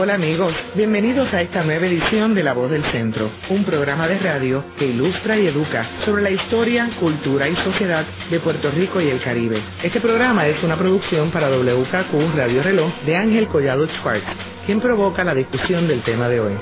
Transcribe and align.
Hola 0.00 0.14
amigos, 0.14 0.54
bienvenidos 0.76 1.26
a 1.34 1.42
esta 1.42 1.64
nueva 1.64 1.88
edición 1.88 2.32
de 2.32 2.44
La 2.44 2.52
Voz 2.52 2.70
del 2.70 2.84
Centro, 2.92 3.32
un 3.50 3.64
programa 3.64 4.06
de 4.06 4.16
radio 4.20 4.62
que 4.78 4.86
ilustra 4.86 5.36
y 5.36 5.48
educa 5.48 5.84
sobre 6.04 6.22
la 6.22 6.30
historia, 6.30 6.88
cultura 7.00 7.48
y 7.48 7.56
sociedad 7.56 8.06
de 8.30 8.38
Puerto 8.38 8.70
Rico 8.70 9.00
y 9.00 9.08
el 9.08 9.20
Caribe. 9.20 9.60
Este 9.82 10.00
programa 10.00 10.46
es 10.46 10.62
una 10.62 10.78
producción 10.78 11.32
para 11.32 11.50
WKQ 11.50 12.36
Radio 12.36 12.62
Reloj 12.62 12.92
de 13.06 13.16
Ángel 13.16 13.48
Collado 13.48 13.88
Schwartz, 13.88 14.24
quien 14.66 14.80
provoca 14.80 15.24
la 15.24 15.34
discusión 15.34 15.88
del 15.88 16.02
tema 16.02 16.28
de 16.28 16.40
hoy. 16.42 16.52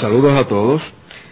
Saludos 0.00 0.36
a 0.36 0.46
todos. 0.46 0.80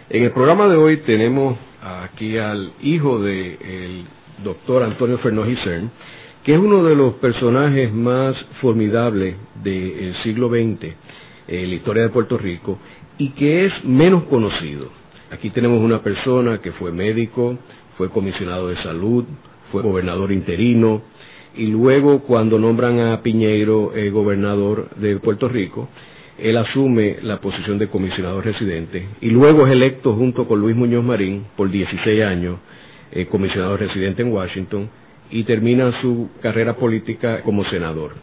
En 0.09 0.25
el 0.25 0.31
programa 0.33 0.67
de 0.67 0.75
hoy 0.75 0.97
tenemos 0.97 1.57
aquí 1.81 2.37
al 2.37 2.73
hijo 2.81 3.19
del 3.19 4.03
doctor 4.43 4.83
Antonio 4.83 5.19
Fernández 5.19 5.57
Cern, 5.63 5.89
que 6.43 6.53
es 6.53 6.59
uno 6.59 6.83
de 6.83 6.95
los 6.95 7.15
personajes 7.15 7.93
más 7.93 8.35
formidables 8.61 9.35
del 9.63 10.15
siglo 10.23 10.49
XX 10.49 10.93
en 11.47 11.69
la 11.69 11.75
historia 11.75 12.03
de 12.03 12.09
Puerto 12.09 12.37
Rico 12.37 12.79
y 13.17 13.29
que 13.29 13.65
es 13.65 13.73
menos 13.83 14.23
conocido. 14.23 14.89
Aquí 15.29 15.51
tenemos 15.51 15.81
una 15.81 16.01
persona 16.01 16.59
que 16.59 16.71
fue 16.71 16.91
médico, 16.91 17.57
fue 17.97 18.09
comisionado 18.09 18.69
de 18.69 18.77
salud, 18.77 19.25
fue 19.71 19.83
gobernador 19.83 20.31
interino 20.31 21.03
y 21.55 21.67
luego 21.67 22.21
cuando 22.21 22.57
nombran 22.57 22.99
a 22.99 23.21
Piñeiro 23.21 23.95
eh, 23.95 24.09
gobernador 24.09 24.89
de 24.95 25.17
Puerto 25.17 25.47
Rico, 25.47 25.89
él 26.39 26.57
asume 26.57 27.17
la 27.21 27.39
posición 27.39 27.77
de 27.77 27.87
comisionado 27.87 28.41
residente 28.41 29.07
y 29.21 29.29
luego 29.29 29.67
es 29.67 29.73
electo 29.73 30.15
junto 30.15 30.47
con 30.47 30.59
Luis 30.59 30.75
Muñoz 30.75 31.03
Marín 31.03 31.45
por 31.55 31.69
16 31.69 32.23
años 32.23 32.57
eh, 33.11 33.27
comisionado 33.27 33.77
residente 33.77 34.23
en 34.23 34.31
Washington 34.31 34.89
y 35.31 35.43
termina 35.43 36.01
su 36.01 36.29
carrera 36.41 36.75
política 36.75 37.41
como 37.41 37.63
senador. 37.65 38.15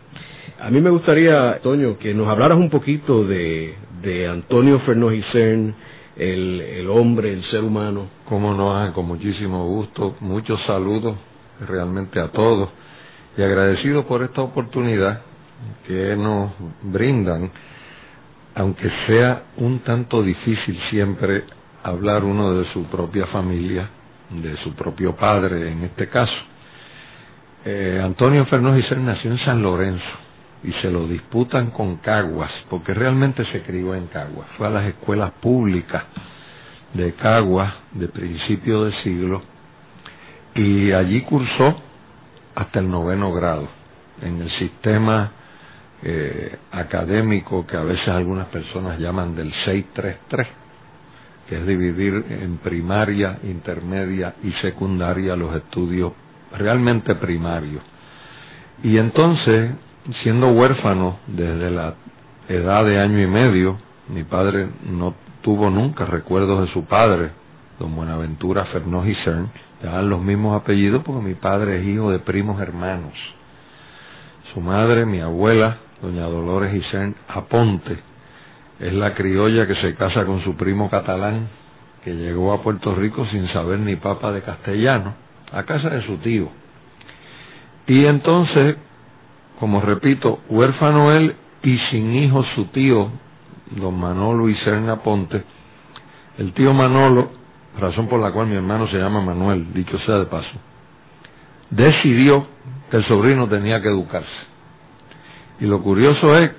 A 0.60 0.70
mí 0.70 0.80
me 0.80 0.90
gustaría, 0.90 1.58
Toño, 1.62 1.98
que 1.98 2.12
nos 2.12 2.28
hablaras 2.28 2.58
un 2.58 2.68
poquito 2.68 3.24
de, 3.24 3.74
de 4.02 4.28
Antonio 4.28 4.80
Fernández 4.80 5.24
Cern, 5.32 5.74
el, 6.16 6.60
el, 6.60 6.90
hombre, 6.90 7.32
el 7.32 7.42
ser 7.44 7.62
humano. 7.62 8.08
Cómo 8.28 8.54
no, 8.54 8.76
ah, 8.76 8.92
con 8.92 9.06
muchísimo 9.06 9.66
gusto, 9.66 10.16
muchos 10.20 10.60
saludos 10.66 11.16
realmente 11.66 12.20
a 12.20 12.28
todos 12.28 12.70
y 13.36 13.42
agradecido 13.42 14.06
por 14.06 14.22
esta 14.22 14.42
oportunidad 14.42 15.22
que 15.86 16.14
nos 16.16 16.52
brindan, 16.82 17.50
aunque 18.54 18.90
sea 19.06 19.44
un 19.56 19.80
tanto 19.80 20.22
difícil 20.22 20.78
siempre 20.90 21.44
hablar 21.82 22.24
uno 22.24 22.54
de 22.54 22.64
su 22.72 22.84
propia 22.84 23.26
familia, 23.26 23.88
de 24.30 24.56
su 24.58 24.74
propio 24.74 25.14
padre 25.16 25.70
en 25.70 25.84
este 25.84 26.08
caso 26.08 26.34
eh, 27.64 28.00
Antonio 28.02 28.46
Fernández 28.46 28.84
Isel 28.84 29.04
nació 29.04 29.30
en 29.32 29.38
San 29.38 29.62
Lorenzo 29.62 30.04
y 30.62 30.72
se 30.74 30.90
lo 30.90 31.06
disputan 31.06 31.70
con 31.70 31.96
Caguas, 31.96 32.50
porque 32.68 32.94
realmente 32.94 33.44
se 33.52 33.62
crió 33.62 33.94
en 33.94 34.06
Caguas. 34.06 34.48
Fue 34.56 34.66
a 34.66 34.70
las 34.70 34.86
escuelas 34.86 35.32
públicas 35.40 36.04
de 36.94 37.12
Caguas 37.14 37.74
de 37.92 38.08
principio 38.08 38.84
de 38.84 38.92
siglo 39.02 39.42
y 40.54 40.92
allí 40.92 41.20
cursó 41.22 41.76
hasta 42.54 42.80
el 42.80 42.90
noveno 42.90 43.32
grado 43.32 43.68
en 44.22 44.42
el 44.42 44.50
sistema 44.52 45.32
eh, 46.02 46.56
académico 46.72 47.66
que 47.66 47.76
a 47.76 47.82
veces 47.82 48.08
algunas 48.08 48.46
personas 48.48 48.98
llaman 48.98 49.36
del 49.36 49.52
633, 49.64 50.46
que 51.48 51.56
es 51.58 51.66
dividir 51.66 52.24
en 52.30 52.58
primaria, 52.58 53.38
intermedia 53.44 54.34
y 54.42 54.52
secundaria 54.62 55.36
los 55.36 55.54
estudios 55.54 56.12
realmente 56.56 57.14
primario. 57.16 57.80
Y 58.82 58.98
entonces, 58.98 59.72
siendo 60.22 60.48
huérfano 60.48 61.18
desde 61.26 61.70
la 61.70 61.94
edad 62.48 62.84
de 62.84 62.98
año 62.98 63.20
y 63.20 63.26
medio, 63.26 63.78
mi 64.08 64.24
padre 64.24 64.68
no 64.88 65.14
tuvo 65.42 65.70
nunca 65.70 66.04
recuerdos 66.06 66.66
de 66.66 66.72
su 66.72 66.84
padre, 66.84 67.30
don 67.78 67.94
Buenaventura 67.94 68.64
Fernández 68.66 69.18
y 69.18 69.24
Cern, 69.24 69.50
dan 69.82 70.08
los 70.08 70.20
mismos 70.20 70.60
apellidos 70.60 71.02
porque 71.04 71.22
mi 71.22 71.34
padre 71.34 71.80
es 71.80 71.86
hijo 71.86 72.10
de 72.10 72.18
primos 72.18 72.60
hermanos. 72.60 73.12
Su 74.54 74.60
madre, 74.60 75.04
mi 75.04 75.20
abuela, 75.20 75.78
doña 76.00 76.22
Dolores 76.22 76.74
Isern 76.74 77.14
Aponte, 77.28 77.98
es 78.80 78.92
la 78.94 79.14
criolla 79.14 79.66
que 79.66 79.74
se 79.76 79.94
casa 79.94 80.24
con 80.24 80.42
su 80.42 80.56
primo 80.56 80.88
catalán, 80.88 81.48
que 82.04 82.14
llegó 82.14 82.52
a 82.52 82.62
Puerto 82.62 82.94
Rico 82.94 83.26
sin 83.26 83.48
saber 83.48 83.80
ni 83.80 83.96
papa 83.96 84.32
de 84.32 84.42
castellano 84.42 85.27
a 85.52 85.62
casa 85.64 85.90
de 85.90 86.06
su 86.06 86.16
tío. 86.18 86.48
Y 87.86 88.04
entonces, 88.04 88.76
como 89.58 89.80
repito, 89.80 90.40
huérfano 90.48 91.12
él 91.12 91.34
y 91.62 91.78
sin 91.90 92.14
hijos 92.14 92.46
su 92.54 92.66
tío, 92.66 93.10
don 93.70 93.98
Manolo 93.98 94.48
y 94.48 94.54
Serna 94.56 95.02
Ponte, 95.02 95.42
el 96.38 96.52
tío 96.52 96.72
Manolo, 96.72 97.30
razón 97.78 98.08
por 98.08 98.20
la 98.20 98.30
cual 98.32 98.46
mi 98.46 98.56
hermano 98.56 98.88
se 98.88 98.98
llama 98.98 99.20
Manuel, 99.20 99.72
dicho 99.72 99.98
sea 100.00 100.18
de 100.18 100.26
paso, 100.26 100.50
decidió 101.70 102.46
que 102.90 102.98
el 102.98 103.04
sobrino 103.06 103.48
tenía 103.48 103.80
que 103.80 103.88
educarse. 103.88 104.28
Y 105.60 105.66
lo 105.66 105.82
curioso 105.82 106.36
es 106.38 106.52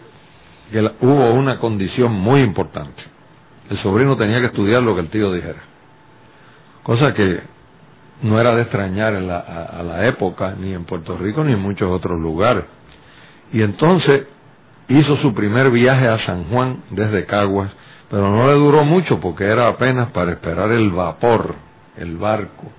que 0.71 0.91
hubo 1.01 1.31
una 1.31 1.59
condición 1.59 2.11
muy 2.11 2.41
importante. 2.41 3.01
El 3.69 3.77
sobrino 3.81 4.17
tenía 4.17 4.39
que 4.39 4.47
estudiar 4.47 4.83
lo 4.83 4.95
que 4.95 5.01
el 5.01 5.09
tío 5.09 5.31
dijera. 5.31 5.61
Cosa 6.83 7.13
que 7.13 7.41
no 8.21 8.39
era 8.39 8.55
de 8.55 8.63
extrañar 8.63 9.13
en 9.13 9.27
la, 9.27 9.39
a, 9.39 9.83
la 9.83 10.07
época, 10.07 10.55
ni 10.59 10.73
en 10.73 10.85
Puerto 10.85 11.17
Rico, 11.17 11.43
ni 11.43 11.53
en 11.53 11.59
muchos 11.59 11.89
otros 11.89 12.19
lugares. 12.19 12.65
Y 13.53 13.61
entonces 13.61 14.27
hizo 14.89 15.17
su 15.17 15.33
primer 15.33 15.71
viaje 15.71 16.07
a 16.07 16.25
San 16.25 16.45
Juan 16.45 16.83
desde 16.89 17.25
Caguas, 17.25 17.71
pero 18.09 18.29
no 18.29 18.47
le 18.47 18.53
duró 18.53 18.83
mucho 18.83 19.19
porque 19.19 19.45
era 19.45 19.67
apenas 19.67 20.11
para 20.11 20.31
esperar 20.31 20.71
el 20.71 20.89
vapor, 20.91 21.55
el 21.97 22.17
barco, 22.17 22.71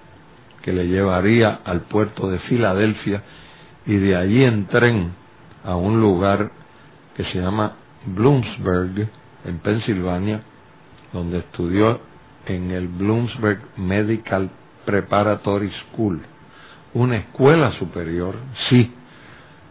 que 0.62 0.73
le 0.73 0.87
llevaría 0.89 1.61
al 1.65 1.83
puerto 1.83 2.29
de 2.29 2.39
Filadelfia 2.41 3.23
y 3.87 3.97
de 3.97 4.17
allí 4.17 4.45
en 4.45 4.67
tren 4.67 5.12
a 5.65 5.77
un 5.77 6.00
lugar 6.00 6.50
que 7.17 7.25
se 7.25 7.41
llama 7.41 7.73
Bloomsburg, 8.06 9.09
en 9.45 9.59
Pensilvania, 9.59 10.43
donde 11.12 11.39
estudió 11.39 12.00
en 12.47 12.71
el 12.71 12.89
Bloomsburg 12.89 13.61
Medical 13.77 14.50
Preparatory 14.91 15.71
School, 15.71 16.21
una 16.95 17.19
escuela 17.19 17.71
superior, 17.78 18.34
sí, 18.69 18.93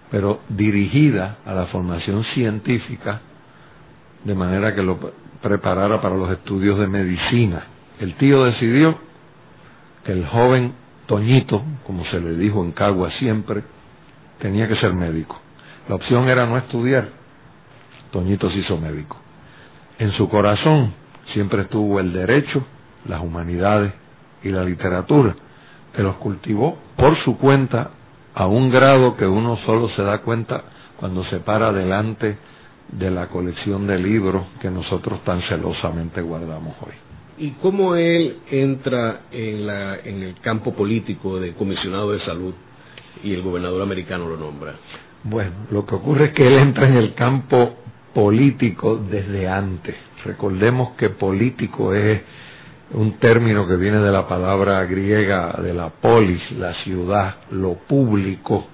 pero 0.10 0.40
dirigida 0.48 1.40
a 1.46 1.54
la 1.54 1.66
formación 1.66 2.24
científica 2.34 3.20
de 4.24 4.34
manera 4.34 4.74
que 4.74 4.82
lo 4.82 4.98
preparara 5.42 6.02
para 6.02 6.16
los 6.16 6.32
estudios 6.32 6.80
de 6.80 6.88
medicina. 6.88 7.64
El 8.00 8.16
tío 8.16 8.46
decidió 8.46 8.98
que 10.06 10.14
el 10.14 10.26
joven 10.26 10.74
Toñito, 11.06 11.64
como 11.86 12.06
se 12.06 12.22
le 12.22 12.36
dijo 12.36 12.64
en 12.64 12.72
Cagua 12.72 13.12
siempre, 13.20 13.64
tenía 14.40 14.70
que 14.70 14.78
ser 14.78 14.94
médico. 14.94 15.38
La 15.90 15.96
opción 15.96 16.30
era 16.30 16.46
no 16.46 16.58
estudiar. 16.58 17.10
Toñito 18.12 18.50
se 18.52 18.60
hizo 18.60 18.78
médico. 18.78 19.18
En 19.98 20.14
su 20.14 20.30
corazón 20.30 20.94
siempre 21.34 21.64
estuvo 21.64 22.00
el 22.00 22.14
derecho, 22.14 22.64
las 23.06 23.22
humanidades 23.22 23.92
y 24.44 24.50
la 24.50 24.64
literatura, 24.64 25.36
que 25.96 26.02
los 26.04 26.16
cultivó 26.18 26.78
por 26.96 27.18
su 27.24 27.38
cuenta 27.38 27.92
a 28.34 28.48
un 28.48 28.70
grado 28.70 29.18
que 29.18 29.26
uno 29.28 29.58
solo 29.66 29.90
se 29.90 30.02
da 30.04 30.20
cuenta 30.20 30.64
cuando 31.00 31.24
se 31.26 31.40
para 31.40 31.72
delante 31.72 32.38
de 32.92 33.12
la 33.12 33.28
colección 33.28 33.88
de 33.88 33.98
libros 33.98 34.44
que 34.62 34.70
nosotros 34.70 35.24
tan 35.24 35.42
celosamente 35.44 36.22
guardamos 36.22 36.76
hoy. 36.82 36.94
¿Y 37.38 37.52
cómo 37.62 37.96
él 37.96 38.40
entra 38.52 39.22
en, 39.32 39.66
la, 39.66 39.96
en 40.04 40.24
el 40.24 40.40
campo 40.42 40.74
político 40.74 41.40
de 41.40 41.54
comisionado 41.54 42.12
de 42.12 42.20
salud 42.22 42.54
y 43.24 43.34
el 43.34 43.42
gobernador 43.42 43.82
americano 43.82 44.28
lo 44.28 44.38
nombra? 44.38 44.76
Bueno, 45.24 45.52
lo 45.72 45.86
que 45.86 45.96
ocurre 45.96 46.26
es 46.28 46.34
que 46.34 46.48
él 46.48 46.56
entra 46.58 46.88
en 46.88 46.98
el 46.98 47.14
campo 47.14 47.76
político 48.14 48.98
desde 48.98 49.48
antes. 49.48 49.96
Recordemos 50.26 50.92
que 50.98 51.10
político 51.10 51.94
es 51.94 52.22
un 52.94 53.20
término 53.20 53.68
que 53.68 53.76
viene 53.76 54.00
de 54.00 54.12
la 54.12 54.28
palabra 54.28 54.84
griega 54.86 55.60
de 55.62 55.74
la 55.74 55.90
polis, 55.90 56.42
la 56.54 56.74
ciudad, 56.84 57.36
lo 57.52 57.76
público, 57.76 58.66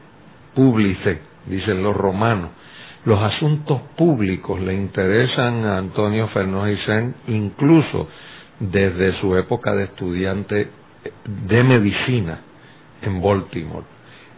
públice, 0.54 1.20
dicen 1.46 1.84
los 1.84 1.96
romanos. 1.96 2.52
Los 3.04 3.22
asuntos 3.22 3.82
públicos 3.96 4.60
le 4.60 4.74
interesan 4.74 5.66
a 5.66 5.78
Antonio 5.78 6.28
Fernández 6.30 6.80
incluso 7.28 8.08
desde 8.60 9.20
su 9.20 9.36
época 9.36 9.76
de 9.76 9.84
estudiante 9.84 10.70
de 11.26 11.64
medicina 11.64 12.40
en 13.02 13.22
Baltimore. 13.22 13.86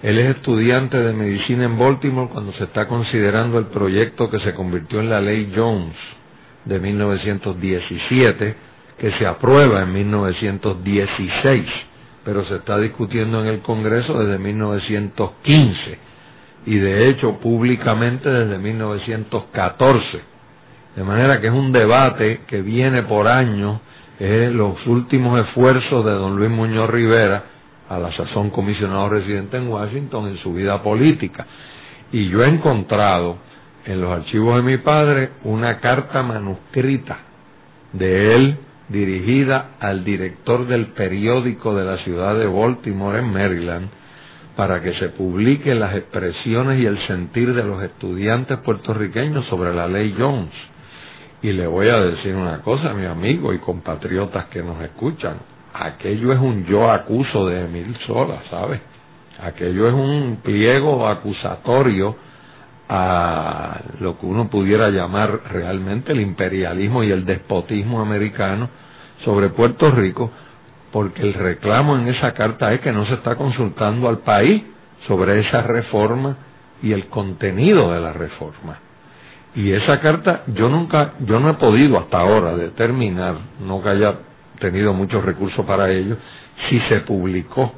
Él 0.04 0.20
es 0.20 0.36
estudiante 0.36 0.98
de 0.98 1.14
medicina 1.14 1.66
en 1.66 1.78
Baltimore 1.78 2.30
cuando 2.32 2.52
se 2.54 2.66
está 2.66 2.88
considerando 2.88 3.58
el 3.58 3.68
proyecto 3.68 4.30
que 4.30 4.40
se 4.40 4.54
convirtió 4.54 5.00
en 5.00 5.10
la 5.10 5.22
ley 5.22 5.54
Jones 5.56 5.96
de 6.66 6.80
1917 6.80 8.67
que 8.98 9.12
se 9.12 9.28
aprueba 9.28 9.84
en 9.84 9.94
1916, 9.94 11.66
pero 12.26 12.46
se 12.46 12.56
está 12.56 12.78
discutiendo 12.78 13.42
en 13.42 13.48
el 13.48 13.60
Congreso 13.60 14.18
desde 14.20 14.38
1915. 14.38 16.08
y 16.66 16.76
de 16.80 17.08
hecho 17.10 17.40
públicamente 17.40 18.30
desde 18.30 18.58
1914. 18.58 20.22
De 20.98 21.04
manera 21.04 21.40
que 21.40 21.48
es 21.48 21.54
un 21.54 21.72
debate 21.72 22.42
que 22.46 22.62
viene 22.62 23.04
por 23.04 23.28
años, 23.30 23.80
es 24.20 24.52
los 24.52 24.86
últimos 24.86 25.40
esfuerzos 25.48 26.04
de 26.04 26.12
don 26.12 26.36
Luis 26.36 26.50
Muñoz 26.50 26.90
Rivera, 26.90 27.44
a 27.88 27.98
la 28.00 28.12
sazón 28.12 28.50
comisionado 28.50 29.08
residente 29.08 29.56
en 29.56 29.70
Washington, 29.70 30.28
en 30.28 30.38
su 30.40 30.54
vida 30.54 30.84
política. 30.84 31.46
Y 32.12 32.28
yo 32.28 32.44
he 32.44 32.50
encontrado 32.50 33.38
en 33.86 34.02
los 34.02 34.12
archivos 34.12 34.58
de 34.58 34.64
mi 34.64 34.78
padre 34.78 35.30
una 35.44 35.80
carta 35.80 36.22
manuscrita 36.22 37.20
de 37.94 38.36
él 38.36 38.58
dirigida 38.90 39.72
al 39.80 40.04
director 40.04 40.66
del 40.68 40.88
periódico 40.88 41.76
de 41.76 41.86
la 41.86 41.98
ciudad 41.98 42.36
de 42.38 42.48
Baltimore 42.48 43.20
en 43.20 43.32
Maryland 43.32 43.90
para 44.56 44.82
que 44.82 44.94
se 44.96 45.10
publiquen 45.10 45.80
las 45.80 45.96
expresiones 45.96 46.80
y 46.80 46.86
el 46.86 46.98
sentir 47.06 47.54
de 47.54 47.64
los 47.64 47.84
estudiantes 47.84 48.58
puertorriqueños 48.60 49.46
sobre 49.46 49.74
la 49.74 49.88
ley 49.88 50.16
Jones. 50.18 50.54
Y 51.44 51.52
le 51.52 51.68
voy 51.68 51.90
a 51.90 52.00
decir 52.00 52.34
una 52.34 52.62
cosa, 52.62 52.94
mi 52.94 53.06
amigo 53.06 53.54
y 53.54 53.60
compatriotas 53.60 54.46
que 54.46 54.64
nos 54.64 54.82
escuchan, 54.82 55.38
aquello 55.74 56.34
es 56.34 56.40
un 56.40 56.66
yo 56.66 56.90
acuso 56.90 57.46
de 57.46 57.66
Emil 57.66 57.96
Sola, 58.08 58.42
¿sabes? 58.50 58.82
Aquello 59.40 59.88
es 59.88 59.94
un 59.94 60.40
pliego 60.44 61.08
acusatorio 61.08 62.16
a 62.90 63.82
lo 64.00 64.18
que 64.18 64.26
uno 64.26 64.50
pudiera 64.50 64.90
llamar 64.90 65.42
realmente 65.52 66.14
el 66.14 66.22
imperialismo 66.22 67.04
y 67.04 67.12
el 67.12 67.26
despotismo 67.26 68.02
americano 68.02 68.70
sobre 69.26 69.50
Puerto 69.50 69.92
Rico, 69.92 70.32
porque 70.92 71.22
el 71.22 71.34
reclamo 71.34 71.98
en 71.98 72.08
esa 72.08 72.34
carta 72.34 72.74
es 72.74 72.82
que 72.82 72.92
no 72.92 73.06
se 73.06 73.16
está 73.16 73.36
consultando 73.36 74.08
al 74.08 74.20
país 74.20 74.64
sobre 75.08 75.42
esa 75.42 75.62
reforma 75.64 76.38
y 76.82 76.94
el 76.94 77.08
contenido 77.08 77.92
de 77.92 78.00
la 78.00 78.14
reforma. 78.14 78.80
Y 79.56 79.72
esa 79.72 80.00
carta 80.00 80.44
yo 80.48 80.70
nunca, 80.70 81.14
yo 81.20 81.40
no 81.40 81.50
he 81.50 81.54
podido 81.56 81.98
hasta 81.98 82.20
ahora 82.20 82.56
determinar, 82.56 83.36
no 83.60 83.82
que 83.82 83.90
haya 83.90 84.16
tenido 84.60 84.94
muchos 84.94 85.24
recursos 85.26 85.66
para 85.66 85.90
ello, 85.92 86.18
si 86.70 86.80
se 86.82 87.02
publicó 87.02 87.74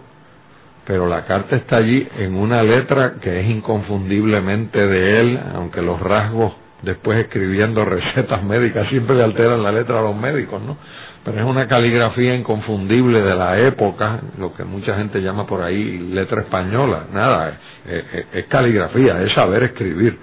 pero 0.89 1.05
la 1.05 1.23
carta 1.25 1.55
está 1.55 1.77
allí 1.77 2.07
en 2.17 2.33
una 2.33 2.63
letra 2.63 3.17
que 3.21 3.41
es 3.41 3.47
inconfundiblemente 3.47 4.87
de 4.87 5.19
él, 5.21 5.39
aunque 5.53 5.83
los 5.83 5.99
rasgos 5.99 6.51
después 6.81 7.19
escribiendo 7.19 7.85
recetas 7.85 8.41
médicas 8.43 8.89
siempre 8.89 9.15
le 9.15 9.23
alteran 9.23 9.61
la 9.61 9.71
letra 9.71 9.99
a 9.99 10.01
los 10.01 10.15
médicos, 10.15 10.59
¿no? 10.63 10.77
Pero 11.23 11.37
es 11.37 11.45
una 11.45 11.67
caligrafía 11.67 12.33
inconfundible 12.33 13.21
de 13.21 13.35
la 13.35 13.59
época, 13.59 14.19
lo 14.39 14.55
que 14.55 14.63
mucha 14.63 14.95
gente 14.95 15.21
llama 15.21 15.45
por 15.45 15.61
ahí 15.61 15.99
letra 16.11 16.41
española, 16.41 17.03
nada, 17.13 17.59
es, 17.87 18.25
es 18.33 18.45
caligrafía, 18.47 19.21
es 19.21 19.31
saber 19.33 19.61
escribir. 19.65 20.17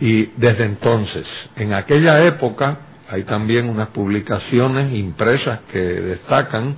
Y 0.00 0.24
desde 0.38 0.64
entonces, 0.64 1.24
en 1.54 1.72
aquella 1.72 2.24
época, 2.26 2.78
hay 3.08 3.22
también 3.22 3.68
unas 3.68 3.90
publicaciones 3.90 4.92
impresas 4.92 5.60
que 5.70 5.78
destacan 5.78 6.74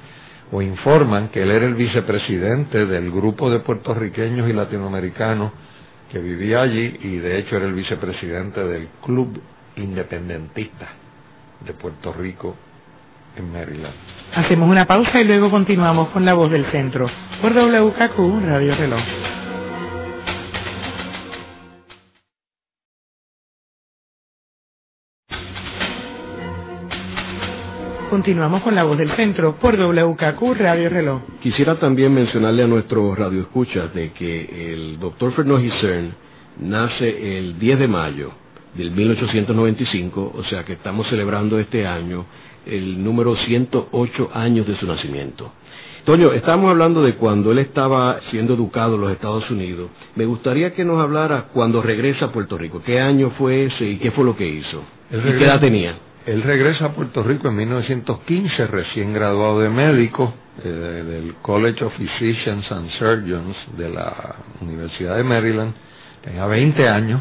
o 0.55 0.63
informan 0.63 1.31
que 1.31 1.43
él 1.43 1.51
era 1.51 1.67
el 1.67 1.75
vicepresidente 1.75 2.87
del 2.87 3.11
grupo 3.11 3.51
de 3.51 3.59
puertorriqueños 3.59 4.49
y 4.49 4.53
latinoamericanos 4.53 5.51
que 6.13 6.21
vivía 6.21 6.63
allí 6.63 6.97
y 7.03 7.17
de 7.17 7.41
hecho 7.41 7.57
era 7.57 7.67
el 7.67 7.75
vicepresidente 7.75 8.63
del 8.63 8.87
Club 9.05 9.41
Independentista 9.75 10.87
de 11.59 11.73
Puerto 11.73 12.13
Rico 12.13 12.55
en 13.37 13.53
Maryland. 13.53 13.95
Hacemos 14.37 14.71
una 14.71 14.87
pausa 14.87 15.21
y 15.21 15.25
luego 15.25 15.51
continuamos 15.51 16.11
con 16.11 16.25
la 16.25 16.35
voz 16.35 16.53
del 16.53 16.67
centro 16.67 17.11
por 17.43 17.53
WKQ 17.53 18.47
Radio 18.47 18.77
Reloj. 18.77 19.34
Continuamos 28.15 28.63
con 28.63 28.77
la 28.77 28.85
voz 28.85 28.97
del 28.97 29.11
centro 29.17 29.57
por 29.57 29.77
WKQ 29.77 30.55
Radio 30.57 30.89
Reloj. 30.89 31.23
Quisiera 31.43 31.81
también 31.81 32.15
mencionarle 32.15 32.63
a 32.63 32.69
nuestros 32.69 33.19
radioescuchas 33.19 33.93
de 33.93 34.13
que 34.13 34.73
el 34.73 35.01
doctor 35.01 35.33
Fernando 35.33 35.69
Cern 35.81 36.15
nace 36.61 37.39
el 37.39 37.59
10 37.59 37.81
de 37.81 37.89
mayo 37.89 38.31
del 38.77 38.93
1895, 38.93 40.33
o 40.33 40.45
sea 40.45 40.65
que 40.65 40.75
estamos 40.75 41.09
celebrando 41.09 41.59
este 41.59 41.89
año 41.89 42.25
el 42.65 43.03
número 43.03 43.35
108 43.35 44.31
años 44.33 44.69
de 44.69 44.77
su 44.77 44.87
nacimiento. 44.87 45.51
Toño, 46.05 46.31
estamos 46.35 46.71
hablando 46.71 47.03
de 47.03 47.17
cuando 47.17 47.51
él 47.51 47.59
estaba 47.59 48.21
siendo 48.31 48.55
educado 48.55 48.95
en 48.95 49.01
los 49.01 49.11
Estados 49.11 49.51
Unidos. 49.51 49.91
Me 50.15 50.25
gustaría 50.25 50.73
que 50.73 50.85
nos 50.85 51.03
hablara 51.03 51.47
cuando 51.53 51.83
regresa 51.83 52.27
a 52.27 52.33
Puerto 52.33 52.57
Rico. 52.57 52.81
¿Qué 52.87 53.01
año 53.01 53.31
fue 53.31 53.65
ese 53.65 53.85
y 53.85 53.97
qué 53.97 54.13
fue 54.13 54.25
lo 54.25 54.37
que 54.37 54.47
hizo? 54.47 54.85
¿Y 55.11 55.21
qué 55.37 55.45
edad 55.45 55.59
tenía? 55.59 55.97
Él 56.27 56.43
regresa 56.43 56.87
a 56.87 56.93
Puerto 56.93 57.23
Rico 57.23 57.49
en 57.49 57.57
1915, 57.57 58.67
recién 58.69 59.13
graduado 59.13 59.61
de 59.61 59.69
médico 59.69 60.33
eh, 60.65 60.69
del 60.69 61.35
College 61.43 61.85
of 61.85 61.93
Physicians 61.99 62.73
and 62.73 62.89
Surgeons 62.93 63.55
de 63.77 63.91
la 63.91 64.37
Universidad 64.63 65.17
de 65.17 65.23
Maryland. 65.23 65.75
Tenía 66.23 66.47
20 66.47 66.89
años, 66.89 67.21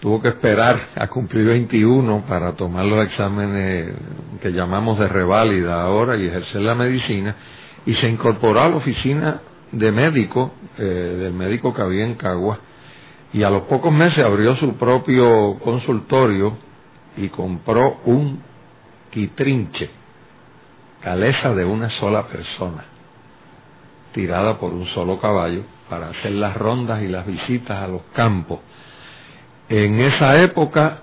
tuvo 0.00 0.22
que 0.22 0.28
esperar 0.28 0.80
a 0.96 1.08
cumplir 1.08 1.44
21 1.44 2.24
para 2.26 2.52
tomar 2.52 2.86
los 2.86 3.06
exámenes 3.06 3.92
que 4.40 4.50
llamamos 4.50 4.98
de 4.98 5.08
reválida 5.08 5.82
ahora 5.82 6.16
y 6.16 6.26
ejercer 6.26 6.62
la 6.62 6.74
medicina, 6.74 7.36
y 7.84 7.94
se 7.96 8.08
incorporó 8.08 8.62
a 8.62 8.68
la 8.70 8.76
oficina 8.76 9.42
de 9.72 9.92
médico, 9.92 10.54
eh, 10.78 10.82
del 10.84 11.34
médico 11.34 11.74
que 11.74 11.82
había 11.82 12.06
en 12.06 12.14
Cagua, 12.14 12.60
y 13.30 13.42
a 13.42 13.50
los 13.50 13.64
pocos 13.64 13.92
meses 13.92 14.24
abrió 14.24 14.56
su 14.56 14.78
propio 14.78 15.58
consultorio 15.62 16.66
y 17.18 17.28
compró 17.28 18.00
un 18.04 18.40
quitrinche, 19.10 19.90
caleza 21.02 21.54
de 21.54 21.64
una 21.64 21.90
sola 21.98 22.26
persona, 22.28 22.84
tirada 24.12 24.58
por 24.58 24.72
un 24.72 24.86
solo 24.88 25.20
caballo, 25.20 25.62
para 25.88 26.10
hacer 26.10 26.32
las 26.32 26.56
rondas 26.56 27.02
y 27.02 27.08
las 27.08 27.26
visitas 27.26 27.82
a 27.82 27.88
los 27.88 28.02
campos. 28.14 28.60
En 29.68 30.00
esa 30.00 30.40
época 30.40 31.00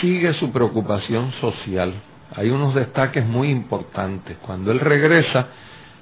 sigue 0.00 0.32
su 0.34 0.50
preocupación 0.50 1.32
social. 1.40 1.94
Hay 2.36 2.50
unos 2.50 2.74
destaques 2.74 3.24
muy 3.26 3.50
importantes. 3.50 4.36
Cuando 4.38 4.72
él 4.72 4.80
regresa, 4.80 5.48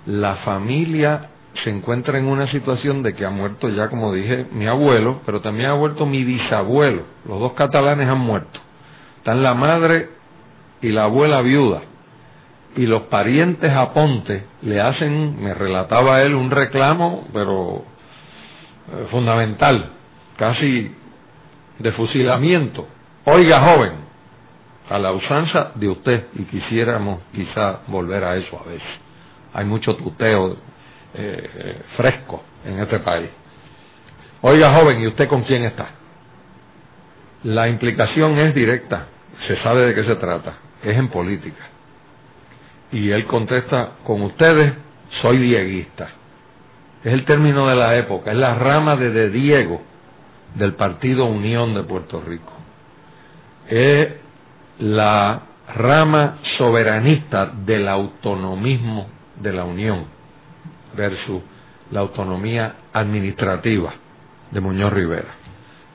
la 0.06 0.36
familia 0.36 1.30
se 1.64 1.70
encuentra 1.70 2.18
en 2.18 2.26
una 2.26 2.50
situación 2.50 3.02
de 3.02 3.14
que 3.14 3.26
ha 3.26 3.30
muerto 3.30 3.68
ya, 3.68 3.88
como 3.88 4.12
dije, 4.12 4.46
mi 4.52 4.66
abuelo, 4.66 5.20
pero 5.26 5.40
también 5.40 5.70
ha 5.70 5.74
muerto 5.74 6.06
mi 6.06 6.24
bisabuelo. 6.24 7.02
Los 7.26 7.40
dos 7.40 7.52
catalanes 7.52 8.08
han 8.08 8.18
muerto. 8.18 8.60
Están 9.22 9.44
la 9.44 9.54
madre 9.54 10.08
y 10.80 10.88
la 10.88 11.04
abuela 11.04 11.42
viuda. 11.42 11.82
Y 12.74 12.86
los 12.86 13.02
parientes 13.02 13.70
a 13.70 13.92
Ponte 13.92 14.46
le 14.62 14.80
hacen, 14.80 15.40
me 15.40 15.54
relataba 15.54 16.22
él, 16.22 16.34
un 16.34 16.50
reclamo, 16.50 17.28
pero 17.32 17.84
eh, 18.88 19.06
fundamental, 19.12 19.90
casi 20.36 20.92
de 21.78 21.92
fusilamiento. 21.92 22.88
Oiga, 23.26 23.60
joven, 23.60 23.92
a 24.90 24.98
la 24.98 25.12
usanza 25.12 25.70
de 25.76 25.88
usted, 25.88 26.26
y 26.34 26.42
quisiéramos 26.42 27.20
quizá 27.32 27.82
volver 27.86 28.24
a 28.24 28.34
eso 28.34 28.60
a 28.60 28.68
veces. 28.68 28.88
Hay 29.54 29.66
mucho 29.66 29.94
tuteo 29.94 30.50
eh, 30.50 30.56
eh, 31.14 31.82
fresco 31.96 32.42
en 32.64 32.80
este 32.80 32.98
país. 32.98 33.30
Oiga, 34.40 34.74
joven, 34.74 35.00
¿y 35.00 35.06
usted 35.06 35.28
con 35.28 35.42
quién 35.42 35.62
está? 35.62 36.01
La 37.44 37.68
implicación 37.68 38.38
es 38.38 38.54
directa 38.54 39.06
se 39.46 39.56
sabe 39.62 39.86
de 39.86 39.94
qué 39.94 40.04
se 40.04 40.16
trata, 40.16 40.54
es 40.82 40.96
en 40.96 41.08
política. 41.08 41.64
Y 42.90 43.10
él 43.10 43.26
contesta, 43.26 43.92
con 44.04 44.22
ustedes 44.22 44.72
soy 45.20 45.38
dieguista. 45.38 46.08
Es 47.02 47.12
el 47.12 47.24
término 47.24 47.68
de 47.68 47.76
la 47.76 47.96
época, 47.96 48.30
es 48.30 48.36
la 48.36 48.54
rama 48.54 48.96
de, 48.96 49.10
de 49.10 49.30
Diego 49.30 49.82
del 50.54 50.74
Partido 50.74 51.24
Unión 51.24 51.74
de 51.74 51.82
Puerto 51.82 52.20
Rico. 52.20 52.52
Es 53.68 54.08
la 54.78 55.42
rama 55.74 56.38
soberanista 56.58 57.46
del 57.46 57.88
autonomismo 57.88 59.08
de 59.40 59.52
la 59.52 59.64
Unión 59.64 60.04
versus 60.96 61.42
la 61.90 62.00
autonomía 62.00 62.74
administrativa 62.92 63.94
de 64.50 64.60
Muñoz 64.60 64.92
Rivera 64.92 65.41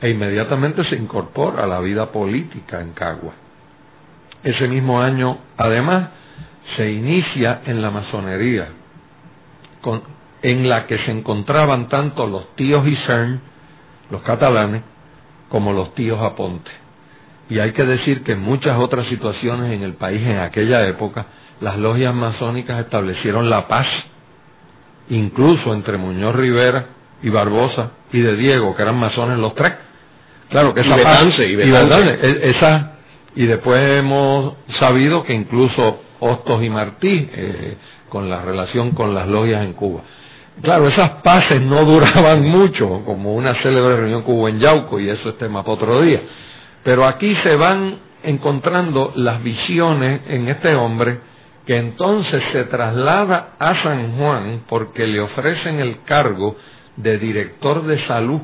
e 0.02 0.10
inmediatamente 0.10 0.84
se 0.86 0.96
incorpora 0.96 1.64
a 1.64 1.68
la 1.68 1.80
vida 1.80 2.12
política 2.12 2.82
en 2.82 2.94
Cagua. 2.94 3.34
Ese 4.44 4.68
mismo 4.68 5.02
año, 5.02 5.40
además, 5.58 6.10
se 6.76 6.92
inicia 6.92 7.62
en 7.66 7.82
la 7.82 7.92
masonería, 7.92 8.70
en 10.42 10.70
la 10.70 10.86
que 10.86 10.98
se 11.00 11.12
encontraban 11.12 11.88
tanto 11.90 12.28
los 12.28 12.56
tíos 12.56 12.86
Isern, 12.88 13.42
los 14.12 14.22
catalanes, 14.22 14.84
como 15.50 15.74
los 15.74 15.96
tíos 15.96 16.22
Aponte. 16.22 16.72
Y 17.50 17.60
hay 17.60 17.72
que 17.72 17.86
decir 17.86 18.24
que 18.24 18.34
en 18.34 18.42
muchas 18.42 18.78
otras 18.78 19.08
situaciones 19.08 19.72
en 19.72 19.82
el 19.82 19.94
país 19.94 20.22
en 20.22 20.40
aquella 20.40 20.86
época, 20.88 21.26
las 21.62 21.78
logias 21.78 22.14
masónicas 22.14 22.82
establecieron 22.82 23.50
la 23.50 23.68
paz, 23.68 23.88
incluso 25.10 25.74
entre 25.74 25.98
Muñoz 25.98 26.36
Rivera 26.36 26.86
y 27.24 27.30
Barbosa 27.30 27.92
y 28.12 28.20
de 28.20 28.36
Diego, 28.36 28.76
que 28.76 28.82
eran 28.82 28.98
masones 28.98 29.40
los 29.40 29.56
tres. 29.56 29.87
Claro 30.50 30.74
que 30.74 30.82
esa 30.82 30.90
y 30.90 30.98
Betance, 30.98 31.48
y, 31.48 31.56
Betance. 31.56 32.20
E, 32.22 32.50
esa 32.50 32.92
y 33.36 33.46
después 33.46 34.00
hemos 34.00 34.56
sabido 34.80 35.24
que 35.24 35.34
incluso 35.34 36.02
Hostos 36.20 36.64
y 36.64 36.70
Martí 36.70 37.30
eh, 37.32 37.78
con 38.10 38.30
la 38.30 38.42
relación 38.42 38.92
con 38.92 39.14
las 39.14 39.28
logias 39.28 39.64
en 39.64 39.74
Cuba. 39.74 40.02
Claro, 40.62 40.88
esas 40.88 41.22
paces 41.22 41.62
no 41.62 41.86
duraban 41.86 42.48
mucho, 42.48 43.04
como 43.06 43.36
una 43.36 43.54
célebre 43.62 43.98
reunión 43.98 44.24
que 44.24 44.32
hubo 44.32 44.48
en 44.48 44.60
Yauco, 44.60 45.00
y 45.00 45.10
eso 45.10 45.30
es 45.30 45.38
tema 45.38 45.62
para 45.62 45.74
otro 45.74 46.02
día. 46.02 46.22
Pero 46.84 47.06
aquí 47.06 47.36
se 47.44 47.56
van 47.56 48.00
encontrando 48.24 49.14
las 49.16 49.44
visiones 49.44 50.22
en 50.28 50.48
este 50.48 50.74
hombre 50.74 51.20
que 51.66 51.78
entonces 51.78 52.42
se 52.54 52.64
traslada 52.64 53.56
a 53.60 53.84
San 53.84 54.18
Juan 54.18 54.64
porque 54.70 55.06
le 55.06 55.20
ofrecen 55.20 55.80
el 55.80 56.04
cargo 56.04 56.56
de 56.96 57.18
director 57.20 57.84
de 57.84 58.06
salud. 58.08 58.42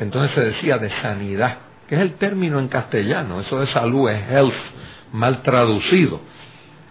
Entonces 0.00 0.34
se 0.34 0.40
decía 0.40 0.78
de 0.78 0.90
sanidad, 1.02 1.58
que 1.88 1.96
es 1.96 2.00
el 2.00 2.14
término 2.14 2.58
en 2.58 2.68
castellano, 2.68 3.40
eso 3.40 3.60
de 3.60 3.66
salud 3.68 4.08
es 4.10 4.30
health, 4.30 4.54
mal 5.12 5.42
traducido, 5.42 6.20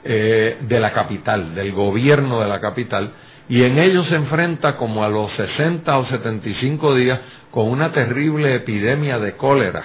eh, 0.04 0.58
de 0.62 0.80
la 0.80 0.92
capital, 0.92 1.56
del 1.56 1.72
gobierno 1.72 2.42
de 2.42 2.48
la 2.48 2.60
capital, 2.60 3.12
y 3.50 3.64
en 3.64 3.78
ello 3.78 4.04
se 4.06 4.16
enfrenta 4.16 4.76
como 4.76 5.04
a 5.04 5.10
los 5.10 5.32
60 5.34 5.98
o 5.98 6.06
75 6.06 6.96
días 6.96 7.20
con 7.52 7.70
una 7.70 7.92
terrible 7.92 8.56
epidemia 8.56 9.20
de 9.20 9.38
cólera 9.38 9.84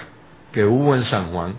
que 0.52 0.64
hubo 0.64 0.94
en 0.94 1.04
San 1.04 1.32
Juan, 1.32 1.54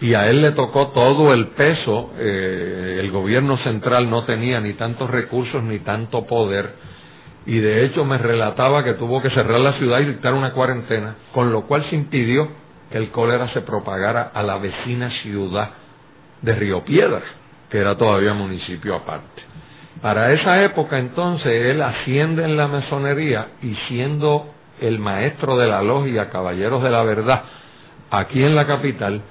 y 0.00 0.14
a 0.14 0.28
él 0.28 0.42
le 0.42 0.52
tocó 0.52 0.88
todo 0.88 1.32
el 1.32 1.48
peso, 1.48 2.12
eh, 2.18 2.98
el 3.00 3.10
gobierno 3.10 3.56
central 3.58 4.10
no 4.10 4.24
tenía 4.24 4.60
ni 4.60 4.74
tantos 4.74 5.08
recursos 5.10 5.62
ni 5.62 5.78
tanto 5.78 6.26
poder, 6.26 6.74
y 7.46 7.60
de 7.60 7.84
hecho 7.84 8.04
me 8.04 8.18
relataba 8.18 8.82
que 8.82 8.94
tuvo 8.94 9.22
que 9.22 9.30
cerrar 9.30 9.60
la 9.60 9.74
ciudad 9.74 10.00
y 10.00 10.06
dictar 10.06 10.34
una 10.34 10.52
cuarentena, 10.52 11.14
con 11.32 11.52
lo 11.52 11.62
cual 11.62 11.88
se 11.88 11.94
impidió 11.94 12.48
que 12.90 12.98
el 12.98 13.10
cólera 13.10 13.52
se 13.52 13.60
propagara 13.60 14.30
a 14.34 14.42
la 14.42 14.58
vecina 14.58 15.10
ciudad 15.22 15.70
de 16.42 16.54
Río 16.54 16.84
Piedra, 16.84 17.22
que 17.70 17.78
era 17.78 17.96
todavía 17.96 18.34
municipio 18.34 18.96
aparte. 18.96 19.42
Para 20.02 20.32
esa 20.32 20.62
época 20.64 20.98
entonces 20.98 21.46
él 21.46 21.80
asciende 21.82 22.44
en 22.44 22.56
la 22.56 22.66
masonería 22.66 23.48
y 23.62 23.74
siendo 23.88 24.52
el 24.80 24.98
maestro 24.98 25.56
de 25.56 25.68
la 25.68 25.82
logia 25.82 26.28
Caballeros 26.30 26.82
de 26.82 26.90
la 26.90 27.02
Verdad 27.02 27.44
aquí 28.10 28.42
en 28.42 28.54
la 28.54 28.66
capital, 28.66 29.22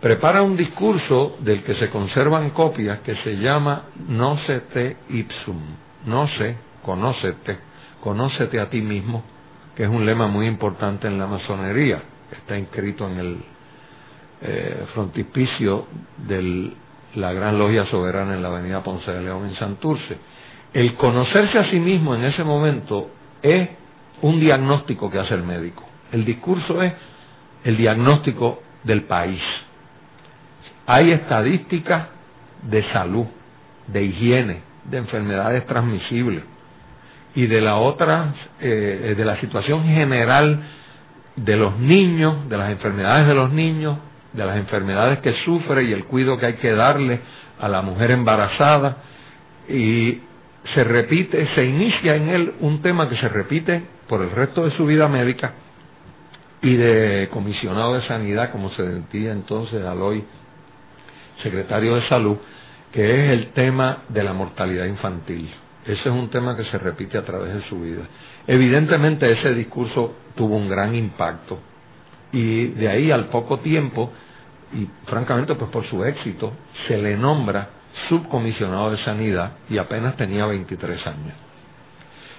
prepara 0.00 0.42
un 0.42 0.56
discurso 0.56 1.36
del 1.40 1.62
que 1.62 1.76
se 1.76 1.90
conservan 1.90 2.50
copias 2.50 3.00
que 3.00 3.14
se 3.22 3.36
llama 3.36 3.84
No 4.08 4.38
se 4.46 4.60
te 4.60 4.96
ipsum, 5.08 5.60
no 6.04 6.28
sé, 6.38 6.56
conócete, 6.86 7.58
conócete 8.00 8.58
a 8.58 8.70
ti 8.70 8.80
mismo, 8.80 9.22
que 9.76 9.82
es 9.82 9.90
un 9.90 10.06
lema 10.06 10.26
muy 10.26 10.46
importante 10.46 11.06
en 11.06 11.18
la 11.18 11.26
masonería, 11.26 12.02
está 12.32 12.56
inscrito 12.56 13.06
en 13.06 13.18
el 13.18 13.38
eh, 14.40 14.86
frontispicio 14.94 15.86
de 16.26 16.72
la 17.16 17.32
Gran 17.34 17.58
Logia 17.58 17.84
Soberana 17.86 18.34
en 18.34 18.42
la 18.42 18.48
Avenida 18.48 18.82
Ponce 18.82 19.10
de 19.10 19.22
León 19.22 19.46
en 19.48 19.56
Santurce. 19.56 20.16
El 20.72 20.94
conocerse 20.94 21.58
a 21.58 21.70
sí 21.70 21.78
mismo 21.78 22.14
en 22.14 22.24
ese 22.24 22.44
momento 22.44 23.10
es 23.42 23.68
un 24.22 24.40
diagnóstico 24.40 25.10
que 25.10 25.18
hace 25.18 25.34
el 25.34 25.42
médico. 25.42 25.84
El 26.12 26.24
discurso 26.24 26.82
es 26.82 26.94
el 27.64 27.76
diagnóstico 27.76 28.62
del 28.84 29.02
país 29.02 29.42
hay 30.86 31.10
estadísticas 31.10 32.08
de 32.62 32.82
salud, 32.92 33.26
de 33.88 34.04
higiene, 34.04 34.60
de 34.84 34.98
enfermedades 34.98 35.66
transmisibles 35.66 36.44
y 37.36 37.46
de 37.46 37.60
la 37.60 37.76
otra, 37.76 38.34
eh, 38.60 39.14
de 39.16 39.24
la 39.24 39.38
situación 39.40 39.84
general 39.84 40.58
de 41.36 41.56
los 41.56 41.78
niños, 41.78 42.48
de 42.48 42.56
las 42.56 42.70
enfermedades 42.70 43.28
de 43.28 43.34
los 43.34 43.52
niños, 43.52 43.98
de 44.32 44.44
las 44.44 44.56
enfermedades 44.56 45.18
que 45.20 45.34
sufre 45.44 45.84
y 45.84 45.92
el 45.92 46.06
cuidado 46.06 46.38
que 46.38 46.46
hay 46.46 46.54
que 46.54 46.72
darle 46.72 47.20
a 47.60 47.68
la 47.68 47.82
mujer 47.82 48.10
embarazada 48.10 48.96
y 49.68 50.18
se 50.74 50.82
repite, 50.82 51.46
se 51.54 51.64
inicia 51.64 52.16
en 52.16 52.28
él 52.30 52.54
un 52.60 52.80
tema 52.80 53.08
que 53.08 53.16
se 53.18 53.28
repite 53.28 53.82
por 54.08 54.22
el 54.22 54.30
resto 54.30 54.64
de 54.64 54.76
su 54.76 54.86
vida 54.86 55.06
médica 55.06 55.52
y 56.62 56.74
de 56.74 57.28
comisionado 57.30 57.94
de 57.94 58.08
sanidad, 58.08 58.50
como 58.50 58.70
se 58.70 58.82
decía 58.82 59.32
entonces 59.32 59.84
al 59.84 60.00
hoy 60.00 60.24
secretario 61.42 61.96
de 61.96 62.08
Salud, 62.08 62.38
que 62.92 63.02
es 63.26 63.30
el 63.32 63.48
tema 63.52 64.04
de 64.08 64.24
la 64.24 64.32
mortalidad 64.32 64.86
infantil. 64.86 65.50
Ese 65.86 66.00
es 66.00 66.06
un 66.14 66.30
tema 66.30 66.56
que 66.56 66.64
se 66.64 66.78
repite 66.78 67.16
a 67.16 67.24
través 67.24 67.54
de 67.54 67.62
su 67.68 67.80
vida. 67.80 68.02
Evidentemente 68.46 69.30
ese 69.30 69.54
discurso 69.54 70.16
tuvo 70.34 70.56
un 70.56 70.68
gran 70.68 70.94
impacto 70.94 71.58
y 72.32 72.66
de 72.68 72.88
ahí 72.88 73.10
al 73.10 73.26
poco 73.26 73.60
tiempo, 73.60 74.12
y 74.72 74.88
francamente 75.06 75.54
pues 75.54 75.70
por 75.70 75.88
su 75.88 76.04
éxito, 76.04 76.52
se 76.86 76.98
le 76.98 77.16
nombra 77.16 77.70
subcomisionado 78.08 78.90
de 78.90 78.98
sanidad 79.04 79.52
y 79.70 79.78
apenas 79.78 80.16
tenía 80.16 80.44
23 80.46 81.06
años. 81.06 81.34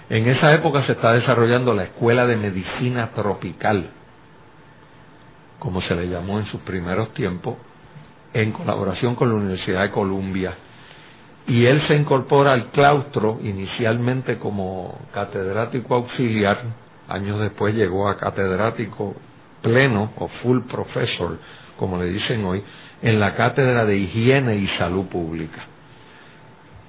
En 0.09 0.27
esa 0.29 0.53
época 0.53 0.85
se 0.85 0.93
está 0.93 1.13
desarrollando 1.13 1.73
la 1.73 1.83
Escuela 1.83 2.25
de 2.27 2.37
Medicina 2.37 3.11
Tropical, 3.13 3.89
como 5.59 5.81
se 5.81 5.95
le 5.95 6.07
llamó 6.07 6.39
en 6.39 6.45
sus 6.45 6.61
primeros 6.61 7.13
tiempos, 7.13 7.57
en 8.33 8.51
colaboración 8.51 9.15
con 9.15 9.29
la 9.29 9.35
Universidad 9.35 9.81
de 9.81 9.91
Columbia. 9.91 10.53
Y 11.47 11.65
él 11.65 11.81
se 11.87 11.95
incorpora 11.95 12.53
al 12.53 12.71
claustro 12.71 13.39
inicialmente 13.41 14.37
como 14.37 14.99
catedrático 15.13 15.95
auxiliar, 15.95 16.59
años 17.07 17.39
después 17.39 17.73
llegó 17.73 18.09
a 18.09 18.17
catedrático 18.17 19.15
pleno 19.61 20.11
o 20.17 20.27
full 20.43 20.61
professor, 20.69 21.37
como 21.77 21.97
le 21.97 22.11
dicen 22.11 22.43
hoy, 22.43 22.63
en 23.01 23.19
la 23.19 23.35
cátedra 23.35 23.85
de 23.85 23.97
higiene 23.97 24.57
y 24.57 24.67
salud 24.77 25.05
pública. 25.05 25.65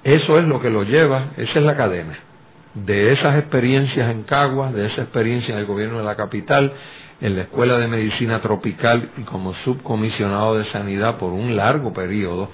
Eso 0.03 0.39
es 0.39 0.45
lo 0.45 0.61
que 0.61 0.69
lo 0.69 0.83
lleva, 0.83 1.27
esa 1.37 1.59
es 1.59 1.65
la 1.65 1.77
cadena, 1.77 2.17
de 2.73 3.13
esas 3.13 3.37
experiencias 3.37 4.11
en 4.11 4.23
Caguas, 4.23 4.73
de 4.73 4.87
esa 4.87 5.01
experiencia 5.03 5.53
en 5.53 5.59
el 5.59 5.65
gobierno 5.65 5.99
de 5.99 6.05
la 6.05 6.15
capital 6.15 6.73
en 7.21 7.35
la 7.35 7.43
Escuela 7.43 7.77
de 7.77 7.87
Medicina 7.87 8.41
Tropical 8.41 9.09
y 9.17 9.23
como 9.23 9.53
subcomisionado 9.65 10.57
de 10.57 10.65
Sanidad 10.71 11.17
por 11.17 11.31
un 11.31 11.55
largo 11.55 11.93
periodo, 11.93 12.49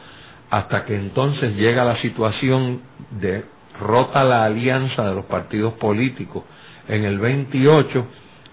hasta 0.55 0.85
que 0.85 0.95
entonces 0.95 1.53
llega 1.57 1.83
la 1.83 1.97
situación 2.01 2.79
de 3.19 3.43
rota 3.77 4.23
la 4.23 4.45
alianza 4.45 5.05
de 5.05 5.13
los 5.13 5.25
partidos 5.25 5.73
políticos. 5.73 6.45
En 6.87 7.03
el 7.03 7.19
28, 7.19 8.05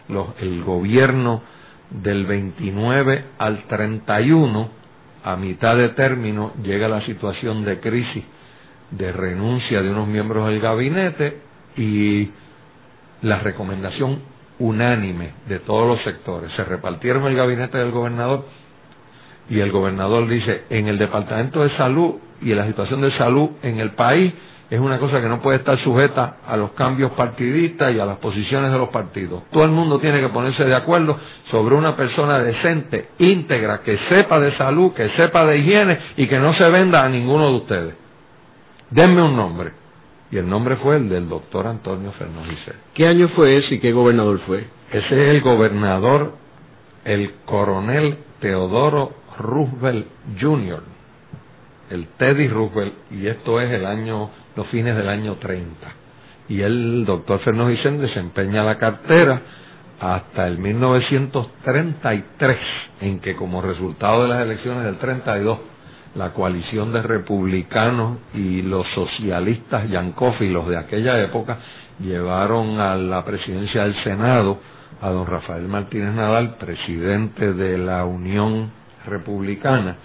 los, 0.08 0.26
el 0.40 0.64
gobierno 0.64 1.42
del 1.90 2.26
29 2.26 3.24
al 3.38 3.68
31, 3.68 4.68
a 5.22 5.36
mitad 5.36 5.76
de 5.76 5.90
término, 5.90 6.52
llega 6.64 6.88
la 6.88 7.06
situación 7.06 7.64
de 7.64 7.78
crisis, 7.78 8.24
de 8.90 9.12
renuncia 9.12 9.80
de 9.80 9.90
unos 9.90 10.08
miembros 10.08 10.48
del 10.48 10.58
gabinete 10.58 11.38
y 11.76 12.30
la 13.22 13.38
recomendación 13.38 14.22
unánime 14.58 15.34
de 15.48 15.60
todos 15.60 15.86
los 15.86 16.02
sectores. 16.02 16.50
Se 16.56 16.64
repartieron 16.64 17.26
el 17.26 17.36
gabinete 17.36 17.78
del 17.78 17.92
gobernador 17.92 18.44
y 19.48 19.60
el 19.60 19.70
gobernador 19.70 20.28
dice, 20.28 20.64
en 20.70 20.88
el 20.88 20.98
Departamento 20.98 21.62
de 21.62 21.76
Salud 21.76 22.14
y 22.40 22.52
en 22.52 22.58
la 22.58 22.66
situación 22.66 23.00
de 23.00 23.10
salud 23.16 23.50
en 23.62 23.80
el 23.80 23.90
país 23.90 24.32
es 24.72 24.80
una 24.80 24.98
cosa 24.98 25.20
que 25.20 25.28
no 25.28 25.42
puede 25.42 25.58
estar 25.58 25.78
sujeta 25.80 26.38
a 26.46 26.56
los 26.56 26.72
cambios 26.72 27.12
partidistas 27.12 27.94
y 27.94 28.00
a 28.00 28.06
las 28.06 28.16
posiciones 28.16 28.72
de 28.72 28.78
los 28.78 28.88
partidos. 28.88 29.42
Todo 29.50 29.64
el 29.64 29.70
mundo 29.70 29.98
tiene 29.98 30.18
que 30.18 30.30
ponerse 30.30 30.64
de 30.64 30.74
acuerdo 30.74 31.18
sobre 31.50 31.74
una 31.74 31.94
persona 31.94 32.38
decente, 32.38 33.08
íntegra, 33.18 33.82
que 33.82 33.98
sepa 34.08 34.40
de 34.40 34.56
salud, 34.56 34.94
que 34.94 35.10
sepa 35.10 35.44
de 35.44 35.58
higiene 35.58 35.98
y 36.16 36.26
que 36.26 36.38
no 36.38 36.54
se 36.54 36.66
venda 36.70 37.04
a 37.04 37.08
ninguno 37.10 37.50
de 37.50 37.56
ustedes. 37.56 37.94
Denme 38.88 39.20
un 39.20 39.36
nombre. 39.36 39.72
Y 40.30 40.38
el 40.38 40.48
nombre 40.48 40.76
fue 40.76 40.96
el 40.96 41.10
del 41.10 41.28
doctor 41.28 41.66
Antonio 41.66 42.10
Fernández. 42.12 42.58
¿Qué 42.94 43.06
año 43.06 43.28
fue 43.36 43.58
ese 43.58 43.74
y 43.74 43.78
qué 43.78 43.92
gobernador 43.92 44.40
fue? 44.46 44.64
Ese 44.90 45.22
es 45.22 45.34
el 45.34 45.42
gobernador, 45.42 46.32
el 47.04 47.34
coronel 47.44 48.16
Teodoro 48.40 49.21
Roosevelt 49.38 50.06
Jr., 50.40 50.82
el 51.90 52.08
Teddy 52.16 52.48
Roosevelt, 52.48 52.94
y 53.10 53.26
esto 53.26 53.60
es 53.60 53.70
el 53.70 53.84
año, 53.86 54.30
los 54.56 54.66
fines 54.68 54.96
del 54.96 55.08
año 55.08 55.34
30. 55.36 55.92
Y 56.48 56.62
el 56.62 57.04
doctor 57.04 57.38
Fernández 57.40 57.82
desempeña 58.00 58.64
la 58.64 58.78
cartera 58.78 59.42
hasta 60.00 60.48
el 60.48 60.58
1933, 60.58 62.58
en 63.00 63.20
que 63.20 63.36
como 63.36 63.62
resultado 63.62 64.22
de 64.22 64.28
las 64.28 64.42
elecciones 64.42 64.84
del 64.84 64.98
32 64.98 65.58
la 66.14 66.34
coalición 66.34 66.92
de 66.92 67.00
republicanos 67.02 68.18
y 68.34 68.62
los 68.62 68.86
socialistas 68.94 69.88
yancófilos 69.88 70.68
de 70.68 70.76
aquella 70.76 71.22
época 71.22 71.58
llevaron 72.00 72.80
a 72.80 72.96
la 72.96 73.24
presidencia 73.24 73.84
del 73.84 73.94
Senado 74.02 74.58
a 75.00 75.08
don 75.10 75.26
Rafael 75.26 75.66
Martínez 75.68 76.12
Nadal, 76.14 76.56
presidente 76.56 77.54
de 77.54 77.78
la 77.78 78.04
Unión 78.04 78.70
Republicana, 79.06 79.96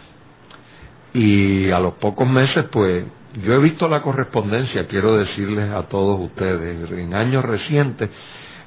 y 1.14 1.70
a 1.72 1.80
los 1.80 1.94
pocos 1.96 2.28
meses 2.28 2.66
pues 2.72 3.06
yo 3.44 3.54
he 3.54 3.60
visto 3.60 3.88
la 3.88 4.02
correspondencia, 4.02 4.88
quiero 4.88 5.18
decirles 5.18 5.72
a 5.72 5.84
todos 5.84 6.20
ustedes, 6.20 6.90
en 6.92 7.14
años 7.14 7.44
recientes 7.46 8.10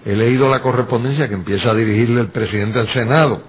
he 0.04 0.14
leído 0.14 0.48
la 0.48 0.60
correspondencia 0.60 1.28
que 1.28 1.34
empieza 1.34 1.70
a 1.70 1.74
dirigirle 1.74 2.20
el 2.22 2.28
presidente 2.28 2.78
del 2.78 2.92
Senado 2.92 3.42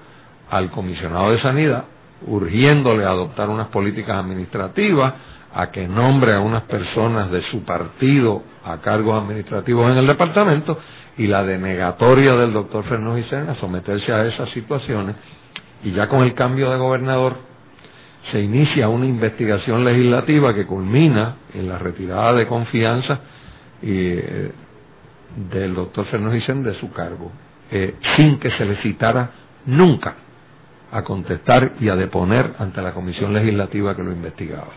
al 0.49 0.69
comisionado 0.71 1.31
de 1.31 1.41
Sanidad, 1.41 1.85
urgiéndole 2.27 3.05
a 3.05 3.09
adoptar 3.09 3.49
unas 3.49 3.67
políticas 3.67 4.17
administrativas, 4.17 5.13
a 5.53 5.71
que 5.71 5.87
nombre 5.87 6.33
a 6.33 6.39
unas 6.39 6.63
personas 6.63 7.29
de 7.31 7.41
su 7.51 7.63
partido 7.63 8.43
a 8.63 8.77
cargos 8.77 9.21
administrativos 9.21 9.91
en 9.91 9.97
el 9.97 10.07
departamento 10.07 10.77
y 11.17 11.27
la 11.27 11.43
denegatoria 11.43 12.35
del 12.35 12.53
doctor 12.53 12.85
Fernández 12.85 13.31
a 13.33 13.55
someterse 13.55 14.11
a 14.13 14.25
esas 14.25 14.49
situaciones 14.51 15.15
y 15.83 15.91
ya 15.91 16.07
con 16.07 16.23
el 16.23 16.33
cambio 16.33 16.69
de 16.71 16.77
gobernador 16.77 17.37
se 18.31 18.39
inicia 18.39 18.87
una 18.87 19.05
investigación 19.05 19.83
legislativa 19.83 20.53
que 20.53 20.65
culmina 20.65 21.37
en 21.53 21.67
la 21.67 21.77
retirada 21.77 22.33
de 22.33 22.47
confianza 22.47 23.19
eh, 23.81 24.51
del 25.49 25.73
doctor 25.73 26.05
Fernández 26.05 26.45
de 26.47 26.79
su 26.79 26.91
cargo, 26.91 27.31
eh, 27.71 27.95
sin 28.15 28.39
que 28.39 28.51
se 28.51 28.65
le 28.65 28.75
citara 28.77 29.31
nunca 29.65 30.15
a 30.91 31.03
contestar 31.03 31.73
y 31.79 31.89
a 31.89 31.95
deponer 31.95 32.53
ante 32.59 32.81
la 32.81 32.93
comisión 32.93 33.33
legislativa 33.33 33.95
que 33.95 34.03
lo 34.03 34.11
investigaba. 34.11 34.71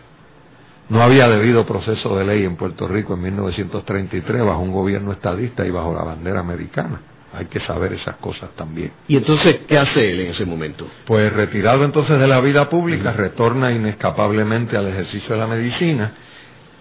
No 0.87 1.01
había 1.01 1.27
debido 1.27 1.65
proceso 1.65 2.15
de 2.15 2.25
ley 2.25 2.45
en 2.45 2.55
Puerto 2.57 2.87
Rico 2.87 3.15
en 3.15 3.23
1933 3.23 4.45
bajo 4.45 4.59
un 4.59 4.71
gobierno 4.71 5.11
estadista 5.11 5.65
y 5.65 5.71
bajo 5.71 5.93
la 5.93 6.03
bandera 6.03 6.39
americana. 6.39 7.01
Hay 7.37 7.45
que 7.45 7.59
saber 7.61 7.93
esas 7.93 8.15
cosas 8.17 8.49
también. 8.55 8.91
¿Y 9.07 9.17
entonces 9.17 9.61
qué 9.67 9.77
hace 9.77 10.11
él 10.11 10.21
en 10.21 10.31
ese 10.31 10.45
momento? 10.45 10.87
Pues 11.05 11.31
retirado 11.33 11.83
entonces 11.83 12.19
de 12.19 12.27
la 12.27 12.39
vida 12.41 12.69
pública, 12.69 13.11
retorna 13.11 13.71
inescapablemente 13.71 14.77
al 14.77 14.87
ejercicio 14.87 15.35
de 15.35 15.41
la 15.41 15.47
medicina 15.47 16.11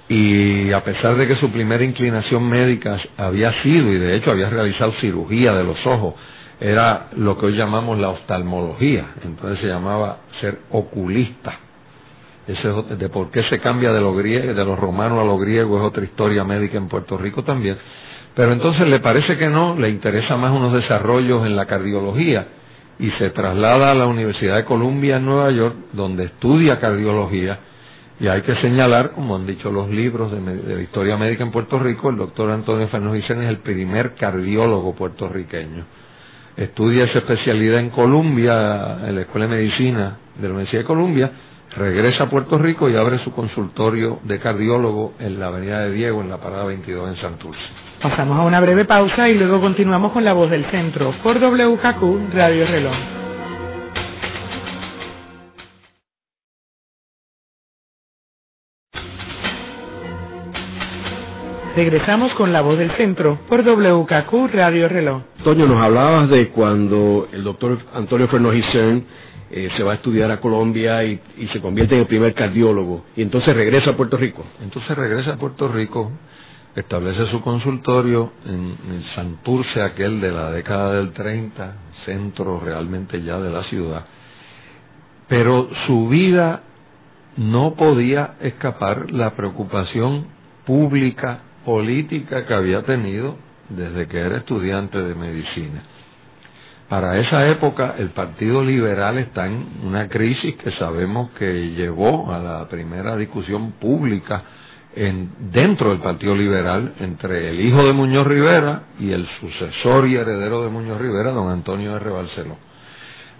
y 0.09 0.71
a 0.73 0.85
pesar 0.85 1.17
de 1.17 1.27
que 1.27 1.37
su 1.37 1.51
primera 1.51 1.83
inclinación 1.83 2.49
médica 2.49 2.99
había 3.17 3.63
sido, 3.63 3.91
y 3.91 3.99
de 3.99 4.17
hecho 4.17 4.31
había 4.31 4.51
realizado 4.51 4.93
cirugía 5.01 5.55
de 5.55 5.65
los 5.65 5.85
ojos, 5.87 6.15
era 6.61 7.09
lo 7.17 7.39
que 7.39 7.47
hoy 7.47 7.57
llamamos 7.57 7.99
la 7.99 8.11
oftalmología, 8.11 9.07
entonces 9.25 9.61
se 9.61 9.67
llamaba 9.67 10.19
ser 10.41 10.59
oculista 10.71 11.59
ese 12.47 12.69
de 12.69 13.09
por 13.09 13.31
qué 13.31 13.43
se 13.45 13.59
cambia 13.61 13.93
de 13.93 14.01
los, 14.01 14.17
griegos, 14.17 14.55
de 14.55 14.65
los 14.65 14.79
romanos 14.79 15.19
a 15.21 15.25
los 15.25 15.41
griegos 15.41 15.81
es 15.81 15.87
otra 15.87 16.05
historia 16.05 16.45
médica 16.45 16.77
en 16.77 16.89
Puerto 16.89 17.17
Rico 17.17 17.43
también. 17.43 17.79
Pero 18.35 18.53
entonces 18.53 18.87
le 18.89 19.01
parece 19.01 19.39
que 19.39 19.49
no, 19.49 19.77
le 19.77 19.89
interesa 19.89 20.37
más 20.37 20.53
unos 20.53 20.73
desarrollos 20.73 21.47
en 21.47 21.55
la 21.55 21.67
cardiología 21.67 22.47
y 22.99 23.11
se 23.13 23.31
traslada 23.31 23.93
a 23.93 23.95
la 23.95 24.07
Universidad 24.07 24.57
de 24.57 24.65
Columbia 24.65 25.17
en 25.17 25.27
Nueva 25.27 25.51
York, 25.51 25.77
donde 25.93 26.25
estudia 26.25 26.81
cardiología. 26.81 27.59
Y 28.21 28.29
hay 28.29 28.43
que 28.43 28.55
señalar, 28.57 29.11
como 29.11 29.37
han 29.37 29.47
dicho 29.47 29.71
los 29.71 29.89
libros 29.91 30.33
de, 30.33 30.83
historia 30.83 31.17
médica 31.17 31.43
en 31.43 31.51
Puerto 31.51 31.79
Rico, 31.79 32.11
el 32.11 32.17
doctor 32.17 32.51
Antonio 32.51 32.89
Fernández 32.89 33.25
es 33.29 33.49
el 33.49 33.59
primer 33.59 34.15
cardiólogo 34.15 34.95
puertorriqueño. 34.95 35.85
Estudia 36.57 37.05
esa 37.05 37.19
especialidad 37.19 37.81
en 37.81 37.91
Columbia, 37.91 38.99
en 39.09 39.17
la 39.17 39.23
Escuela 39.23 39.49
de 39.49 39.57
Medicina 39.57 40.19
de 40.37 40.47
la 40.47 40.55
Universidad 40.55 40.83
de 40.83 40.87
Columbia, 40.87 41.33
regresa 41.77 42.25
a 42.25 42.31
Puerto 42.31 42.59
Rico 42.59 42.89
y 42.89 42.97
abre 42.97 43.19
su 43.25 43.33
consultorio 43.33 44.21
de 44.23 44.39
cardiólogo 44.39 45.15
en 45.19 45.41
la 45.41 45.49
Avenida 45.49 45.81
de 45.81 45.93
Diego, 45.93 46.21
en 46.21 46.31
la 46.31 46.39
Parada 46.39 46.65
22 46.67 47.09
en 47.09 47.17
Santurce. 47.21 47.61
Pasamos 48.05 48.39
a 48.39 48.43
una 48.43 48.61
breve 48.61 48.85
pausa 48.85 49.31
y 49.31 49.35
luego 49.35 49.63
continuamos 49.63 50.13
con 50.13 50.25
la 50.25 50.35
voz 50.35 50.51
del 50.51 50.67
centro 50.67 51.15
por 51.23 51.41
WKQ 51.41 52.35
Radio 52.35 52.67
Reloj. 52.67 52.93
Regresamos 61.75 62.35
con 62.35 62.53
la 62.53 62.61
voz 62.61 62.77
del 62.77 62.91
centro 62.91 63.39
por 63.49 63.65
WKQ 63.65 64.53
Radio 64.53 64.87
Reloj. 64.87 65.23
Toño, 65.43 65.65
nos 65.65 65.83
hablabas 65.83 66.29
de 66.29 66.51
cuando 66.51 67.27
el 67.33 67.43
doctor 67.43 67.79
Antonio 67.95 68.29
Fernández 68.29 68.67
eh, 69.51 69.71
se 69.79 69.83
va 69.83 69.93
a 69.93 69.95
estudiar 69.95 70.31
a 70.31 70.41
Colombia 70.41 71.03
y, 71.05 71.19
se 71.55 71.61
convierte 71.63 71.95
en 71.95 72.03
el 72.03 72.07
primer 72.07 72.35
cardiólogo 72.35 73.07
y 73.17 73.23
entonces 73.23 73.57
regresa 73.57 73.93
a 73.93 73.97
Puerto 73.97 74.19
Rico. 74.19 74.45
Entonces 74.63 74.95
regresa 74.95 75.33
a 75.33 75.37
Puerto 75.37 75.69
Rico, 75.69 76.13
establece 76.77 77.27
su 77.31 77.41
consultorio 77.41 78.33
en, 78.47 79.05
Santurce, 79.15 79.81
aquel 79.83 80.21
de 80.21 80.33
la 80.33 80.51
década 80.51 80.95
del 80.95 81.13
30, 81.13 81.75
centro 82.05 82.61
realmente 82.61 83.23
ya 83.23 83.39
de 83.39 83.51
la 83.51 83.63
ciudad, 83.65 84.05
pero 85.29 85.69
su 85.87 86.09
vida 86.09 86.63
no 87.37 87.75
podía 87.75 88.35
escapar 88.41 89.11
la 89.11 89.35
preocupación 89.35 90.27
pública, 90.67 91.41
política 91.65 92.47
que 92.47 92.55
había 92.55 92.83
tenido 92.83 93.37
desde 93.69 94.07
que 94.07 94.19
era 94.19 94.39
estudiante 94.39 94.99
de 94.99 95.15
medicina. 95.15 95.83
Para 96.89 97.19
esa 97.19 97.49
época 97.49 97.95
el 97.99 98.11
Partido 98.11 98.63
Liberal 98.63 99.19
está 99.19 99.47
en 99.47 99.67
una 99.85 100.09
crisis 100.09 100.55
que 100.57 100.71
sabemos 100.73 101.31
que 101.31 101.71
llevó 101.71 102.31
a 102.33 102.39
la 102.39 102.69
primera 102.69 103.17
discusión 103.17 103.73
pública 103.73 104.43
en, 104.97 105.31
dentro 105.53 105.91
del 105.91 105.99
Partido 105.99 106.35
Liberal 106.35 106.95
entre 107.01 107.51
el 107.51 107.61
hijo 107.61 107.85
de 107.85 107.93
Muñoz 107.93 108.27
Rivera 108.27 108.83
y 108.99 109.13
el 109.13 109.27
sucesor 109.41 110.07
y 110.07 110.17
heredero 110.17 110.63
de 110.63 110.69
Muñoz 110.69 111.01
Rivera, 111.01 111.33
don 111.33 111.51
Antonio 111.51 111.97
R. 111.97 112.11
Barceló. 112.11 112.57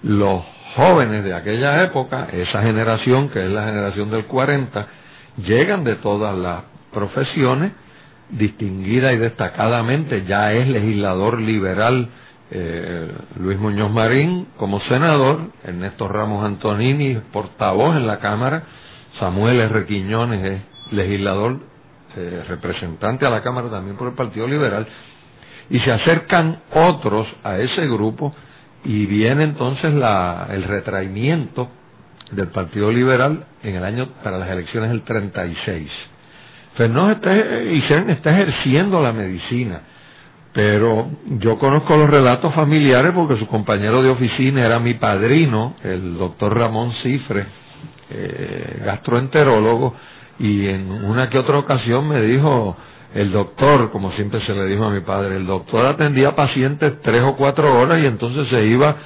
Los 0.03 0.43
jóvenes 0.77 1.25
de 1.25 1.35
aquella 1.35 1.83
época, 1.85 2.29
esa 2.33 2.63
generación 2.63 3.29
que 3.31 3.45
es 3.45 3.51
la 3.51 3.65
generación 3.65 4.11
del 4.11 4.27
40, 4.27 4.87
llegan 5.47 5.85
de 5.85 5.97
todas 5.97 6.37
las 6.37 6.65
profesiones, 6.93 7.73
distinguida 8.31 9.13
y 9.13 9.19
destacadamente 9.19 10.25
ya 10.25 10.53
es 10.53 10.67
legislador 10.69 11.41
liberal 11.41 12.09
eh, 12.51 13.13
Luis 13.39 13.59
Muñoz 13.59 13.91
Marín 13.91 14.49
como 14.57 14.81
senador, 14.83 15.51
Ernesto 15.65 16.09
Ramos 16.09 16.45
Antonini 16.45 17.15
portavoz 17.33 17.97
en 17.97 18.07
la 18.07 18.19
Cámara, 18.19 18.65
Samuel 19.19 19.61
R. 19.61 19.87
Quiñones 19.87 20.45
es 20.45 20.74
legislador, 20.91 21.61
eh, 22.17 22.45
representante 22.49 23.27
a 23.27 23.31
la 23.31 23.43
Cámara 23.43 23.71
también 23.71 23.97
por 23.97 24.09
el 24.09 24.15
Partido 24.15 24.47
Liberal, 24.47 24.87
y 25.71 25.81
se 25.81 25.91
acercan 25.93 26.61
otros 26.73 27.27
a 27.43 27.59
ese 27.59 27.87
grupo 27.87 28.35
y 28.85 29.07
viene 29.07 29.45
entonces 29.45 29.95
la, 29.95 30.49
el 30.51 30.65
retraimiento 30.65 31.69
del 32.33 32.49
Partido 32.49 32.91
Liberal 32.91 33.47
en 33.63 33.77
el 33.77 33.85
año 33.85 34.09
para 34.23 34.39
las 34.39 34.51
elecciones 34.51 34.91
del 34.91 35.03
36. 35.03 35.91
Fernández 36.77 37.17
está, 37.17 38.13
está 38.13 38.31
ejerciendo 38.33 39.01
la 39.03 39.13
medicina 39.13 39.81
pero 40.55 41.11
yo 41.41 41.59
conozco 41.59 41.97
los 41.97 42.09
relatos 42.09 42.55
familiares 42.55 43.13
porque 43.13 43.37
su 43.39 43.47
compañero 43.49 44.03
de 44.03 44.11
oficina 44.11 44.65
era 44.65 44.79
mi 44.79 44.95
padrino, 44.95 45.75
el 45.83 46.17
doctor 46.17 46.57
Ramón 46.57 46.93
Cifre, 47.03 47.45
eh, 48.09 48.83
gastroenterólogo, 48.85 49.97
y 50.39 50.67
en 50.67 50.91
una 50.91 51.31
que 51.31 51.39
otra 51.39 51.59
ocasión 51.59 52.09
me 52.09 52.21
dijo 52.23 52.77
el 53.15 53.31
doctor, 53.31 53.91
como 53.93 54.11
siempre 54.13 54.41
se 54.41 54.53
le 54.55 54.67
dijo 54.67 54.85
a 54.85 54.91
mi 54.91 55.01
padre, 55.01 55.37
el 55.37 55.47
doctor 55.47 55.87
atendía 55.87 56.35
pacientes 56.35 57.01
tres 57.03 57.23
o 57.23 57.37
cuatro 57.37 57.79
horas 57.81 58.03
y 58.03 58.07
entonces 58.07 58.49
se 58.49 58.65
iba 58.67 58.97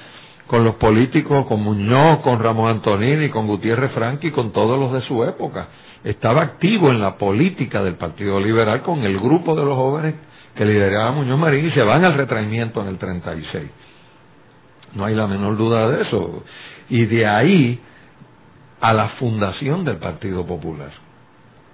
con 0.47 0.65
los 0.65 0.77
políticos, 0.77 1.47
con 1.47 1.63
Muñoz, 1.63 2.21
con 2.21 2.43
Ramón 2.43 2.71
Antonini, 2.71 3.29
con 3.29 3.47
Gutiérrez 3.47 3.93
Franqui, 3.93 4.31
con 4.31 4.51
todos 4.53 4.79
los 4.79 4.93
de 4.95 5.03
su 5.03 5.23
época. 5.25 5.69
Estaba 6.05 6.43
activo 6.43 6.91
en 6.91 7.01
la 7.01 7.19
política 7.19 7.83
del 7.83 7.97
Partido 7.97 8.41
Liberal 8.41 8.81
con 8.83 9.05
el 9.05 9.19
grupo 9.19 9.55
de 9.55 9.65
los 9.65 9.77
jóvenes 9.77 10.15
que 10.55 10.65
lideraba 10.65 11.13
Muñoz 11.13 11.39
Marín 11.39 11.67
y 11.67 11.71
se 11.73 11.83
van 11.83 12.05
al 12.05 12.15
retraimiento 12.15 12.81
en 12.81 12.89
el 12.89 12.99
36. 12.99 13.71
No 14.95 15.05
hay 15.05 15.15
la 15.15 15.27
menor 15.27 15.59
duda 15.59 15.89
de 15.91 16.03
eso. 16.03 16.45
Y 16.89 17.05
de 17.05 17.27
ahí 17.27 17.81
a 18.81 18.95
la 18.95 19.11
fundación 19.21 19.85
del 19.85 19.97
Partido 19.99 20.47
Popular. 20.47 21.08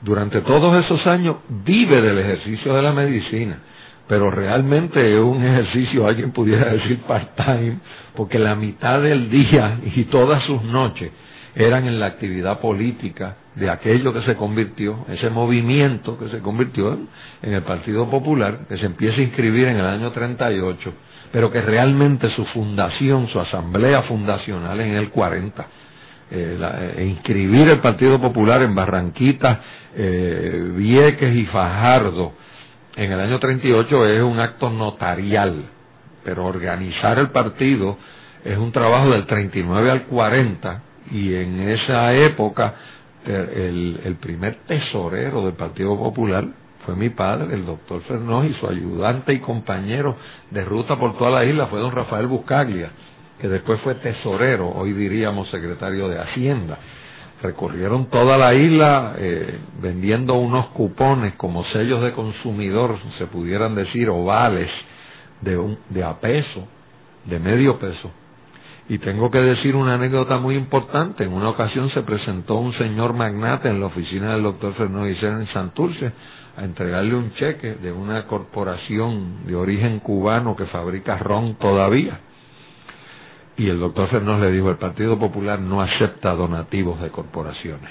Durante 0.05 0.43
todos 0.43 0.85
esos 0.85 1.07
años 1.07 1.37
vive 1.65 2.03
del 2.03 2.19
ejercicio 2.19 2.75
de 2.75 2.83
la 2.83 2.93
medicina, 2.93 3.59
pero 4.07 4.31
realmente 4.31 5.15
es 5.15 5.19
un 5.19 5.43
ejercicio, 5.43 6.07
alguien 6.07 6.31
pudiera 6.31 6.71
decir 6.75 7.01
part-time, 7.09 7.79
porque 8.15 8.39
la 8.39 8.55
mitad 8.55 9.01
del 9.01 9.31
día 9.31 9.79
y 9.97 10.05
todas 10.05 10.43
sus 10.45 10.63
noches 10.63 11.11
eran 11.55 11.87
en 11.87 11.99
la 11.99 12.07
actividad 12.07 12.61
política 12.61 13.37
de 13.55 13.71
aquello 13.71 14.13
que 14.13 14.21
se 14.23 14.35
convirtió, 14.35 15.07
ese 15.09 15.31
movimiento 15.31 16.19
que 16.19 16.29
se 16.29 16.41
convirtió 16.41 16.99
en, 17.41 17.55
el 17.55 17.63
Partido 17.63 18.11
Popular, 18.11 18.67
que 18.69 18.77
se 18.77 18.85
empieza 18.85 19.17
a 19.21 19.25
inscribir 19.25 19.69
en 19.69 19.79
el 19.79 19.87
año 19.87 20.13
38, 20.13 20.93
pero 21.33 21.51
que 21.51 21.63
realmente 21.63 22.29
su 22.31 22.45
fundación, 22.47 23.29
su 23.29 23.41
asamblea 23.41 24.03
fundacional 24.03 24.79
en 24.81 24.97
el 24.97 25.09
40, 25.09 25.67
eh, 26.31 26.59
eh, 26.61 27.07
inscribir 27.09 27.69
el 27.69 27.79
Partido 27.79 28.21
Popular 28.21 28.63
en 28.63 28.75
Barranquita, 28.75 29.61
eh, 29.97 30.73
Vieques 30.77 31.35
y 31.35 31.47
Fajardo 31.47 32.33
en 32.97 33.13
el 33.13 33.21
año 33.21 33.39
38 33.39 34.07
es 34.07 34.23
un 34.23 34.39
acto 34.39 34.71
notarial, 34.71 35.65
pero 36.25 36.47
organizar 36.47 37.19
el 37.19 37.31
partido 37.31 37.99
es 38.45 38.57
un 38.57 38.73
trabajo 38.73 39.11
del 39.11 39.27
39 39.27 39.91
al 39.91 40.03
40 40.05 40.83
y 41.11 41.35
en 41.35 41.69
esa 41.69 42.15
época 42.15 42.75
el, 43.27 44.01
el 44.05 44.17
primer 44.17 44.59
tesorero 44.67 45.45
del 45.45 45.55
Partido 45.55 45.97
Popular 45.97 46.45
fue 46.85 46.95
mi 46.95 47.11
padre, 47.11 47.55
el 47.55 47.65
doctor 47.65 48.03
Fernós, 48.03 48.47
y 48.47 48.55
su 48.55 48.69
ayudante 48.69 49.33
y 49.33 49.39
compañero 49.39 50.17
de 50.51 50.65
ruta 50.65 50.99
por 50.99 51.17
toda 51.17 51.31
la 51.31 51.45
isla 51.45 51.67
fue 51.67 51.81
don 51.81 51.93
Rafael 51.93 52.27
Buscaglia, 52.27 52.91
que 53.41 53.49
después 53.49 53.81
fue 53.81 53.95
tesorero, 53.97 54.69
hoy 54.69 54.93
diríamos 54.93 55.49
secretario 55.51 56.09
de 56.09 56.21
Hacienda. 56.21 56.79
Recorrieron 57.43 58.07
toda 58.07 58.39
la 58.39 58.55
isla 58.55 59.15
eh, 59.19 59.59
vendiendo 59.81 60.35
unos 60.35 60.69
cupones 60.69 61.35
como 61.35 61.65
sellos 61.67 62.03
de 62.03 62.13
consumidor, 62.13 62.99
se 63.19 63.27
pudieran 63.27 63.75
decir 63.75 64.09
ovales, 64.09 64.71
de, 65.43 65.59
un, 65.59 65.79
de 65.91 66.03
a 66.03 66.19
peso, 66.21 66.67
de 67.25 67.39
medio 67.39 67.79
peso. 67.79 68.11
Y 68.89 68.99
tengo 68.99 69.31
que 69.31 69.39
decir 69.39 69.77
una 69.77 69.95
anécdota 69.95 70.39
muy 70.39 70.57
importante. 70.57 71.25
En 71.25 71.33
una 71.33 71.51
ocasión 71.51 71.91
se 71.91 72.03
presentó 72.03 72.57
un 72.57 72.73
señor 72.75 73.15
magnate 73.15 73.69
en 73.69 73.81
la 73.81 73.87
oficina 73.87 74.33
del 74.33 74.43
doctor 74.43 74.75
Fernando 74.75 75.07
en 75.07 75.47
Santurce 75.49 76.13
a 76.57 76.65
entregarle 76.65 77.15
un 77.15 77.33
cheque 77.35 77.75
de 77.77 77.91
una 77.91 78.27
corporación 78.27 79.47
de 79.47 79.57
origen 79.57 80.01
cubano 80.01 80.55
que 80.55 80.67
fabrica 80.67 81.17
ron 81.17 81.55
todavía. 81.57 82.21
Y 83.57 83.69
el 83.69 83.79
doctor 83.79 84.09
Fernández 84.09 84.51
le 84.51 84.57
dijo, 84.57 84.71
el 84.71 84.77
Partido 84.77 85.19
Popular 85.19 85.61
no 85.61 85.81
acepta 85.81 86.35
donativos 86.35 87.01
de 87.01 87.11
corporaciones. 87.11 87.91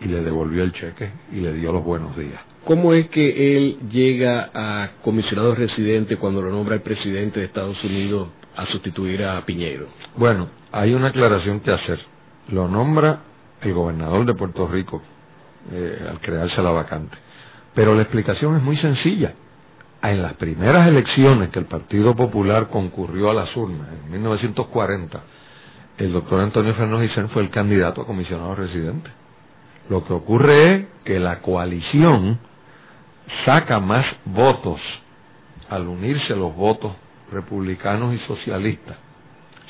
Y 0.00 0.06
le 0.06 0.22
devolvió 0.22 0.62
el 0.62 0.72
cheque 0.72 1.10
y 1.32 1.36
le 1.36 1.52
dio 1.54 1.72
los 1.72 1.84
buenos 1.84 2.16
días. 2.16 2.40
¿Cómo 2.64 2.92
es 2.92 3.08
que 3.08 3.56
él 3.56 3.78
llega 3.90 4.50
a 4.54 4.90
comisionado 5.02 5.54
residente 5.54 6.16
cuando 6.16 6.42
lo 6.42 6.50
nombra 6.50 6.76
el 6.76 6.82
presidente 6.82 7.40
de 7.40 7.46
Estados 7.46 7.82
Unidos 7.82 8.28
a 8.56 8.66
sustituir 8.66 9.24
a 9.24 9.44
Piñero? 9.44 9.88
Bueno, 10.16 10.48
hay 10.70 10.94
una 10.94 11.08
aclaración 11.08 11.60
que 11.60 11.72
hacer. 11.72 11.98
Lo 12.48 12.68
nombra 12.68 13.20
el 13.62 13.72
gobernador 13.72 14.24
de 14.24 14.34
Puerto 14.34 14.68
Rico 14.68 15.02
eh, 15.72 16.06
al 16.08 16.20
crearse 16.20 16.62
la 16.62 16.70
vacante. 16.70 17.16
Pero 17.74 17.94
la 17.94 18.02
explicación 18.02 18.56
es 18.56 18.62
muy 18.62 18.76
sencilla. 18.76 19.34
En 20.02 20.22
las 20.22 20.34
primeras 20.34 20.88
elecciones 20.88 21.50
que 21.50 21.58
el 21.58 21.66
Partido 21.66 22.14
Popular 22.14 22.68
concurrió 22.68 23.30
a 23.30 23.34
las 23.34 23.54
urnas, 23.56 23.88
en 24.04 24.10
1940, 24.12 25.20
el 25.98 26.12
doctor 26.12 26.40
Antonio 26.40 26.74
Fernández 26.74 27.12
fue 27.32 27.42
el 27.42 27.50
candidato 27.50 28.00
a 28.00 28.06
comisionado 28.06 28.54
residente. 28.54 29.10
Lo 29.90 30.04
que 30.04 30.12
ocurre 30.14 30.74
es 30.74 30.86
que 31.04 31.20
la 31.20 31.40
coalición 31.40 32.38
saca 33.44 33.78
más 33.80 34.06
votos 34.24 34.80
al 35.68 35.86
unirse 35.86 36.34
los 36.34 36.54
votos 36.54 36.92
republicanos 37.30 38.14
y 38.14 38.18
socialistas. 38.20 38.96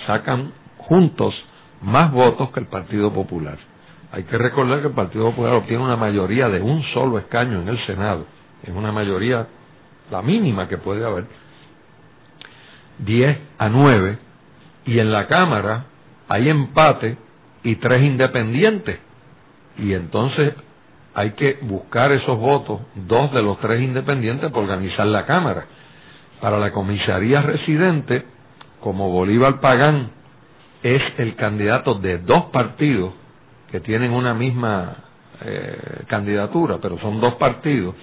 Sacan 0.07 0.53
juntos 0.79 1.35
más 1.83 2.13
votos 2.13 2.51
que 2.51 2.61
el 2.61 2.67
Partido 2.67 3.13
Popular. 3.13 3.59
Hay 4.13 4.25
que 4.25 4.39
recordar 4.39 4.81
que 4.81 4.89
el 4.89 4.95
Partido 4.95 5.31
Popular 5.31 5.55
obtiene 5.55 5.85
una 5.85 5.97
mayoría 5.97 6.49
de 6.49 6.61
un 6.61 6.83
solo 6.95 7.19
escaño 7.19 7.61
en 7.63 7.69
el 7.69 7.87
Senado. 7.87 8.27
Es 8.63 8.75
una 8.75 8.93
mayoría, 8.93 9.47
la 10.11 10.23
mínima 10.23 10.69
que 10.69 10.79
puede 10.79 11.05
haber, 11.05 11.25
10 12.99 13.39
a 13.59 13.69
9, 13.69 14.19
y 14.87 14.99
en 14.99 15.13
la 15.13 15.27
Cámara 15.27 15.85
hay 16.29 16.49
empate 16.49 17.17
y 17.63 17.77
tres 17.77 18.03
independientes. 18.03 18.99
Y 19.79 19.93
entonces 19.95 20.55
hay 21.15 21.33
que 21.33 21.59
buscar 21.63 22.13
esos 22.13 22.39
votos, 22.39 22.81
dos 22.95 23.33
de 23.33 23.43
los 23.43 23.59
tres 23.61 23.83
independientes, 23.83 24.51
para 24.51 24.63
organizar 24.63 25.07
la 25.07 25.27
Cámara. 25.27 25.67
Para 26.41 26.59
la 26.59 26.73
comisaría 26.73 27.43
residente, 27.43 28.25
como 28.81 29.11
Bolívar 29.11 29.61
Pagán 29.61 30.11
es 30.83 31.03
el 31.19 31.37
candidato 31.37 31.95
de 31.95 32.19
dos 32.19 32.47
partidos, 32.47 33.13
que 33.71 33.81
tienen 33.81 34.13
una 34.13 34.35
misma 34.35 34.97
eh, 35.43 36.05
candidatura, 36.07 36.79
pero 36.81 36.99
son 36.99 37.21
dos 37.21 37.35
partidos, 37.35 37.95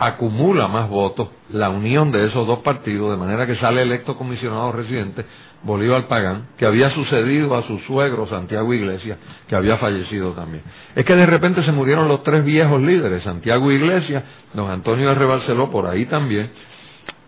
acumula 0.00 0.66
más 0.66 0.88
votos 0.88 1.28
la 1.50 1.68
unión 1.68 2.10
de 2.10 2.26
esos 2.26 2.46
dos 2.46 2.60
partidos, 2.60 3.10
de 3.10 3.18
manera 3.18 3.46
que 3.46 3.56
sale 3.56 3.82
electo 3.82 4.16
comisionado 4.16 4.72
residente 4.72 5.26
Bolívar 5.62 6.08
Pagán, 6.08 6.48
que 6.56 6.64
había 6.64 6.88
sucedido 6.94 7.54
a 7.54 7.66
su 7.66 7.78
suegro 7.80 8.26
Santiago 8.26 8.72
Iglesias, 8.72 9.18
que 9.46 9.54
había 9.54 9.76
fallecido 9.76 10.32
también. 10.32 10.62
Es 10.96 11.04
que 11.04 11.14
de 11.14 11.26
repente 11.26 11.62
se 11.64 11.72
murieron 11.72 12.08
los 12.08 12.22
tres 12.22 12.42
viejos 12.46 12.80
líderes, 12.80 13.22
Santiago 13.24 13.70
Iglesias, 13.70 14.24
don 14.54 14.70
Antonio 14.70 15.10
R. 15.10 15.22
Barceló 15.26 15.70
por 15.70 15.86
ahí 15.86 16.06
también, 16.06 16.50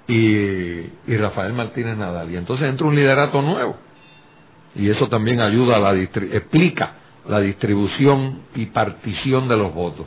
y, 0.09 0.15
y 0.15 1.17
Rafael 1.19 1.53
Martínez 1.53 1.99
Nadal. 1.99 2.31
Y 2.31 2.37
entonces 2.37 2.69
entra 2.69 2.87
un 2.87 2.95
liderato 2.95 3.43
nuevo. 3.43 3.77
Y 4.75 4.89
eso 4.89 5.09
también 5.09 5.41
ayuda 5.41 5.77
a 5.77 5.79
la 5.79 5.95
explica 5.95 6.95
la 7.29 7.41
distribución 7.41 8.45
y 8.55 8.67
partición 8.67 9.47
de 9.47 9.59
los 9.59 9.75
votos. 9.75 10.07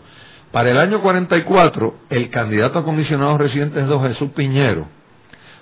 Para 0.51 0.71
el 0.71 0.77
año 0.77 1.01
44, 1.01 1.95
el 2.09 2.29
candidato 2.29 2.79
a 2.79 2.83
comisionado 2.83 3.37
residente 3.37 3.81
es 3.81 3.87
don 3.87 4.01
Jesús 4.07 4.31
Piñero, 4.31 4.87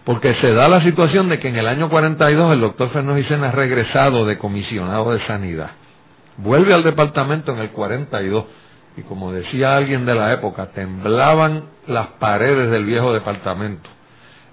porque 0.03 0.35
se 0.35 0.53
da 0.53 0.67
la 0.67 0.83
situación 0.83 1.29
de 1.29 1.39
que 1.39 1.49
en 1.49 1.55
el 1.55 1.67
año 1.67 1.89
42 1.89 2.53
el 2.53 2.61
doctor 2.61 2.89
Fernández 2.91 3.31
ha 3.31 3.51
regresado 3.51 4.25
de 4.25 4.37
comisionado 4.37 5.13
de 5.13 5.25
sanidad. 5.25 5.71
Vuelve 6.37 6.73
al 6.73 6.83
departamento 6.83 7.53
en 7.53 7.59
el 7.59 7.69
42 7.69 8.45
y 8.97 9.01
como 9.03 9.31
decía 9.31 9.75
alguien 9.75 10.05
de 10.05 10.13
la 10.13 10.33
época, 10.33 10.67
temblaban 10.67 11.65
las 11.87 12.07
paredes 12.19 12.69
del 12.69 12.85
viejo 12.85 13.13
departamento 13.13 13.89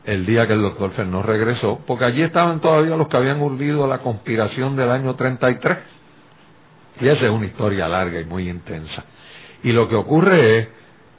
el 0.05 0.25
día 0.25 0.47
que 0.47 0.55
el 0.55 0.63
doctor 0.63 0.93
Fernández 0.93 1.27
regresó, 1.27 1.81
porque 1.87 2.05
allí 2.05 2.23
estaban 2.23 2.61
todavía 2.61 2.97
los 2.97 3.09
que 3.09 3.17
habían 3.17 3.41
urdido 3.41 3.87
la 3.87 3.99
conspiración 3.99 4.77
del 4.77 4.91
año 4.91 5.15
33 5.15 5.79
y 7.01 7.09
esa 7.09 7.25
es 7.25 7.31
una 7.31 7.47
historia 7.47 7.89
larga 7.89 8.21
y 8.21 8.25
muy 8.25 8.49
intensa. 8.49 9.05
Y 9.63 9.73
lo 9.73 9.89
que 9.89 9.97
ocurre 9.97 10.59
es 10.59 10.69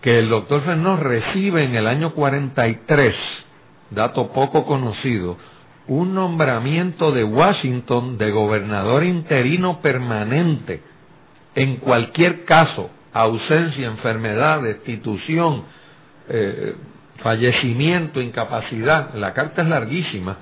que 0.01 0.19
el 0.19 0.29
doctor 0.29 0.63
Fernó 0.63 0.97
recibe 0.97 1.63
en 1.63 1.75
el 1.75 1.87
año 1.87 2.13
43, 2.13 3.15
dato 3.91 4.31
poco 4.33 4.65
conocido, 4.65 5.37
un 5.87 6.15
nombramiento 6.15 7.11
de 7.11 7.23
Washington 7.23 8.17
de 8.17 8.31
gobernador 8.31 9.03
interino 9.03 9.81
permanente. 9.81 10.81
En 11.53 11.77
cualquier 11.77 12.45
caso, 12.45 12.89
ausencia, 13.13 13.87
enfermedad, 13.87 14.61
destitución, 14.61 15.63
eh, 16.29 16.75
fallecimiento, 17.21 18.21
incapacidad, 18.21 19.13
la 19.15 19.33
carta 19.33 19.61
es 19.61 19.67
larguísima, 19.67 20.37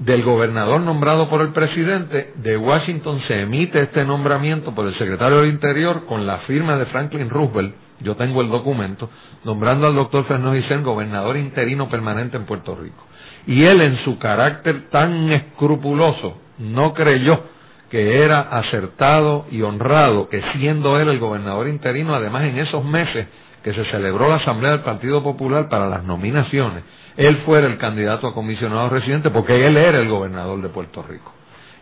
del 0.00 0.22
gobernador 0.22 0.80
nombrado 0.80 1.28
por 1.28 1.42
el 1.42 1.52
presidente, 1.52 2.32
de 2.36 2.56
Washington 2.56 3.20
se 3.28 3.42
emite 3.42 3.82
este 3.82 4.04
nombramiento 4.04 4.74
por 4.74 4.86
el 4.86 4.96
secretario 4.96 5.42
del 5.42 5.50
Interior 5.50 6.06
con 6.06 6.26
la 6.26 6.38
firma 6.38 6.76
de 6.76 6.86
Franklin 6.86 7.28
Roosevelt, 7.28 7.74
yo 8.00 8.16
tengo 8.16 8.40
el 8.40 8.48
documento, 8.48 9.10
nombrando 9.44 9.86
al 9.86 9.94
doctor 9.94 10.24
Fernando 10.24 10.52
Vicente 10.52 10.84
gobernador 10.84 11.36
interino 11.36 11.90
permanente 11.90 12.38
en 12.38 12.46
Puerto 12.46 12.74
Rico. 12.74 13.04
Y 13.46 13.64
él 13.64 13.82
en 13.82 14.02
su 14.04 14.18
carácter 14.18 14.88
tan 14.88 15.30
escrupuloso 15.32 16.38
no 16.58 16.94
creyó 16.94 17.42
que 17.90 18.22
era 18.22 18.40
acertado 18.40 19.46
y 19.50 19.60
honrado 19.60 20.30
que 20.30 20.42
siendo 20.54 20.98
él 20.98 21.08
el 21.08 21.18
gobernador 21.18 21.68
interino, 21.68 22.14
además 22.14 22.44
en 22.44 22.58
esos 22.58 22.82
meses 22.84 23.26
que 23.62 23.74
se 23.74 23.84
celebró 23.86 24.30
la 24.30 24.36
Asamblea 24.36 24.72
del 24.72 24.80
Partido 24.80 25.22
Popular 25.22 25.68
para 25.68 25.88
las 25.88 26.04
nominaciones, 26.04 26.84
él 27.16 27.38
fuera 27.44 27.66
el 27.66 27.78
candidato 27.78 28.26
a 28.26 28.34
comisionado 28.34 28.88
residente 28.88 29.30
porque 29.30 29.66
él 29.66 29.76
era 29.76 29.98
el 29.98 30.08
gobernador 30.08 30.60
de 30.62 30.68
Puerto 30.68 31.02
Rico. 31.02 31.32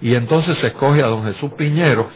Y 0.00 0.14
entonces 0.14 0.56
se 0.58 0.68
escoge 0.68 1.02
a 1.02 1.06
don 1.06 1.24
Jesús 1.24 1.52
Piñero 1.54 2.08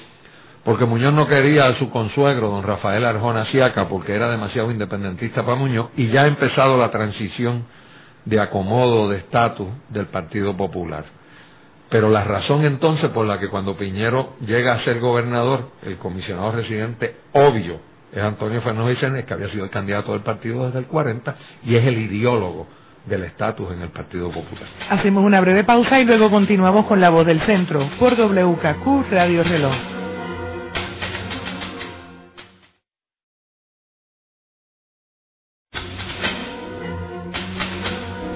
porque 0.64 0.84
Muñoz 0.84 1.12
no 1.12 1.26
quería 1.26 1.66
a 1.66 1.78
su 1.78 1.90
consuegro, 1.90 2.48
don 2.48 2.62
Rafael 2.62 3.04
Arjona 3.04 3.46
Siaca, 3.46 3.88
porque 3.88 4.14
era 4.14 4.30
demasiado 4.30 4.70
independentista 4.70 5.42
para 5.42 5.56
Muñoz, 5.56 5.90
y 5.96 6.08
ya 6.08 6.22
ha 6.22 6.26
empezado 6.28 6.78
la 6.78 6.90
transición 6.90 7.64
de 8.24 8.38
acomodo 8.38 9.08
de 9.08 9.18
estatus 9.18 9.66
del 9.88 10.06
Partido 10.06 10.56
Popular. 10.56 11.04
Pero 11.90 12.08
la 12.10 12.22
razón 12.22 12.64
entonces 12.64 13.10
por 13.10 13.26
la 13.26 13.40
que 13.40 13.48
cuando 13.48 13.76
Piñero 13.76 14.34
llega 14.46 14.74
a 14.74 14.84
ser 14.84 15.00
gobernador, 15.00 15.70
el 15.82 15.96
comisionado 15.98 16.52
residente 16.52 17.16
obvio 17.32 17.80
es 18.12 18.22
Antonio 18.22 18.62
Fernández 18.62 19.00
Vicente, 19.00 19.24
que 19.24 19.34
había 19.34 19.50
sido 19.50 19.64
el 19.64 19.70
candidato 19.70 20.12
del 20.12 20.22
partido 20.22 20.66
desde 20.66 20.78
el 20.78 20.86
40 20.86 21.34
y 21.64 21.76
es 21.76 21.84
el 21.84 21.98
ideólogo 21.98 22.68
del 23.06 23.24
estatus 23.24 23.72
en 23.72 23.82
el 23.82 23.88
Partido 23.88 24.30
Popular. 24.30 24.64
Hacemos 24.90 25.24
una 25.24 25.40
breve 25.40 25.64
pausa 25.64 26.00
y 26.00 26.04
luego 26.04 26.30
continuamos 26.30 26.86
con 26.86 27.00
la 27.00 27.10
voz 27.10 27.26
del 27.26 27.40
centro 27.46 27.88
por 27.98 28.14
WKQ 28.14 29.10
Radio 29.10 29.42
Reloj. 29.42 29.74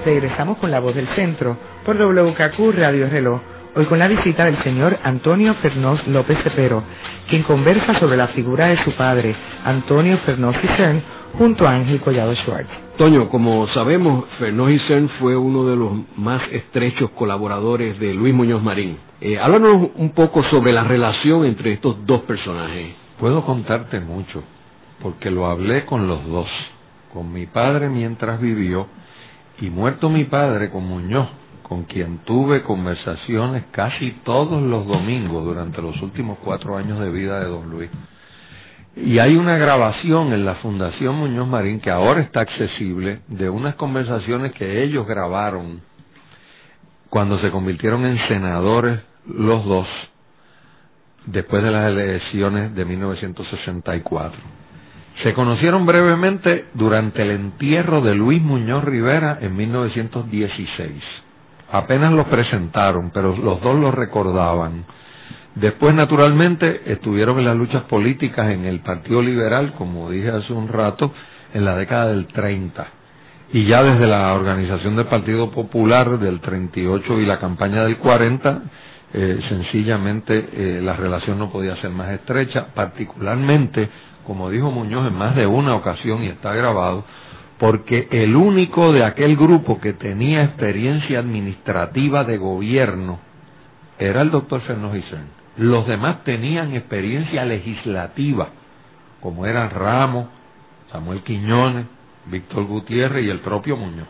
Regresamos 0.04 0.58
con 0.58 0.70
la 0.70 0.78
voz 0.78 0.94
del 0.94 1.08
centro 1.16 1.56
por 1.84 1.96
WKQ 1.96 2.76
Radio 2.76 3.08
Reloj. 3.08 3.40
Hoy 3.74 3.84
con 3.86 3.98
la 3.98 4.08
visita 4.08 4.44
del 4.44 4.56
señor 4.62 4.98
Antonio 5.02 5.54
Fernós 5.56 6.06
López 6.06 6.38
Cepero, 6.42 6.82
quien 7.28 7.42
conversa 7.42 7.98
sobre 7.98 8.16
la 8.16 8.28
figura 8.28 8.68
de 8.68 8.82
su 8.84 8.92
padre, 8.92 9.34
Antonio 9.64 10.16
Fernós 10.18 10.56
Cern, 10.76 11.02
junto 11.38 11.66
a 11.66 11.72
Ángel 11.72 12.00
Collado 12.00 12.34
Schwartz. 12.34 12.70
Toño, 12.96 13.28
como 13.28 13.68
sabemos, 13.68 14.24
Fernó 14.38 14.68
Cern 14.86 15.08
fue 15.20 15.36
uno 15.36 15.66
de 15.66 15.76
los 15.76 15.92
más 16.16 16.42
estrechos 16.50 17.10
colaboradores 17.10 17.98
de 18.00 18.14
Luis 18.14 18.34
Muñoz 18.34 18.62
Marín. 18.62 18.96
Eh, 19.20 19.38
háblanos 19.38 19.90
un 19.96 20.10
poco 20.10 20.42
sobre 20.44 20.72
la 20.72 20.84
relación 20.84 21.44
entre 21.44 21.72
estos 21.72 22.06
dos 22.06 22.22
personajes. 22.22 22.94
Puedo 23.18 23.44
contarte 23.44 24.00
mucho, 24.00 24.42
porque 25.02 25.30
lo 25.30 25.46
hablé 25.46 25.84
con 25.84 26.06
los 26.06 26.26
dos, 26.26 26.48
con 27.12 27.32
mi 27.32 27.46
padre 27.46 27.88
mientras 27.88 28.40
vivió 28.40 28.86
y 29.60 29.68
muerto 29.68 30.08
mi 30.08 30.24
padre 30.24 30.70
con 30.70 30.84
Muñoz, 30.86 31.28
con 31.62 31.84
quien 31.84 32.18
tuve 32.18 32.62
conversaciones 32.62 33.64
casi 33.72 34.12
todos 34.24 34.62
los 34.62 34.86
domingos 34.86 35.44
durante 35.44 35.82
los 35.82 36.00
últimos 36.00 36.38
cuatro 36.42 36.76
años 36.76 36.98
de 37.00 37.10
vida 37.10 37.40
de 37.40 37.46
don 37.46 37.70
Luis. 37.70 37.90
Y 38.96 39.18
hay 39.18 39.36
una 39.36 39.58
grabación 39.58 40.32
en 40.32 40.46
la 40.46 40.54
Fundación 40.56 41.16
Muñoz 41.16 41.46
Marín 41.46 41.80
que 41.80 41.90
ahora 41.90 42.22
está 42.22 42.40
accesible 42.40 43.20
de 43.28 43.50
unas 43.50 43.74
conversaciones 43.74 44.52
que 44.52 44.82
ellos 44.82 45.06
grabaron 45.06 45.82
cuando 47.10 47.38
se 47.40 47.50
convirtieron 47.50 48.06
en 48.06 48.18
senadores 48.26 49.00
los 49.26 49.66
dos 49.66 49.86
después 51.26 51.62
de 51.62 51.70
las 51.70 51.90
elecciones 51.90 52.74
de 52.74 52.84
1964. 52.86 54.40
Se 55.22 55.34
conocieron 55.34 55.84
brevemente 55.84 56.66
durante 56.72 57.20
el 57.22 57.32
entierro 57.32 58.00
de 58.00 58.14
Luis 58.14 58.40
Muñoz 58.40 58.82
Rivera 58.82 59.38
en 59.42 59.56
1916. 59.56 61.02
Apenas 61.70 62.12
los 62.12 62.26
presentaron, 62.28 63.10
pero 63.10 63.36
los 63.36 63.60
dos 63.60 63.78
lo 63.78 63.90
recordaban. 63.90 64.84
Después, 65.56 65.94
naturalmente, 65.94 66.82
estuvieron 66.92 67.38
en 67.38 67.46
las 67.46 67.56
luchas 67.56 67.84
políticas 67.84 68.50
en 68.50 68.66
el 68.66 68.80
Partido 68.80 69.22
Liberal, 69.22 69.72
como 69.72 70.10
dije 70.10 70.28
hace 70.28 70.52
un 70.52 70.68
rato, 70.68 71.12
en 71.54 71.64
la 71.64 71.74
década 71.76 72.08
del 72.08 72.26
30. 72.26 72.86
Y 73.54 73.64
ya 73.64 73.82
desde 73.82 74.06
la 74.06 74.34
organización 74.34 74.96
del 74.96 75.06
Partido 75.06 75.50
Popular 75.50 76.18
del 76.18 76.40
38 76.40 77.20
y 77.20 77.24
la 77.24 77.38
campaña 77.38 77.84
del 77.84 77.96
40, 77.96 78.62
eh, 79.14 79.40
sencillamente 79.48 80.46
eh, 80.52 80.80
la 80.82 80.92
relación 80.92 81.38
no 81.38 81.50
podía 81.50 81.74
ser 81.76 81.88
más 81.88 82.10
estrecha, 82.10 82.66
particularmente, 82.74 83.88
como 84.26 84.50
dijo 84.50 84.70
Muñoz 84.70 85.06
en 85.06 85.14
más 85.14 85.34
de 85.36 85.46
una 85.46 85.74
ocasión 85.74 86.22
y 86.22 86.26
está 86.26 86.52
grabado, 86.52 87.06
porque 87.58 88.08
el 88.10 88.36
único 88.36 88.92
de 88.92 89.04
aquel 89.04 89.36
grupo 89.36 89.80
que 89.80 89.94
tenía 89.94 90.44
experiencia 90.44 91.20
administrativa 91.20 92.24
de 92.24 92.36
gobierno 92.36 93.20
era 93.98 94.20
el 94.20 94.30
doctor 94.30 94.60
Fernández 94.60 95.06
Los 95.56 95.86
demás 95.86 96.22
tenían 96.24 96.74
experiencia 96.74 97.44
legislativa, 97.44 98.48
como 99.20 99.46
eran 99.46 99.70
Ramos, 99.70 100.28
Samuel 100.92 101.22
Quiñones, 101.22 101.86
Víctor 102.26 102.64
Gutiérrez 102.64 103.24
y 103.24 103.30
el 103.30 103.40
propio 103.40 103.76
Muñoz. 103.76 104.08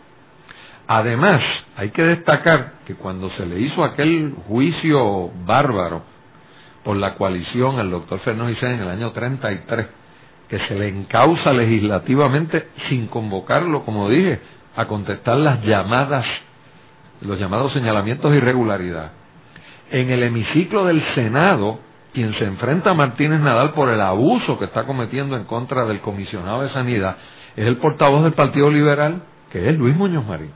Además, 0.88 1.42
hay 1.76 1.90
que 1.90 2.02
destacar 2.02 2.74
que 2.86 2.94
cuando 2.94 3.30
se 3.30 3.44
le 3.44 3.60
hizo 3.60 3.84
aquel 3.84 4.34
juicio 4.48 5.30
bárbaro 5.44 6.02
por 6.84 6.96
la 6.96 7.14
coalición 7.14 7.78
al 7.80 7.90
doctor 7.90 8.20
Fernández 8.20 8.62
en 8.62 8.80
el 8.80 8.88
año 8.88 9.12
33, 9.12 9.86
que 10.48 10.58
se 10.68 10.74
le 10.74 10.88
encausa 10.88 11.52
legislativamente 11.52 12.68
sin 12.88 13.08
convocarlo, 13.08 13.84
como 13.84 14.08
dije, 14.08 14.40
a 14.76 14.86
contestar 14.86 15.38
las 15.38 15.64
llamadas, 15.64 16.24
los 17.20 17.38
llamados 17.38 17.72
señalamientos 17.72 18.30
de 18.30 18.36
irregularidad. 18.36 19.10
En 19.90 20.10
el 20.10 20.22
hemiciclo 20.22 20.84
del 20.84 21.02
Senado, 21.14 21.78
quien 22.12 22.34
se 22.38 22.44
enfrenta 22.44 22.90
a 22.90 22.94
Martínez 22.94 23.40
Nadal 23.40 23.72
por 23.72 23.88
el 23.88 24.00
abuso 24.00 24.58
que 24.58 24.64
está 24.66 24.84
cometiendo 24.84 25.36
en 25.36 25.44
contra 25.44 25.84
del 25.84 26.00
comisionado 26.00 26.62
de 26.62 26.70
Sanidad, 26.70 27.16
es 27.56 27.66
el 27.66 27.76
portavoz 27.76 28.24
del 28.24 28.34
Partido 28.34 28.70
Liberal, 28.70 29.22
que 29.50 29.68
es 29.68 29.76
Luis 29.76 29.96
Muñoz 29.96 30.26
Marín. 30.26 30.52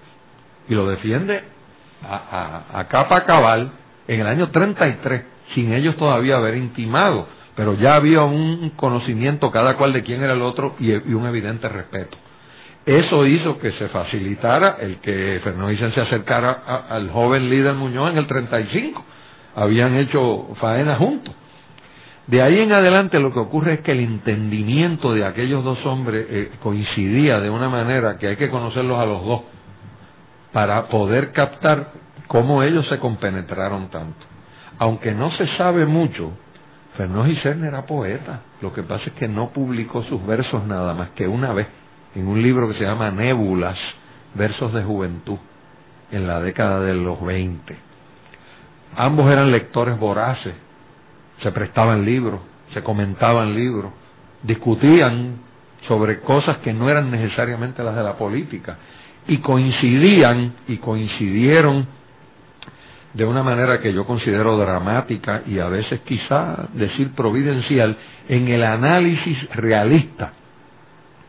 Y 0.68 0.74
lo 0.74 0.88
defiende 0.88 1.42
a, 2.02 2.64
a, 2.72 2.80
a 2.80 2.88
capa 2.88 3.24
cabal 3.24 3.72
en 4.08 4.20
el 4.20 4.26
año 4.26 4.50
33, 4.50 5.22
sin 5.54 5.72
ellos 5.72 5.96
todavía 5.96 6.36
haber 6.36 6.56
intimado 6.56 7.26
pero 7.60 7.74
ya 7.74 7.94
había 7.94 8.22
un 8.22 8.70
conocimiento 8.70 9.50
cada 9.50 9.76
cual 9.76 9.92
de 9.92 10.02
quién 10.02 10.22
era 10.22 10.32
el 10.32 10.40
otro 10.40 10.76
y, 10.78 10.92
un 10.92 11.26
evidente 11.26 11.68
respeto. 11.68 12.16
Eso 12.86 13.26
hizo 13.26 13.58
que 13.58 13.72
se 13.72 13.88
facilitara 13.88 14.78
el 14.80 14.96
que 15.00 15.38
Fernández 15.44 15.92
se 15.94 16.00
acercara 16.00 16.52
al 16.88 17.10
joven 17.10 17.50
líder 17.50 17.74
Muñoz 17.74 18.12
en 18.12 18.16
el 18.16 18.26
35. 18.26 19.04
Habían 19.54 19.96
hecho 19.96 20.48
faena 20.60 20.96
juntos. 20.96 21.34
De 22.26 22.42
ahí 22.42 22.60
en 22.60 22.72
adelante 22.72 23.18
lo 23.18 23.32
que 23.32 23.40
ocurre 23.40 23.74
es 23.74 23.80
que 23.80 23.92
el 23.92 24.00
entendimiento 24.00 25.12
de 25.12 25.24
aquellos 25.24 25.64
dos 25.64 25.84
hombres 25.84 26.26
eh, 26.30 26.52
coincidía 26.62 27.40
de 27.40 27.50
una 27.50 27.68
manera 27.68 28.18
que 28.18 28.28
hay 28.28 28.36
que 28.36 28.50
conocerlos 28.50 29.00
a 29.00 29.06
los 29.06 29.24
dos 29.24 29.40
para 30.52 30.86
poder 30.88 31.32
captar 31.32 31.92
cómo 32.28 32.62
ellos 32.62 32.86
se 32.88 32.98
compenetraron 32.98 33.88
tanto. 33.88 34.26
Aunque 34.78 35.12
no 35.12 35.30
se 35.32 35.46
sabe 35.56 35.86
mucho, 35.86 36.30
Fernós 36.96 37.28
Isern 37.28 37.64
era 37.64 37.86
poeta, 37.86 38.42
lo 38.60 38.72
que 38.72 38.82
pasa 38.82 39.04
es 39.06 39.12
que 39.14 39.26
no 39.26 39.50
publicó 39.50 40.04
sus 40.04 40.24
versos 40.24 40.64
nada 40.66 40.94
más 40.94 41.10
que 41.10 41.26
una 41.26 41.52
vez, 41.52 41.66
en 42.14 42.28
un 42.28 42.40
libro 42.40 42.68
que 42.68 42.74
se 42.74 42.84
llama 42.84 43.10
Nébulas, 43.10 43.78
versos 44.34 44.72
de 44.72 44.82
juventud, 44.82 45.38
en 46.12 46.26
la 46.26 46.40
década 46.40 46.80
de 46.80 46.94
los 46.94 47.20
20. 47.20 47.89
Ambos 48.96 49.30
eran 49.30 49.50
lectores 49.50 49.98
voraces, 49.98 50.54
se 51.42 51.52
prestaban 51.52 52.04
libros, 52.04 52.40
se 52.72 52.82
comentaban 52.82 53.54
libros, 53.54 53.92
discutían 54.42 55.38
sobre 55.88 56.20
cosas 56.20 56.58
que 56.58 56.72
no 56.72 56.88
eran 56.88 57.10
necesariamente 57.10 57.82
las 57.82 57.96
de 57.96 58.02
la 58.02 58.14
política, 58.14 58.76
y 59.28 59.38
coincidían 59.38 60.54
y 60.68 60.78
coincidieron 60.78 61.86
de 63.14 63.24
una 63.24 63.42
manera 63.42 63.80
que 63.80 63.92
yo 63.92 64.06
considero 64.06 64.56
dramática 64.56 65.42
y 65.46 65.58
a 65.58 65.68
veces 65.68 66.00
quizá 66.00 66.68
decir 66.74 67.12
providencial 67.14 67.96
en 68.28 68.48
el 68.48 68.62
análisis 68.62 69.36
realista 69.50 70.32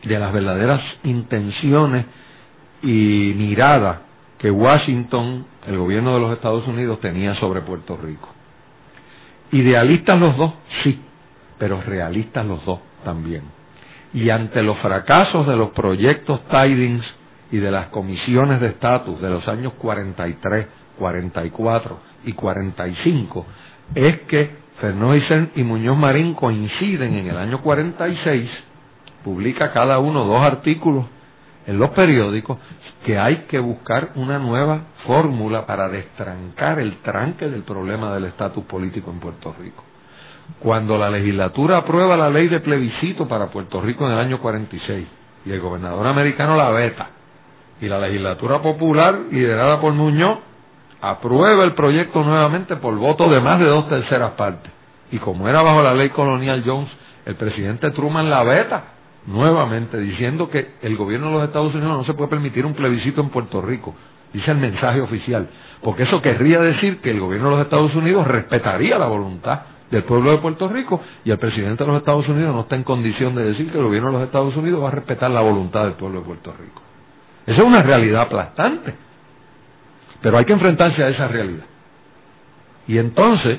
de 0.04 0.18
las 0.18 0.32
verdaderas 0.32 0.80
intenciones 1.04 2.06
y 2.82 3.34
mirada 3.36 4.02
que 4.38 4.50
Washington, 4.50 5.46
el 5.66 5.78
gobierno 5.78 6.14
de 6.14 6.20
los 6.20 6.32
Estados 6.32 6.66
Unidos, 6.66 7.00
tenía 7.00 7.34
sobre 7.36 7.60
Puerto 7.60 7.96
Rico. 7.96 8.28
Idealistas 9.52 10.18
los 10.18 10.36
dos, 10.36 10.54
sí, 10.82 11.00
pero 11.58 11.80
realistas 11.80 12.44
los 12.46 12.64
dos 12.64 12.80
también. 13.04 13.42
Y 14.14 14.30
ante 14.30 14.62
los 14.62 14.78
fracasos 14.78 15.46
de 15.46 15.56
los 15.56 15.70
proyectos 15.70 16.40
Tidings 16.48 17.04
y 17.50 17.58
de 17.58 17.70
las 17.70 17.86
comisiones 17.88 18.60
de 18.60 18.68
estatus 18.68 19.20
de 19.20 19.30
los 19.30 19.46
años 19.46 19.74
43, 19.74 20.66
44 20.98 21.98
y 22.24 22.32
45 22.32 23.46
es 23.94 24.20
que 24.22 24.50
Fernández 24.80 25.50
y 25.54 25.62
Muñoz 25.62 25.96
Marín 25.96 26.34
coinciden 26.34 27.14
en 27.14 27.26
el 27.28 27.36
año 27.36 27.60
46, 27.62 28.50
publica 29.22 29.72
cada 29.72 29.98
uno 29.98 30.24
dos 30.24 30.42
artículos 30.42 31.06
en 31.66 31.78
los 31.78 31.90
periódicos 31.90 32.58
que 33.04 33.18
hay 33.18 33.46
que 33.48 33.58
buscar 33.58 34.10
una 34.14 34.38
nueva 34.38 34.82
fórmula 35.06 35.66
para 35.66 35.88
destrancar 35.88 36.78
el 36.78 36.98
tranque 36.98 37.48
del 37.48 37.62
problema 37.62 38.14
del 38.14 38.26
estatus 38.26 38.64
político 38.64 39.10
en 39.10 39.20
Puerto 39.20 39.54
Rico. 39.58 39.84
Cuando 40.60 40.96
la 40.98 41.10
legislatura 41.10 41.78
aprueba 41.78 42.16
la 42.16 42.30
ley 42.30 42.48
de 42.48 42.60
plebiscito 42.60 43.26
para 43.26 43.48
Puerto 43.48 43.80
Rico 43.80 44.06
en 44.06 44.12
el 44.12 44.18
año 44.18 44.38
46 44.40 45.06
y 45.46 45.50
el 45.50 45.60
gobernador 45.60 46.06
americano 46.06 46.56
la 46.56 46.70
veta 46.70 47.10
y 47.80 47.88
la 47.88 47.98
legislatura 47.98 48.62
popular 48.62 49.18
liderada 49.30 49.80
por 49.80 49.92
Muñoz 49.92 50.38
aprueba 51.00 51.64
el 51.64 51.72
proyecto 51.72 52.22
nuevamente 52.22 52.76
por 52.76 52.94
voto 52.96 53.28
de 53.28 53.40
más 53.40 53.58
de 53.58 53.66
dos 53.66 53.88
terceras 53.88 54.32
partes. 54.32 54.70
Y 55.10 55.18
como 55.18 55.48
era 55.48 55.60
bajo 55.62 55.82
la 55.82 55.94
ley 55.94 56.10
colonial 56.10 56.62
Jones, 56.64 56.88
el 57.26 57.34
presidente 57.34 57.90
Truman 57.90 58.30
la 58.30 58.44
veta 58.44 58.84
nuevamente 59.26 59.98
diciendo 59.98 60.50
que 60.50 60.72
el 60.82 60.96
gobierno 60.96 61.28
de 61.28 61.32
los 61.34 61.44
Estados 61.44 61.74
Unidos 61.74 61.98
no 61.98 62.04
se 62.04 62.14
puede 62.14 62.30
permitir 62.30 62.66
un 62.66 62.74
plebiscito 62.74 63.20
en 63.20 63.30
Puerto 63.30 63.62
Rico, 63.62 63.94
dice 64.32 64.50
el 64.50 64.58
mensaje 64.58 65.00
oficial, 65.00 65.48
porque 65.82 66.04
eso 66.04 66.20
querría 66.20 66.60
decir 66.60 67.00
que 67.00 67.10
el 67.10 67.20
gobierno 67.20 67.50
de 67.50 67.56
los 67.56 67.64
Estados 67.64 67.94
Unidos 67.94 68.26
respetaría 68.26 68.98
la 68.98 69.06
voluntad 69.06 69.62
del 69.90 70.04
pueblo 70.04 70.32
de 70.32 70.38
Puerto 70.38 70.68
Rico 70.68 71.00
y 71.24 71.30
el 71.30 71.38
presidente 71.38 71.84
de 71.84 71.90
los 71.90 71.98
Estados 71.98 72.26
Unidos 72.28 72.54
no 72.54 72.62
está 72.62 72.76
en 72.76 72.82
condición 72.82 73.34
de 73.34 73.44
decir 73.44 73.70
que 73.70 73.78
el 73.78 73.84
gobierno 73.84 74.08
de 74.08 74.18
los 74.18 74.22
Estados 74.24 74.56
Unidos 74.56 74.82
va 74.82 74.88
a 74.88 74.92
respetar 74.92 75.30
la 75.30 75.42
voluntad 75.42 75.84
del 75.84 75.92
pueblo 75.94 76.20
de 76.20 76.26
Puerto 76.26 76.54
Rico. 76.58 76.82
Esa 77.46 77.60
es 77.60 77.66
una 77.66 77.82
realidad 77.82 78.22
aplastante. 78.22 78.94
Pero 80.22 80.38
hay 80.38 80.44
que 80.44 80.52
enfrentarse 80.52 81.02
a 81.02 81.08
esa 81.08 81.28
realidad. 81.28 81.64
Y 82.86 82.98
entonces, 82.98 83.58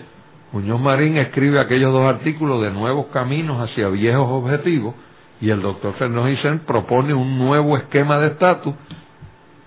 Muñoz 0.53 0.79
Marín 0.79 1.17
escribe 1.17 1.59
aquellos 1.59 1.91
dos 1.93 2.05
artículos 2.05 2.61
de 2.61 2.71
nuevos 2.71 3.07
caminos 3.07 3.61
hacia 3.61 3.89
viejos 3.89 4.27
objetivos 4.29 4.95
y 5.43 5.49
el 5.49 5.61
doctor 5.61 5.93
Fernández 5.95 6.39
propone 6.65 7.13
un 7.13 7.37
nuevo 7.37 7.75
esquema 7.75 8.17
de 8.17 8.27
estatus 8.27 8.73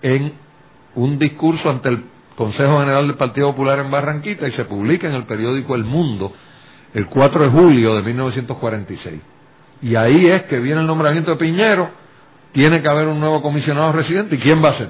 en 0.00 0.32
un 0.94 1.18
discurso 1.18 1.68
ante 1.68 1.90
el 1.90 2.02
Consejo 2.34 2.80
General 2.80 3.06
del 3.06 3.18
Partido 3.18 3.50
Popular 3.50 3.80
en 3.80 3.90
Barranquita 3.90 4.48
y 4.48 4.52
se 4.52 4.64
publica 4.64 5.06
en 5.06 5.12
el 5.12 5.24
periódico 5.24 5.74
El 5.74 5.84
Mundo 5.84 6.32
el 6.94 7.06
4 7.08 7.42
de 7.42 7.50
julio 7.50 7.94
de 7.94 8.02
1946. 8.04 9.20
Y 9.82 9.96
ahí 9.96 10.28
es 10.28 10.44
que 10.44 10.60
viene 10.60 10.80
el 10.80 10.86
nombramiento 10.86 11.32
de 11.32 11.36
Piñero, 11.36 11.90
tiene 12.52 12.80
que 12.80 12.88
haber 12.88 13.08
un 13.08 13.20
nuevo 13.20 13.42
comisionado 13.42 13.92
residente 13.92 14.36
y 14.36 14.38
¿quién 14.38 14.64
va 14.64 14.70
a 14.70 14.78
ser? 14.78 14.88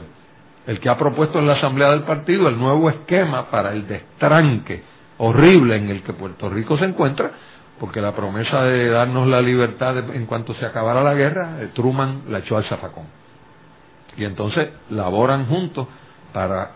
el 0.68 0.78
que 0.78 0.88
ha 0.88 0.96
propuesto 0.96 1.40
en 1.40 1.48
la 1.48 1.54
Asamblea 1.54 1.90
del 1.90 2.04
Partido 2.04 2.48
el 2.48 2.58
nuevo 2.60 2.90
esquema 2.90 3.50
para 3.50 3.72
el 3.72 3.88
destranque 3.88 4.84
horrible 5.18 5.78
en 5.78 5.90
el 5.90 6.04
que 6.04 6.12
Puerto 6.12 6.48
Rico 6.48 6.78
se 6.78 6.84
encuentra 6.84 7.32
porque 7.78 8.00
la 8.00 8.14
promesa 8.14 8.62
de 8.62 8.88
darnos 8.88 9.28
la 9.28 9.40
libertad 9.40 9.98
en 9.98 10.26
cuanto 10.26 10.54
se 10.54 10.64
acabara 10.64 11.02
la 11.02 11.14
guerra, 11.14 11.58
eh, 11.60 11.70
Truman 11.74 12.22
la 12.28 12.38
echó 12.38 12.56
al 12.56 12.64
zafacón. 12.64 13.04
Y 14.16 14.24
entonces 14.24 14.70
laboran 14.90 15.46
juntos 15.46 15.86
para 16.32 16.70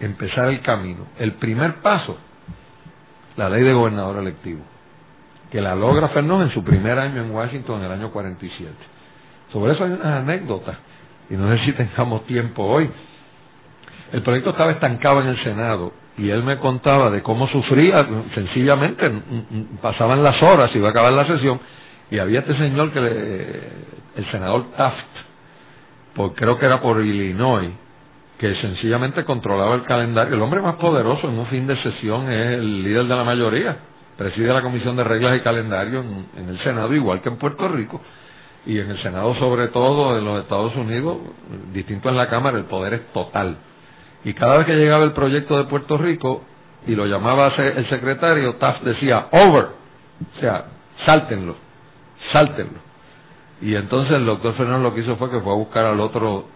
empezar 0.00 0.48
el 0.48 0.60
camino. 0.62 1.06
El 1.18 1.34
primer 1.34 1.76
paso, 1.76 2.16
la 3.36 3.48
ley 3.48 3.62
de 3.62 3.72
gobernador 3.72 4.18
electivo, 4.18 4.62
que 5.50 5.60
la 5.60 5.74
logra 5.74 6.08
Fernández 6.08 6.48
en 6.48 6.54
su 6.54 6.64
primer 6.64 6.98
año 6.98 7.22
en 7.22 7.30
Washington 7.30 7.80
en 7.80 7.86
el 7.86 7.92
año 7.92 8.10
47. 8.10 8.72
Sobre 9.52 9.72
eso 9.72 9.84
hay 9.84 9.92
unas 9.92 10.22
anécdotas, 10.22 10.76
y 11.28 11.34
no 11.34 11.48
sé 11.50 11.64
si 11.64 11.72
tengamos 11.72 12.26
tiempo 12.26 12.64
hoy. 12.64 12.90
El 14.12 14.22
proyecto 14.22 14.50
estaba 14.50 14.72
estancado 14.72 15.22
en 15.22 15.28
el 15.28 15.44
Senado 15.44 15.92
y 16.18 16.30
él 16.30 16.42
me 16.42 16.58
contaba 16.58 17.10
de 17.10 17.22
cómo 17.22 17.48
sufría, 17.48 18.06
sencillamente 18.34 19.10
pasaban 19.80 20.22
las 20.22 20.42
horas, 20.42 20.74
iba 20.74 20.88
a 20.88 20.90
acabar 20.90 21.12
la 21.12 21.26
sesión, 21.26 21.60
y 22.10 22.18
había 22.18 22.40
este 22.40 22.56
señor 22.56 22.92
que 22.92 22.98
el 24.16 24.30
senador 24.30 24.66
Taft, 24.76 25.04
creo 26.34 26.58
que 26.58 26.66
era 26.66 26.80
por 26.80 27.00
Illinois, 27.00 27.70
que 28.38 28.54
sencillamente 28.56 29.24
controlaba 29.24 29.74
el 29.74 29.84
calendario. 29.84 30.34
El 30.34 30.42
hombre 30.42 30.60
más 30.60 30.76
poderoso 30.76 31.28
en 31.28 31.38
un 31.38 31.46
fin 31.46 31.66
de 31.66 31.76
sesión 31.82 32.30
es 32.30 32.58
el 32.58 32.82
líder 32.82 33.04
de 33.04 33.14
la 33.14 33.24
mayoría, 33.24 33.76
preside 34.16 34.52
la 34.52 34.62
Comisión 34.62 34.96
de 34.96 35.04
Reglas 35.04 35.36
y 35.36 35.40
Calendario 35.40 36.00
en, 36.36 36.48
el 36.48 36.58
Senado, 36.60 36.94
igual 36.94 37.20
que 37.20 37.28
en 37.28 37.36
Puerto 37.36 37.68
Rico, 37.68 38.00
y 38.66 38.78
en 38.78 38.90
el 38.90 39.02
Senado 39.02 39.34
sobre 39.36 39.68
todo 39.68 40.18
en 40.18 40.24
los 40.24 40.42
Estados 40.42 40.74
Unidos, 40.74 41.18
distinto 41.72 42.08
en 42.08 42.16
la 42.16 42.28
Cámara, 42.28 42.58
el 42.58 42.64
poder 42.64 42.94
es 42.94 43.12
total. 43.12 43.56
Y 44.24 44.34
cada 44.34 44.58
vez 44.58 44.66
que 44.66 44.76
llegaba 44.76 45.04
el 45.04 45.12
proyecto 45.12 45.56
de 45.56 45.64
Puerto 45.64 45.96
Rico 45.96 46.42
y 46.86 46.94
lo 46.94 47.06
llamaba 47.06 47.48
el 47.56 47.88
secretario, 47.88 48.56
Taft 48.56 48.82
decía, 48.82 49.28
over, 49.32 49.64
o 49.64 50.40
sea, 50.40 50.66
sáltenlo, 51.04 51.56
sáltenlo. 52.32 52.78
Y 53.60 53.74
entonces 53.74 54.14
el 54.14 54.26
doctor 54.26 54.54
Fernández 54.54 54.82
lo 54.82 54.94
que 54.94 55.00
hizo 55.02 55.16
fue 55.16 55.30
que 55.30 55.40
fue 55.40 55.52
a 55.52 55.56
buscar 55.56 55.84
al 55.84 56.00
otro, 56.00 56.46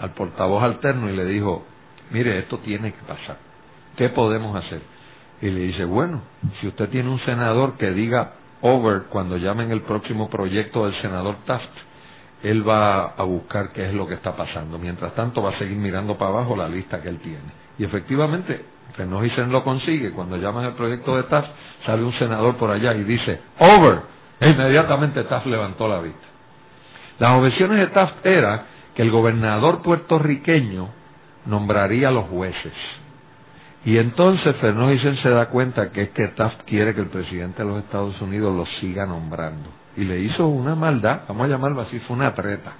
al 0.00 0.10
portavoz 0.10 0.62
alterno 0.62 1.08
y 1.10 1.16
le 1.16 1.24
dijo, 1.24 1.64
mire, 2.10 2.38
esto 2.38 2.58
tiene 2.58 2.92
que 2.92 3.02
pasar, 3.06 3.38
¿qué 3.96 4.10
podemos 4.10 4.54
hacer? 4.56 4.82
Y 5.40 5.48
le 5.48 5.60
dice, 5.60 5.84
bueno, 5.84 6.22
si 6.60 6.68
usted 6.68 6.90
tiene 6.90 7.08
un 7.08 7.20
senador 7.20 7.78
que 7.78 7.90
diga 7.92 8.34
over 8.60 9.04
cuando 9.08 9.38
llamen 9.38 9.70
el 9.72 9.80
próximo 9.82 10.28
proyecto 10.28 10.84
del 10.84 11.00
senador 11.00 11.36
Taft, 11.46 11.70
él 12.42 12.66
va 12.66 13.14
a 13.16 13.22
buscar 13.24 13.70
qué 13.72 13.86
es 13.88 13.94
lo 13.94 14.06
que 14.06 14.14
está 14.14 14.34
pasando. 14.34 14.78
Mientras 14.78 15.14
tanto, 15.14 15.42
va 15.42 15.50
a 15.50 15.58
seguir 15.58 15.76
mirando 15.76 16.16
para 16.16 16.30
abajo 16.30 16.56
la 16.56 16.68
lista 16.68 17.00
que 17.02 17.08
él 17.08 17.18
tiene. 17.18 17.38
Y 17.78 17.84
efectivamente, 17.84 18.64
Fenojisen 18.96 19.52
lo 19.52 19.62
consigue. 19.62 20.12
Cuando 20.12 20.36
llaman 20.36 20.64
el 20.64 20.72
proyecto 20.72 21.16
de 21.16 21.24
Taft, 21.24 21.48
sale 21.84 22.02
un 22.02 22.12
senador 22.14 22.56
por 22.56 22.70
allá 22.70 22.94
y 22.94 23.04
dice, 23.04 23.40
over. 23.58 24.00
E 24.40 24.50
inmediatamente 24.50 25.24
Taft 25.24 25.46
levantó 25.46 25.86
la 25.86 26.00
vista. 26.00 26.26
Las 27.18 27.32
objeciones 27.32 27.78
de 27.78 27.86
Taft 27.88 28.24
era 28.24 28.64
que 28.94 29.02
el 29.02 29.10
gobernador 29.10 29.82
puertorriqueño 29.82 30.88
nombraría 31.44 32.08
a 32.08 32.12
los 32.12 32.26
jueces. 32.26 32.72
Y 33.84 33.98
entonces 33.98 34.56
Fenojisen 34.56 35.18
se 35.18 35.28
da 35.28 35.46
cuenta 35.46 35.90
que 35.90 36.02
es 36.02 36.10
que 36.10 36.28
Taft 36.28 36.62
quiere 36.62 36.94
que 36.94 37.00
el 37.00 37.08
presidente 37.08 37.62
de 37.62 37.68
los 37.68 37.78
Estados 37.84 38.18
Unidos 38.20 38.54
lo 38.54 38.64
siga 38.80 39.04
nombrando 39.04 39.79
y 40.00 40.04
le 40.04 40.20
hizo 40.20 40.46
una 40.46 40.74
maldad, 40.74 41.20
vamos 41.28 41.44
a 41.44 41.48
llamarlo 41.48 41.82
así, 41.82 41.98
fue 42.00 42.16
una 42.16 42.34
treta. 42.34 42.72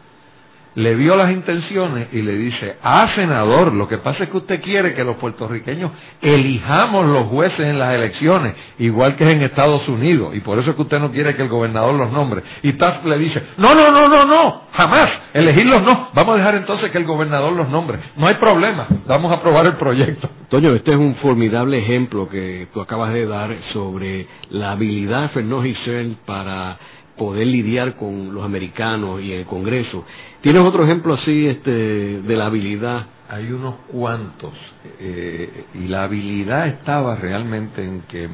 Le 0.76 0.94
vio 0.94 1.16
las 1.16 1.32
intenciones 1.32 2.08
y 2.12 2.22
le 2.22 2.36
dice, 2.36 2.76
ah, 2.82 3.10
senador, 3.16 3.74
lo 3.74 3.88
que 3.88 3.98
pasa 3.98 4.22
es 4.22 4.30
que 4.30 4.36
usted 4.36 4.62
quiere 4.62 4.94
que 4.94 5.02
los 5.02 5.16
puertorriqueños 5.16 5.90
elijamos 6.22 7.06
los 7.06 7.26
jueces 7.26 7.60
en 7.60 7.78
las 7.78 7.92
elecciones, 7.92 8.54
igual 8.78 9.16
que 9.16 9.24
es 9.24 9.30
en 9.34 9.42
Estados 9.42 9.86
Unidos, 9.88 10.34
y 10.34 10.40
por 10.40 10.58
eso 10.60 10.70
es 10.70 10.76
que 10.76 10.82
usted 10.82 11.00
no 11.00 11.10
quiere 11.10 11.34
que 11.34 11.42
el 11.42 11.48
gobernador 11.48 11.94
los 11.94 12.12
nombre. 12.12 12.42
Y 12.62 12.74
Taft 12.74 13.04
le 13.04 13.18
dice, 13.18 13.42
no, 13.58 13.74
no, 13.74 13.90
no, 13.90 14.08
no, 14.08 14.24
no, 14.24 14.62
jamás, 14.72 15.10
elegirlos 15.34 15.82
no, 15.82 16.10
vamos 16.14 16.36
a 16.36 16.38
dejar 16.38 16.54
entonces 16.54 16.90
que 16.90 16.98
el 16.98 17.04
gobernador 17.04 17.52
los 17.52 17.68
nombre. 17.68 17.98
No 18.16 18.28
hay 18.28 18.36
problema, 18.36 18.86
vamos 19.06 19.32
a 19.32 19.36
aprobar 19.36 19.66
el 19.66 19.74
proyecto. 19.74 20.30
Toño, 20.48 20.72
este 20.74 20.92
es 20.92 20.96
un 20.96 21.16
formidable 21.16 21.78
ejemplo 21.78 22.28
que 22.28 22.68
tú 22.72 22.80
acabas 22.80 23.12
de 23.12 23.26
dar 23.26 23.56
sobre 23.72 24.26
la 24.50 24.72
habilidad 24.72 25.22
de 25.22 25.28
Fernando 25.28 25.62
Giselle 25.64 26.16
para 26.24 26.78
poder 27.20 27.46
lidiar 27.46 27.96
con 27.96 28.32
los 28.32 28.42
americanos 28.42 29.20
y 29.20 29.30
el 29.30 29.44
Congreso. 29.44 30.06
¿Tienes 30.40 30.62
otro 30.62 30.84
ejemplo 30.84 31.12
así 31.12 31.48
este, 31.48 31.70
de 31.70 32.34
la 32.34 32.46
habilidad? 32.46 33.08
Hay 33.28 33.52
unos 33.52 33.74
cuantos. 33.92 34.54
Eh, 34.98 35.66
y 35.74 35.88
la 35.88 36.04
habilidad 36.04 36.66
estaba 36.68 37.16
realmente 37.16 37.84
en 37.84 38.00
que 38.08 38.26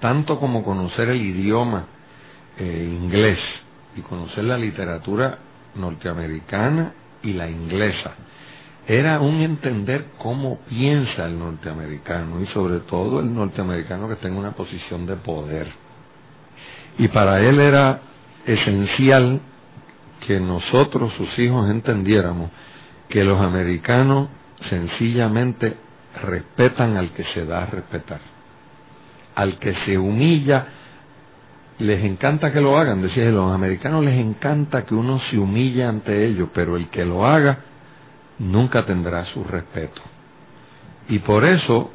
tanto 0.00 0.40
como 0.40 0.64
conocer 0.64 1.10
el 1.10 1.22
idioma 1.22 1.84
eh, 2.58 2.98
inglés 3.00 3.38
y 3.94 4.00
conocer 4.00 4.42
la 4.42 4.58
literatura 4.58 5.38
norteamericana 5.76 6.92
y 7.22 7.34
la 7.34 7.48
inglesa, 7.48 8.14
era 8.88 9.20
un 9.20 9.42
entender 9.42 10.06
cómo 10.18 10.58
piensa 10.68 11.26
el 11.26 11.38
norteamericano 11.38 12.40
y 12.40 12.46
sobre 12.46 12.80
todo 12.80 13.20
el 13.20 13.32
norteamericano 13.32 14.08
que 14.08 14.26
en 14.26 14.34
una 14.34 14.56
posición 14.56 15.06
de 15.06 15.14
poder 15.14 15.85
y 16.98 17.08
para 17.08 17.40
él 17.40 17.60
era 17.60 18.00
esencial 18.46 19.40
que 20.26 20.40
nosotros, 20.40 21.12
sus 21.16 21.38
hijos, 21.38 21.70
entendiéramos 21.70 22.50
que 23.08 23.22
los 23.22 23.40
americanos 23.40 24.28
sencillamente 24.70 25.76
respetan 26.22 26.96
al 26.96 27.10
que 27.10 27.24
se 27.34 27.44
da 27.44 27.64
a 27.64 27.66
respetar. 27.66 28.20
Al 29.34 29.58
que 29.58 29.74
se 29.84 29.98
humilla, 29.98 30.66
les 31.78 32.02
encanta 32.02 32.52
que 32.52 32.60
lo 32.60 32.78
hagan. 32.78 33.02
Decía, 33.02 33.28
a 33.28 33.32
los 33.32 33.52
americanos 33.52 34.04
les 34.04 34.18
encanta 34.18 34.86
que 34.86 34.94
uno 34.94 35.20
se 35.30 35.38
humille 35.38 35.84
ante 35.84 36.26
ellos, 36.26 36.48
pero 36.54 36.76
el 36.76 36.88
que 36.88 37.04
lo 37.04 37.26
haga 37.26 37.58
nunca 38.38 38.86
tendrá 38.86 39.24
su 39.26 39.44
respeto. 39.44 40.00
Y 41.08 41.18
por 41.20 41.44
eso 41.44 41.90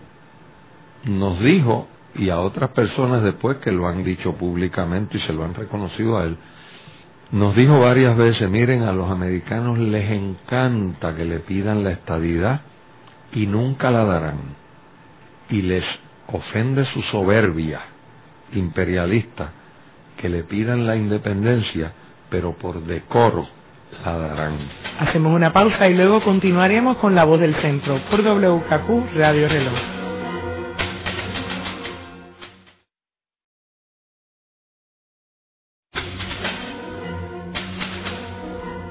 nos 1.06 1.40
dijo 1.40 1.88
y 2.16 2.30
a 2.30 2.40
otras 2.40 2.72
personas 2.72 3.24
después 3.24 3.58
que 3.58 3.72
lo 3.72 3.88
han 3.88 4.04
dicho 4.04 4.34
públicamente 4.34 5.18
y 5.18 5.22
se 5.22 5.34
lo 5.34 5.44
han 5.44 5.54
reconocido 5.54 6.18
a 6.18 6.26
él, 6.26 6.38
nos 7.32 7.56
dijo 7.56 7.80
varias 7.80 8.18
veces, 8.18 8.50
miren, 8.50 8.84
a 8.84 8.92
los 8.92 9.10
americanos 9.10 9.80
les 9.80 10.12
encanta 10.12 11.16
que 11.16 11.24
le 11.24 11.40
pidan 11.40 11.84
la 11.84 11.92
estadidad 11.92 12.62
y 13.32 13.48
nunca 13.48 13.90
la 13.90 14.04
darán. 14.04 14.40
Y 15.50 15.62
les 15.62 15.86
ofende 16.28 16.86
su 16.94 17.02
soberbia 17.04 17.82
imperialista 18.54 19.52
que 20.18 20.30
le 20.30 20.44
pidan 20.44 20.86
la 20.86 20.96
independencia, 20.98 21.94
pero 22.30 22.54
por 22.54 22.82
decoro 22.84 23.48
la 24.04 24.18
darán. 24.18 24.58
Hacemos 25.00 25.34
una 25.34 25.54
pausa 25.54 25.88
y 25.90 25.96
luego 25.96 26.22
continuaremos 26.22 26.98
con 26.98 27.16
la 27.16 27.24
voz 27.24 27.40
del 27.40 27.56
centro 27.56 27.98
por 28.10 28.22
WKQ 28.22 29.16
Radio 29.16 29.48
Reloj. 29.48 30.01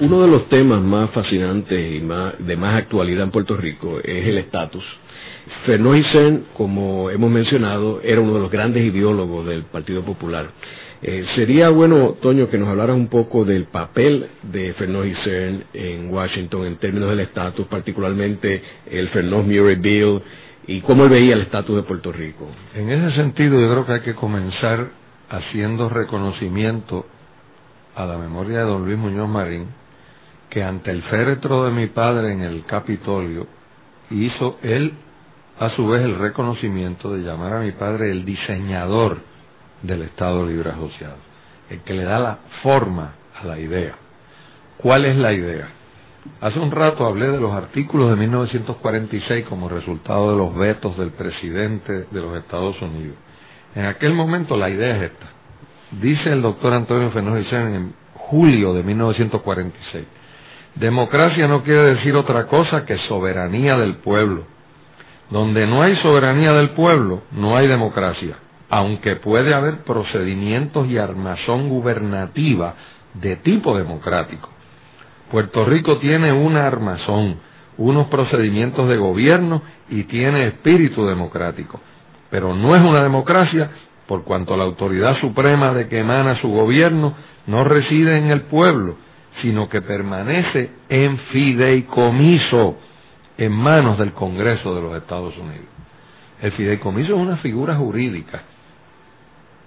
Uno 0.00 0.22
de 0.22 0.28
los 0.28 0.48
temas 0.48 0.80
más 0.80 1.10
fascinantes 1.10 1.96
y 1.96 2.00
más, 2.00 2.34
de 2.38 2.56
más 2.56 2.76
actualidad 2.76 3.24
en 3.24 3.32
Puerto 3.32 3.56
Rico 3.56 3.98
es 3.98 4.28
el 4.28 4.38
estatus. 4.38 4.84
Fernando 5.66 6.44
como 6.52 7.10
hemos 7.10 7.28
mencionado, 7.28 8.00
era 8.04 8.20
uno 8.20 8.34
de 8.34 8.40
los 8.40 8.50
grandes 8.50 8.84
ideólogos 8.84 9.44
del 9.46 9.64
Partido 9.64 10.04
Popular. 10.04 10.50
Eh, 11.02 11.26
sería 11.34 11.70
bueno, 11.70 12.16
Toño, 12.22 12.48
que 12.48 12.58
nos 12.58 12.68
hablaras 12.68 12.94
un 12.94 13.08
poco 13.08 13.44
del 13.44 13.64
papel 13.64 14.28
de 14.44 14.68
Isern 14.68 15.64
en 15.72 16.14
Washington 16.14 16.66
en 16.66 16.76
términos 16.76 17.10
del 17.10 17.20
estatus, 17.20 17.66
particularmente 17.66 18.62
el 18.88 19.08
Fernando 19.08 19.42
Murray 19.42 19.76
Bill 19.76 20.20
y 20.68 20.80
cómo 20.82 21.04
él 21.04 21.10
veía 21.10 21.34
el 21.34 21.40
estatus 21.40 21.74
de 21.74 21.82
Puerto 21.82 22.12
Rico. 22.12 22.46
En 22.76 22.88
ese 22.90 23.16
sentido, 23.16 23.60
yo 23.60 23.68
creo 23.68 23.84
que 23.84 23.92
hay 23.94 24.00
que 24.02 24.14
comenzar 24.14 24.90
haciendo 25.28 25.88
reconocimiento 25.88 27.04
a 27.96 28.06
la 28.06 28.16
memoria 28.16 28.58
de 28.58 28.64
don 28.64 28.84
Luis 28.84 28.96
Muñoz 28.96 29.28
Marín, 29.28 29.66
que 30.50 30.62
ante 30.62 30.90
el 30.90 31.02
féretro 31.04 31.64
de 31.64 31.70
mi 31.70 31.86
padre 31.88 32.32
en 32.32 32.42
el 32.42 32.64
Capitolio 32.64 33.46
hizo 34.10 34.58
él 34.62 34.94
a 35.58 35.70
su 35.70 35.86
vez 35.88 36.02
el 36.02 36.18
reconocimiento 36.18 37.12
de 37.12 37.22
llamar 37.22 37.54
a 37.54 37.60
mi 37.60 37.72
padre 37.72 38.10
el 38.10 38.24
diseñador 38.24 39.18
del 39.82 40.02
Estado 40.02 40.46
Libre 40.46 40.70
Asociado, 40.70 41.16
el 41.70 41.80
que 41.80 41.94
le 41.94 42.04
da 42.04 42.18
la 42.18 42.38
forma 42.62 43.14
a 43.40 43.44
la 43.44 43.58
idea. 43.58 43.94
¿Cuál 44.78 45.04
es 45.04 45.16
la 45.16 45.32
idea? 45.32 45.68
Hace 46.40 46.58
un 46.58 46.70
rato 46.70 47.06
hablé 47.06 47.28
de 47.28 47.40
los 47.40 47.52
artículos 47.52 48.10
de 48.10 48.16
1946 48.16 49.46
como 49.46 49.68
resultado 49.68 50.30
de 50.30 50.38
los 50.38 50.54
vetos 50.54 50.96
del 50.96 51.10
presidente 51.10 52.06
de 52.10 52.20
los 52.20 52.36
Estados 52.36 52.80
Unidos. 52.80 53.16
En 53.74 53.86
aquel 53.86 54.14
momento 54.14 54.56
la 54.56 54.70
idea 54.70 54.96
es 54.96 55.10
esta. 55.10 55.26
Dice 56.00 56.32
el 56.32 56.42
doctor 56.42 56.72
Antonio 56.74 57.10
Fernández 57.10 57.52
en 57.52 57.94
julio 58.14 58.74
de 58.74 58.82
1946. 58.82 60.17
Democracia 60.78 61.48
no 61.48 61.64
quiere 61.64 61.96
decir 61.96 62.14
otra 62.14 62.46
cosa 62.46 62.84
que 62.86 62.96
soberanía 63.08 63.76
del 63.76 63.96
pueblo. 63.96 64.44
Donde 65.28 65.66
no 65.66 65.82
hay 65.82 65.96
soberanía 65.96 66.52
del 66.52 66.70
pueblo, 66.70 67.22
no 67.32 67.56
hay 67.56 67.66
democracia, 67.66 68.36
aunque 68.70 69.16
puede 69.16 69.54
haber 69.54 69.78
procedimientos 69.82 70.86
y 70.86 70.96
armazón 70.96 71.68
gubernativa 71.68 72.76
de 73.14 73.34
tipo 73.36 73.76
democrático. 73.76 74.50
Puerto 75.32 75.64
Rico 75.64 75.98
tiene 75.98 76.32
una 76.32 76.68
armazón, 76.68 77.40
unos 77.76 78.06
procedimientos 78.06 78.88
de 78.88 78.98
gobierno 78.98 79.62
y 79.90 80.04
tiene 80.04 80.46
espíritu 80.46 81.06
democrático, 81.06 81.80
pero 82.30 82.54
no 82.54 82.76
es 82.76 82.82
una 82.84 83.02
democracia 83.02 83.68
por 84.06 84.22
cuanto 84.22 84.56
la 84.56 84.62
autoridad 84.62 85.18
suprema 85.20 85.74
de 85.74 85.88
que 85.88 85.98
emana 85.98 86.40
su 86.40 86.48
gobierno 86.48 87.14
no 87.48 87.64
reside 87.64 88.16
en 88.16 88.30
el 88.30 88.42
pueblo, 88.42 88.96
sino 89.42 89.68
que 89.68 89.82
permanece 89.82 90.70
en 90.88 91.18
fideicomiso 91.32 92.76
en 93.36 93.52
manos 93.52 93.98
del 93.98 94.12
Congreso 94.12 94.74
de 94.74 94.82
los 94.82 94.96
Estados 94.96 95.36
Unidos. 95.36 95.66
El 96.42 96.52
fideicomiso 96.52 97.14
es 97.14 97.20
una 97.20 97.36
figura 97.38 97.76
jurídica 97.76 98.42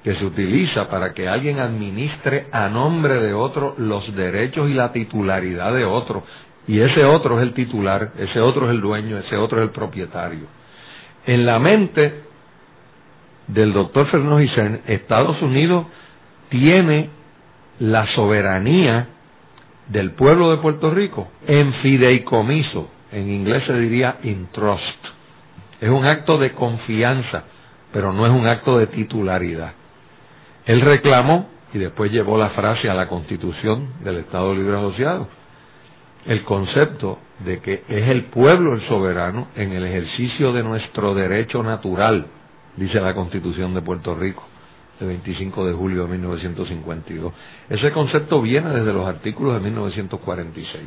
que 0.03 0.15
se 0.15 0.25
utiliza 0.25 0.89
para 0.89 1.13
que 1.13 1.27
alguien 1.27 1.59
administre 1.59 2.47
a 2.51 2.67
nombre 2.69 3.15
de 3.21 3.33
otro 3.33 3.75
los 3.77 4.13
derechos 4.15 4.69
y 4.69 4.73
la 4.73 4.91
titularidad 4.91 5.73
de 5.73 5.85
otro. 5.85 6.23
Y 6.67 6.79
ese 6.79 7.03
otro 7.05 7.39
es 7.39 7.43
el 7.43 7.53
titular, 7.53 8.11
ese 8.17 8.39
otro 8.39 8.65
es 8.65 8.71
el 8.71 8.81
dueño, 8.81 9.17
ese 9.17 9.37
otro 9.37 9.59
es 9.59 9.63
el 9.63 9.71
propietario. 9.71 10.47
En 11.25 11.45
la 11.45 11.59
mente 11.59 12.23
del 13.47 13.73
doctor 13.73 14.07
Fernando 14.07 14.39
Gisern, 14.39 14.81
Estados 14.87 15.41
Unidos 15.41 15.85
tiene 16.49 17.09
la 17.79 18.07
soberanía 18.07 19.07
del 19.91 20.11
pueblo 20.11 20.51
de 20.51 20.57
Puerto 20.57 20.89
Rico 20.89 21.27
en 21.45 21.73
fideicomiso, 21.75 22.89
en 23.11 23.29
inglés 23.29 23.63
se 23.67 23.77
diría 23.77 24.19
in 24.23 24.47
trust. 24.51 25.05
Es 25.81 25.89
un 25.89 26.05
acto 26.05 26.37
de 26.37 26.53
confianza, 26.53 27.43
pero 27.91 28.13
no 28.13 28.25
es 28.25 28.31
un 28.31 28.47
acto 28.47 28.77
de 28.77 28.87
titularidad. 28.87 29.73
Él 30.65 30.81
reclamó 30.81 31.49
y 31.73 31.77
después 31.79 32.11
llevó 32.11 32.37
la 32.37 32.51
frase 32.51 32.89
a 32.89 32.93
la 32.93 33.07
constitución 33.07 33.95
del 34.03 34.17
Estado 34.17 34.53
Libre 34.53 34.77
Asociado. 34.77 35.27
El 36.25 36.43
concepto 36.43 37.19
de 37.39 37.59
que 37.59 37.83
es 37.89 38.07
el 38.09 38.25
pueblo 38.25 38.75
el 38.75 38.87
soberano 38.87 39.47
en 39.55 39.73
el 39.73 39.85
ejercicio 39.85 40.53
de 40.53 40.63
nuestro 40.63 41.15
derecho 41.15 41.63
natural, 41.63 42.27
dice 42.77 43.01
la 43.01 43.13
constitución 43.13 43.73
de 43.73 43.81
Puerto 43.81 44.15
Rico, 44.15 44.43
de 45.01 45.07
25 45.07 45.65
de 45.65 45.73
julio 45.73 46.03
de 46.03 46.09
1952. 46.13 47.33
Ese 47.69 47.91
concepto 47.91 48.41
viene 48.41 48.69
desde 48.69 48.93
los 48.93 49.07
artículos 49.07 49.55
de 49.55 49.59
1946. 49.61 50.83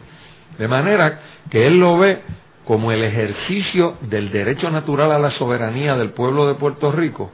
De 0.59 0.69
manera 0.69 1.21
que 1.51 1.67
él 1.67 1.79
lo 1.79 1.99
ve 1.99 2.23
como 2.65 2.93
el 2.93 3.03
ejercicio 3.05 3.99
del 4.03 4.31
derecho 4.31 4.71
natural 4.71 5.13
a 5.13 5.19
la 5.19 5.31
soberanía 5.33 5.97
del 5.97 6.11
pueblo 6.11 6.47
de 6.47 6.55
Puerto 6.55 6.93
Rico 6.93 7.31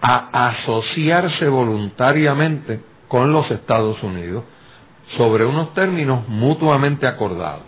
a 0.00 0.48
asociarse 0.48 1.48
voluntariamente 1.48 2.80
con 3.08 3.32
los 3.32 3.50
Estados 3.50 4.02
Unidos 4.02 4.44
sobre 5.16 5.46
unos 5.46 5.72
términos 5.74 6.28
mutuamente 6.28 7.06
acordados. 7.06 7.62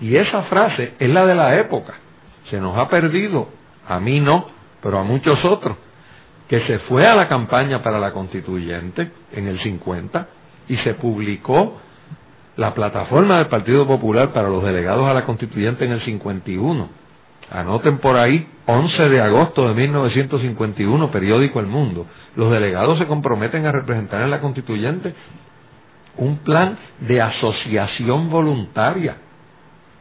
Y 0.00 0.16
esa 0.16 0.42
frase 0.42 0.94
es 0.98 1.08
la 1.08 1.26
de 1.26 1.34
la 1.34 1.58
época. 1.58 1.94
Se 2.50 2.60
nos 2.60 2.76
ha 2.76 2.88
perdido, 2.88 3.48
a 3.88 3.98
mí 3.98 4.20
no, 4.20 4.46
pero 4.82 4.98
a 4.98 5.04
muchos 5.04 5.44
otros, 5.44 5.76
que 6.52 6.60
se 6.66 6.80
fue 6.80 7.06
a 7.06 7.14
la 7.14 7.28
campaña 7.28 7.82
para 7.82 7.98
la 7.98 8.12
constituyente 8.12 9.10
en 9.32 9.48
el 9.48 9.58
50 9.62 10.26
y 10.68 10.76
se 10.76 10.92
publicó 10.92 11.80
la 12.56 12.74
plataforma 12.74 13.38
del 13.38 13.46
Partido 13.46 13.86
Popular 13.86 14.34
para 14.34 14.50
los 14.50 14.62
delegados 14.62 15.08
a 15.08 15.14
la 15.14 15.24
constituyente 15.24 15.86
en 15.86 15.92
el 15.92 16.02
51 16.02 16.90
Anoten 17.50 18.00
por 18.00 18.18
ahí, 18.18 18.46
11 18.66 19.08
de 19.08 19.22
agosto 19.22 19.66
de 19.66 19.72
1951, 19.72 21.10
periódico 21.10 21.58
El 21.58 21.68
Mundo. 21.68 22.04
Los 22.36 22.50
delegados 22.50 22.98
se 22.98 23.06
comprometen 23.06 23.64
a 23.64 23.72
representar 23.72 24.20
en 24.20 24.30
la 24.30 24.40
constituyente 24.40 25.14
un 26.18 26.36
plan 26.38 26.76
de 27.00 27.22
asociación 27.22 28.28
voluntaria. 28.28 29.16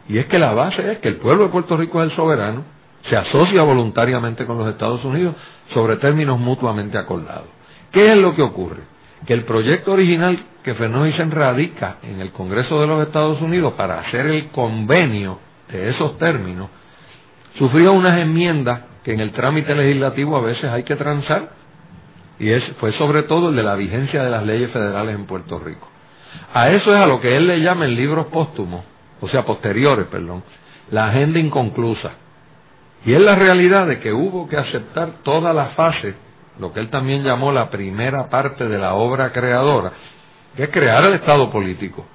Y 0.09 0.17
es 0.17 0.25
que 0.25 0.37
la 0.37 0.51
base 0.51 0.91
es 0.91 0.97
que 0.97 1.07
el 1.07 1.15
pueblo 1.15 1.45
de 1.45 1.49
Puerto 1.51 1.77
Rico 1.77 2.03
es 2.03 2.09
el 2.09 2.15
soberano, 2.17 2.65
se 3.09 3.15
asocia 3.15 3.63
voluntariamente 3.63 4.45
con 4.45 4.57
los 4.57 4.67
Estados 4.67 5.03
Unidos 5.05 5.35
sobre 5.73 5.97
términos 5.97 6.39
mutuamente 6.39 6.97
acordados. 6.97 7.47
¿Qué 7.91 8.11
es 8.11 8.17
lo 8.17 8.35
que 8.35 8.41
ocurre? 8.41 8.83
Que 9.25 9.33
el 9.33 9.43
proyecto 9.43 9.93
original 9.93 10.39
que 10.63 10.73
Fernández 10.75 11.15
radica 11.29 11.97
en 12.03 12.21
el 12.21 12.31
Congreso 12.31 12.79
de 12.81 12.87
los 12.87 13.05
Estados 13.05 13.41
Unidos 13.41 13.73
para 13.73 13.99
hacer 13.99 14.27
el 14.27 14.47
convenio 14.49 15.39
de 15.71 15.89
esos 15.89 16.17
términos 16.17 16.69
sufrió 17.57 17.93
unas 17.93 18.19
enmiendas 18.19 18.81
que 19.03 19.13
en 19.13 19.19
el 19.19 19.31
trámite 19.31 19.75
legislativo 19.75 20.37
a 20.37 20.41
veces 20.41 20.65
hay 20.65 20.83
que 20.83 20.95
transar, 20.95 21.49
y 22.39 22.49
es, 22.49 22.63
fue 22.79 22.91
sobre 22.93 23.23
todo 23.23 23.49
el 23.49 23.55
de 23.55 23.63
la 23.63 23.75
vigencia 23.75 24.23
de 24.23 24.29
las 24.29 24.45
leyes 24.45 24.71
federales 24.71 25.15
en 25.15 25.25
Puerto 25.25 25.59
Rico. 25.59 25.87
A 26.53 26.69
eso 26.69 26.95
es 26.95 27.01
a 27.01 27.05
lo 27.05 27.19
que 27.19 27.35
él 27.35 27.47
le 27.47 27.61
llama 27.61 27.85
en 27.85 27.95
libros 27.95 28.27
póstumos, 28.27 28.83
o 29.19 29.27
sea, 29.27 29.45
posteriores, 29.45 30.07
perdón, 30.07 30.43
la 30.91 31.07
agenda 31.07 31.39
inconclusa. 31.39 32.11
Y 33.05 33.13
es 33.13 33.21
la 33.21 33.35
realidad 33.35 33.87
de 33.87 33.99
que 33.99 34.13
hubo 34.13 34.47
que 34.47 34.57
aceptar 34.57 35.23
toda 35.23 35.53
la 35.53 35.67
fase, 35.69 36.13
lo 36.59 36.71
que 36.71 36.79
él 36.79 36.89
también 36.89 37.23
llamó 37.23 37.51
la 37.51 37.69
primera 37.69 38.29
parte 38.29 38.67
de 38.67 38.77
la 38.77 38.93
obra 38.93 39.31
creadora, 39.31 39.91
que 40.55 40.63
es 40.63 40.69
crear 40.69 41.03
el 41.05 41.15
Estado 41.15 41.49
político, 41.49 42.05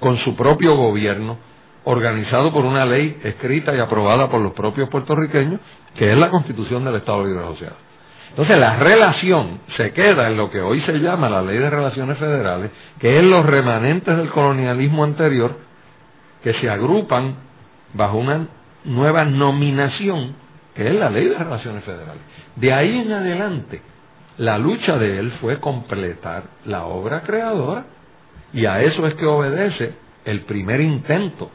con 0.00 0.18
su 0.18 0.34
propio 0.34 0.74
gobierno, 0.76 1.38
organizado 1.84 2.52
por 2.52 2.64
una 2.64 2.84
ley 2.84 3.20
escrita 3.22 3.74
y 3.74 3.78
aprobada 3.78 4.28
por 4.28 4.40
los 4.40 4.52
propios 4.54 4.88
puertorriqueños, 4.88 5.60
que 5.94 6.10
es 6.10 6.18
la 6.18 6.30
Constitución 6.30 6.84
del 6.84 6.96
Estado 6.96 7.24
Libre 7.24 7.44
Asociado. 7.44 7.76
Entonces 8.30 8.58
la 8.58 8.76
relación 8.78 9.60
se 9.76 9.92
queda 9.92 10.26
en 10.26 10.36
lo 10.36 10.50
que 10.50 10.60
hoy 10.60 10.80
se 10.80 10.98
llama 10.98 11.28
la 11.28 11.40
Ley 11.40 11.56
de 11.58 11.70
Relaciones 11.70 12.18
Federales, 12.18 12.72
que 12.98 13.18
es 13.18 13.24
los 13.24 13.46
remanentes 13.46 14.16
del 14.16 14.30
colonialismo 14.30 15.04
anterior 15.04 15.56
que 16.42 16.52
se 16.54 16.68
agrupan 16.68 17.36
bajo 17.92 18.16
una 18.16 18.48
nueva 18.84 19.24
nominación, 19.24 20.34
que 20.74 20.88
es 20.88 20.94
la 20.94 21.10
Ley 21.10 21.26
de 21.26 21.38
Relaciones 21.38 21.84
Federales. 21.84 22.22
De 22.56 22.72
ahí 22.72 22.98
en 22.98 23.12
adelante, 23.12 23.82
la 24.38 24.58
lucha 24.58 24.98
de 24.98 25.18
él 25.18 25.32
fue 25.40 25.60
completar 25.60 26.44
la 26.64 26.84
obra 26.84 27.22
creadora 27.22 27.86
y 28.52 28.66
a 28.66 28.82
eso 28.82 29.06
es 29.06 29.14
que 29.14 29.26
obedece 29.26 29.94
el 30.24 30.40
primer 30.42 30.80
intento 30.80 31.50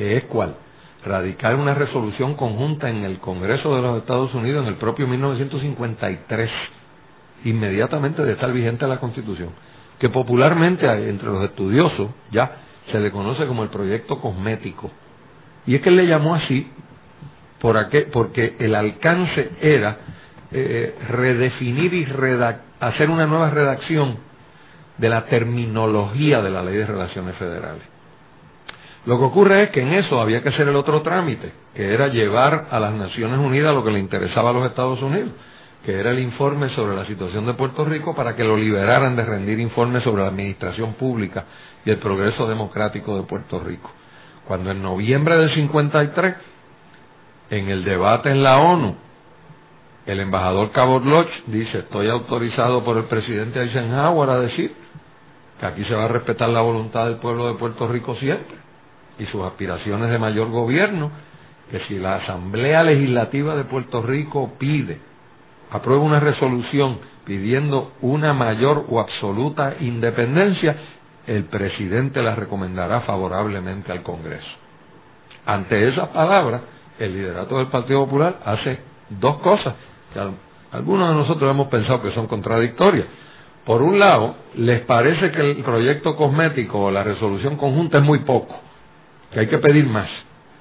que 0.00 0.16
es 0.16 0.24
cuál? 0.24 0.54
Radicar 1.04 1.56
una 1.56 1.74
resolución 1.74 2.34
conjunta 2.34 2.88
en 2.88 3.04
el 3.04 3.18
Congreso 3.18 3.76
de 3.76 3.82
los 3.82 3.98
Estados 3.98 4.32
Unidos 4.34 4.62
en 4.62 4.68
el 4.68 4.76
propio 4.76 5.06
1953, 5.06 6.50
inmediatamente 7.44 8.22
de 8.24 8.32
estar 8.32 8.50
vigente 8.50 8.86
la 8.86 8.98
Constitución, 8.98 9.50
que 9.98 10.08
popularmente 10.08 10.86
entre 10.86 11.28
los 11.28 11.44
estudiosos 11.44 12.08
ya 12.30 12.50
se 12.90 12.98
le 12.98 13.10
conoce 13.10 13.46
como 13.46 13.62
el 13.62 13.68
proyecto 13.68 14.20
cosmético. 14.22 14.90
Y 15.66 15.74
es 15.74 15.82
que 15.82 15.88
él 15.90 15.96
le 15.96 16.06
llamó 16.06 16.34
así 16.34 16.66
por 17.60 17.76
porque 18.12 18.56
el 18.58 18.74
alcance 18.74 19.50
era 19.60 19.98
eh, 20.52 20.94
redefinir 21.08 21.92
y 21.94 22.06
hacer 22.80 23.10
una 23.10 23.26
nueva 23.26 23.50
redacción 23.50 24.16
de 24.98 25.08
la 25.08 25.26
terminología 25.26 26.42
de 26.42 26.50
la 26.50 26.62
ley 26.62 26.76
de 26.76 26.86
relaciones 26.86 27.36
federales. 27.36 27.82
Lo 29.06 29.18
que 29.18 29.24
ocurre 29.24 29.62
es 29.64 29.70
que 29.70 29.80
en 29.80 29.94
eso 29.94 30.20
había 30.20 30.42
que 30.42 30.50
hacer 30.50 30.68
el 30.68 30.76
otro 30.76 31.00
trámite, 31.02 31.52
que 31.74 31.94
era 31.94 32.08
llevar 32.08 32.66
a 32.70 32.78
las 32.78 32.92
Naciones 32.92 33.38
Unidas 33.38 33.74
lo 33.74 33.82
que 33.82 33.90
le 33.90 33.98
interesaba 33.98 34.50
a 34.50 34.52
los 34.52 34.66
Estados 34.66 35.00
Unidos, 35.00 35.30
que 35.84 35.98
era 35.98 36.10
el 36.10 36.18
informe 36.18 36.68
sobre 36.74 36.94
la 36.96 37.06
situación 37.06 37.46
de 37.46 37.54
Puerto 37.54 37.84
Rico 37.86 38.14
para 38.14 38.36
que 38.36 38.44
lo 38.44 38.56
liberaran 38.56 39.16
de 39.16 39.24
rendir 39.24 39.58
informes 39.58 40.02
sobre 40.02 40.22
la 40.22 40.28
administración 40.28 40.94
pública 40.94 41.44
y 41.84 41.90
el 41.90 41.96
progreso 41.96 42.46
democrático 42.46 43.16
de 43.16 43.22
Puerto 43.22 43.58
Rico. 43.60 43.90
Cuando 44.46 44.70
en 44.70 44.82
noviembre 44.82 45.36
del 45.36 45.54
53, 45.54 46.34
en 47.50 47.68
el 47.68 47.84
debate 47.84 48.30
en 48.30 48.42
la 48.42 48.58
ONU, 48.58 48.96
el 50.06 50.20
embajador 50.20 50.72
Cabot 50.72 51.04
Lodge 51.04 51.30
dice, 51.46 51.78
estoy 51.78 52.08
autorizado 52.08 52.82
por 52.84 52.96
el 52.96 53.04
presidente 53.04 53.62
Eisenhower 53.62 54.30
a 54.30 54.40
decir 54.40 54.74
que 55.60 55.66
aquí 55.66 55.84
se 55.84 55.94
va 55.94 56.06
a 56.06 56.08
respetar 56.08 56.48
la 56.48 56.62
voluntad 56.62 57.06
del 57.06 57.16
pueblo 57.16 57.48
de 57.48 57.58
Puerto 57.58 57.86
Rico 57.86 58.16
siempre 58.16 58.56
y 59.18 59.26
sus 59.26 59.44
aspiraciones 59.44 60.08
de 60.10 60.18
mayor 60.18 60.48
gobierno, 60.48 61.10
que 61.70 61.80
si 61.80 61.98
la 61.98 62.16
Asamblea 62.16 62.82
Legislativa 62.82 63.54
de 63.54 63.64
Puerto 63.64 64.02
Rico 64.02 64.54
pide, 64.58 64.98
aprueba 65.70 66.02
una 66.02 66.18
resolución 66.18 66.98
pidiendo 67.24 67.92
una 68.00 68.32
mayor 68.32 68.86
o 68.88 68.98
absoluta 68.98 69.76
independencia, 69.80 70.76
el 71.26 71.44
presidente 71.44 72.22
la 72.22 72.34
recomendará 72.34 73.02
favorablemente 73.02 73.92
al 73.92 74.02
Congreso. 74.02 74.48
Ante 75.46 75.88
esas 75.88 76.08
palabras, 76.08 76.62
el 76.98 77.14
liderato 77.14 77.58
del 77.58 77.68
Partido 77.68 78.04
Popular 78.04 78.40
hace 78.44 78.78
dos 79.08 79.38
cosas 79.38 79.74
que 80.12 80.20
algunos 80.72 81.08
de 81.08 81.14
nosotros 81.14 81.50
hemos 81.50 81.68
pensado 81.68 82.02
que 82.02 82.12
son 82.12 82.26
contradictorias. 82.26 83.06
Por 83.64 83.82
un 83.82 83.98
lado, 83.98 84.36
les 84.54 84.80
parece 84.82 85.30
que 85.30 85.40
el 85.40 85.56
proyecto 85.62 86.16
cosmético 86.16 86.86
o 86.86 86.90
la 86.90 87.02
resolución 87.02 87.56
conjunta 87.56 87.98
es 87.98 88.04
muy 88.04 88.20
poco, 88.20 88.54
que 89.32 89.40
hay 89.40 89.48
que 89.48 89.58
pedir 89.58 89.86
más. 89.86 90.08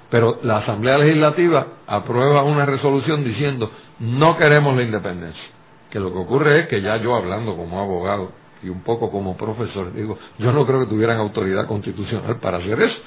Pero 0.10 0.40
la 0.44 0.58
Asamblea 0.58 0.98
Legislativa 0.98 1.68
aprueba 1.88 2.44
una 2.44 2.66
resolución 2.66 3.24
diciendo 3.24 3.72
no 4.00 4.38
queremos 4.38 4.76
la 4.76 4.84
independencia. 4.84 5.44
Que 5.92 6.00
lo 6.00 6.12
que 6.12 6.20
ocurre 6.20 6.60
es 6.62 6.68
que 6.68 6.82
ya 6.82 6.98
yo 6.98 7.16
hablando 7.16 7.56
como 7.56 7.80
abogado 7.80 8.32
y 8.64 8.70
un 8.70 8.82
poco 8.82 9.12
como 9.12 9.38
profesor, 9.38 9.94
digo, 9.94 10.18
yo 10.38 10.52
no 10.52 10.66
creo 10.66 10.82
que 10.82 10.88
tuvieran 10.88 11.18
autoridad 11.18 11.66
constitucional 11.68 12.38
para 12.38 12.58
hacer 12.58 12.82
eso. 12.82 12.98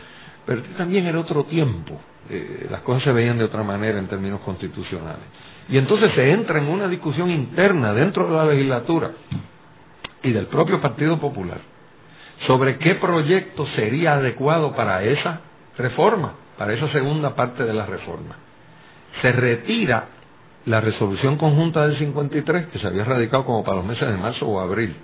Pero 0.47 0.63
también 0.77 1.07
era 1.07 1.21
otro 1.21 1.45
tiempo. 1.45 2.01
Eh, 2.29 2.67
las 2.71 2.81
cosas 2.81 3.05
se 3.05 3.13
veían 3.13 3.39
de 3.39 3.45
otra 3.45 3.63
manera 3.63 3.99
en 3.99 4.09
términos 4.09 4.41
constitucionales. 4.41 5.25
Y 5.69 5.79
entonces 5.79 6.13
se 6.15 6.31
entra 6.31 6.59
en 6.59 6.69
una 6.69 6.89
discusión 6.89 7.31
interna 7.31 7.93
dentro 7.93 8.29
de 8.29 8.37
la 8.37 8.45
legislatura 8.47 9.13
y 10.23 10.33
del 10.33 10.47
propio 10.47 10.81
Partido 10.81 11.19
Popular 11.19 11.61
sobre 12.47 12.79
qué 12.79 12.97
proyecto 12.97 13.67
sería 13.77 14.15
adecuado 14.15 14.75
para 14.75 15.03
esa 15.05 15.41
reforma, 15.79 16.35
para 16.59 16.73
esa 16.73 16.91
segunda 16.93 17.35
parte 17.35 17.65
de 17.65 17.73
la 17.73 17.87
reforma. 17.87 18.37
Se 19.21 19.33
retira 19.33 20.07
la 20.67 20.81
resolución 20.81 21.37
conjunta 21.37 21.87
del 21.87 21.99
53, 21.99 22.67
que 22.67 22.79
se 22.79 22.87
había 22.87 23.05
radicado 23.05 23.45
como 23.45 23.65
para 23.65 23.79
los 23.79 23.87
meses 23.87 24.09
de 24.09 24.17
marzo 24.17 24.47
o 24.47 24.61
abril, 24.61 24.97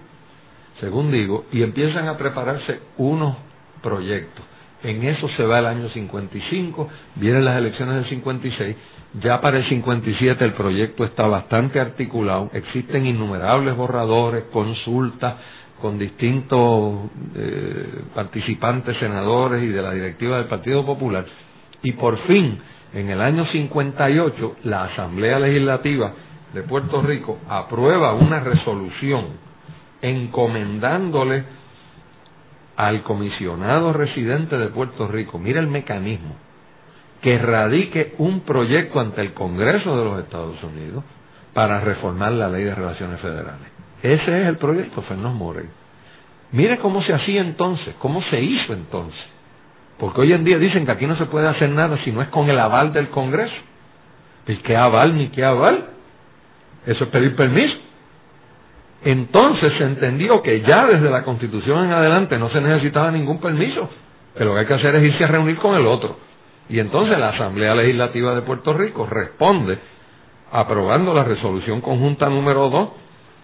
según 0.81 1.11
digo, 1.11 1.45
y 1.53 1.62
empiezan 1.62 2.09
a 2.09 2.16
prepararse 2.16 2.81
unos 2.97 3.37
proyectos. 3.83 4.45
En 4.83 5.03
eso 5.05 5.29
se 5.31 5.45
va 5.45 5.59
el 5.59 5.66
año 5.66 5.89
55, 5.89 6.89
vienen 7.16 7.45
las 7.45 7.57
elecciones 7.57 7.97
del 7.97 8.05
56, 8.07 8.76
ya 9.20 9.41
para 9.41 9.59
el 9.59 9.68
57 9.68 10.45
el 10.45 10.53
proyecto 10.53 11.05
está 11.05 11.26
bastante 11.26 11.81
articulado, 11.81 12.51
existen 12.53 13.07
innumerables 13.07 13.76
borradores, 13.76 14.45
consultas 14.53 15.35
con 15.81 15.99
distintos 15.99 17.11
eh, 17.35 18.03
participantes, 18.14 18.97
senadores 18.99 19.62
y 19.62 19.68
de 19.68 19.83
la 19.83 19.93
directiva 19.93 20.37
del 20.39 20.47
Partido 20.47 20.87
Popular, 20.87 21.26
y 21.83 21.93
por 21.93 22.18
fin, 22.26 22.59
en 22.95 23.11
el 23.11 23.20
año 23.20 23.47
58, 23.51 24.57
la 24.64 24.85
Asamblea 24.85 25.41
Legislativa 25.41 26.12
de 26.55 26.62
Puerto 26.62 27.03
Rico 27.03 27.39
aprueba 27.49 28.14
una 28.14 28.41
resolución 28.41 29.47
encomendándole 30.03 31.44
al 32.76 33.03
comisionado 33.03 33.92
residente 33.92 34.57
de 34.57 34.68
Puerto 34.68 35.09
Rico, 35.09 35.38
mira 35.38 35.61
el 35.61 35.66
mecanismo, 35.66 36.36
que 37.20 37.38
radique 37.38 38.14
un 38.18 38.40
proyecto 38.40 39.01
ante 39.01 39.20
el 39.20 39.32
Congreso 39.34 39.96
de 39.96 40.05
los 40.05 40.20
Estados 40.20 40.62
Unidos 40.62 41.03
para 41.53 41.80
reformar 41.80 42.32
la 42.32 42.49
ley 42.49 42.64
de 42.64 42.74
relaciones 42.74 43.20
federales. 43.20 43.66
Ese 44.03 44.42
es 44.42 44.46
el 44.46 44.59
proyecto 44.59 45.03
Fernando 45.03 45.30
Morey. 45.30 45.66
Mire 46.53 46.78
cómo 46.78 47.03
se 47.03 47.12
hacía 47.12 47.40
entonces, 47.40 47.94
cómo 47.99 48.22
se 48.22 48.40
hizo 48.40 48.72
entonces. 48.72 49.20
Porque 49.99 50.20
hoy 50.20 50.32
en 50.32 50.44
día 50.44 50.59
dicen 50.59 50.86
que 50.86 50.92
aquí 50.92 51.07
no 51.07 51.16
se 51.16 51.26
puede 51.26 51.49
hacer 51.49 51.70
nada 51.70 51.99
si 52.05 52.12
no 52.12 52.22
es 52.22 52.28
con 52.28 52.49
el 52.49 52.59
aval 52.59 52.92
del 52.92 53.09
Congreso. 53.09 53.57
¿Y 54.46 54.57
qué 54.59 54.76
aval 54.76 55.16
ni 55.16 55.28
qué 55.28 55.44
aval? 55.44 55.88
Eso 56.86 57.05
es 57.05 57.11
pedir 57.11 57.34
permiso. 57.34 57.76
Entonces 59.05 59.72
se 59.78 59.84
entendió 59.84 60.42
que 60.42 60.61
ya 60.62 60.86
desde 60.86 61.11
la 61.11 61.22
Constitución 61.22 61.84
en 61.84 61.92
adelante 61.92 62.38
no 62.38 62.51
se 62.51 62.61
necesitaba 62.61 63.11
ningún 63.11 63.40
permiso, 63.40 63.88
que 64.36 64.44
lo 64.44 64.55
que 64.55 64.61
hay 64.61 64.66
que 64.66 64.74
hacer 64.74 64.94
es 64.96 65.05
irse 65.05 65.24
a 65.24 65.28
reunir 65.28 65.57
con 65.59 65.76
el 65.76 65.86
otro. 65.86 66.18
Y 66.68 66.80
entonces 66.80 67.18
la 67.18 67.30
Asamblea 67.30 67.74
Legislativa 67.74 68.34
de 68.34 68.42
Puerto 68.42 68.74
Rico 68.74 69.07
responde 69.07 69.78
aprobando 70.51 71.14
la 71.14 71.24
resolución 71.24 71.80
conjunta 71.80 72.28
número 72.28 72.68
2 72.70 72.88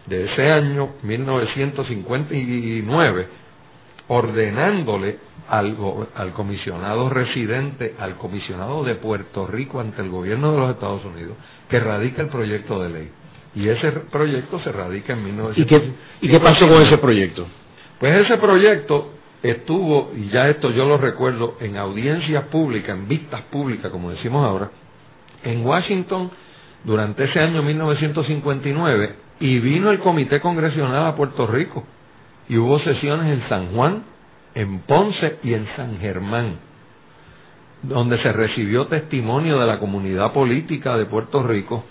de 0.07 0.27
ese 0.27 0.51
año 0.51 0.95
1959, 1.03 3.29
ordenándole 4.09 5.19
al, 5.49 5.77
al 6.15 6.33
comisionado 6.33 7.09
residente, 7.11 7.95
al 7.99 8.17
comisionado 8.17 8.85
de 8.85 8.95
Puerto 8.97 9.47
Rico 9.47 9.81
ante 9.81 10.03
el 10.03 10.11
gobierno 10.11 10.53
de 10.53 10.59
los 10.59 10.73
Estados 10.73 11.03
Unidos, 11.05 11.37
que 11.69 11.81
radica 11.81 12.23
el 12.23 12.29
proyecto 12.29 12.83
de 12.83 12.91
ley. 12.91 13.11
Y 13.57 13.69
ese 13.69 13.93
proyecto 14.11 14.59
se 14.61 14.73
radica 14.73 15.13
en 15.13 15.25
1959. 15.25 15.95
¿Y 16.21 16.29
qué, 16.29 16.41
pasó 16.41 16.69
con 16.69 16.83
ese 16.83 16.99
proyecto? 16.99 17.47
Pues 18.01 18.27
ese 18.27 18.37
proyecto 18.39 19.13
estuvo, 19.43 20.11
y 20.17 20.29
ya 20.29 20.49
esto 20.49 20.71
yo 20.71 20.85
lo 20.87 20.99
recuerdo, 20.99 21.57
en 21.61 21.77
audiencias 21.77 22.45
públicas, 22.47 22.97
en 22.97 23.07
vistas 23.07 23.43
públicas, 23.43 23.91
como 23.93 24.11
decimos 24.11 24.45
ahora, 24.45 24.71
en 25.45 25.65
Washington 25.65 26.31
durante 26.83 27.25
ese 27.25 27.39
año 27.39 27.63
1959, 27.63 29.15
y 29.41 29.59
vino 29.61 29.91
el 29.91 30.01
Comité 30.01 30.41
Congresional 30.41 31.07
a 31.07 31.15
Puerto 31.15 31.47
Rico, 31.47 31.85
y 32.49 32.57
hubo 32.57 32.81
sesiones 32.81 33.33
en 33.33 33.49
San 33.49 33.69
Juan, 33.69 34.03
en 34.55 34.81
Ponce 34.81 35.39
y 35.45 35.55
en 35.55 35.69
San 35.77 35.99
Germán, 36.01 36.57
donde 37.83 38.21
se 38.23 38.33
recibió 38.33 38.87
testimonio 38.87 39.61
de 39.61 39.67
la 39.67 39.79
comunidad 39.79 40.33
política 40.33 40.97
de 40.97 41.07
Puerto 41.07 41.43
Rico 41.43 41.85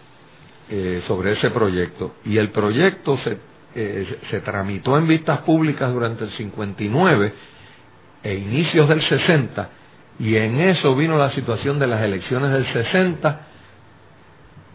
eh, 0.70 1.03
sobre 1.07 1.34
ese 1.34 1.49
proyecto. 1.51 2.16
Y 2.26 2.38
el 2.38 2.49
proyecto 2.49 3.18
se, 3.24 3.38
eh, 3.76 4.20
se 4.32 4.41
tramitó 4.41 4.97
en 4.97 5.07
vistas 5.07 5.39
públicas 5.39 5.91
durante 5.93 6.24
el 6.24 6.32
59 6.32 7.34
e 8.24 8.36
inicios 8.36 8.88
del 8.88 9.01
60, 9.01 9.70
y 10.20 10.36
en 10.36 10.59
eso 10.61 10.95
vino 10.95 11.18
la 11.18 11.32
situación 11.32 11.80
de 11.80 11.88
las 11.88 12.01
elecciones 12.01 12.51
del 12.51 12.66
60 12.72 13.47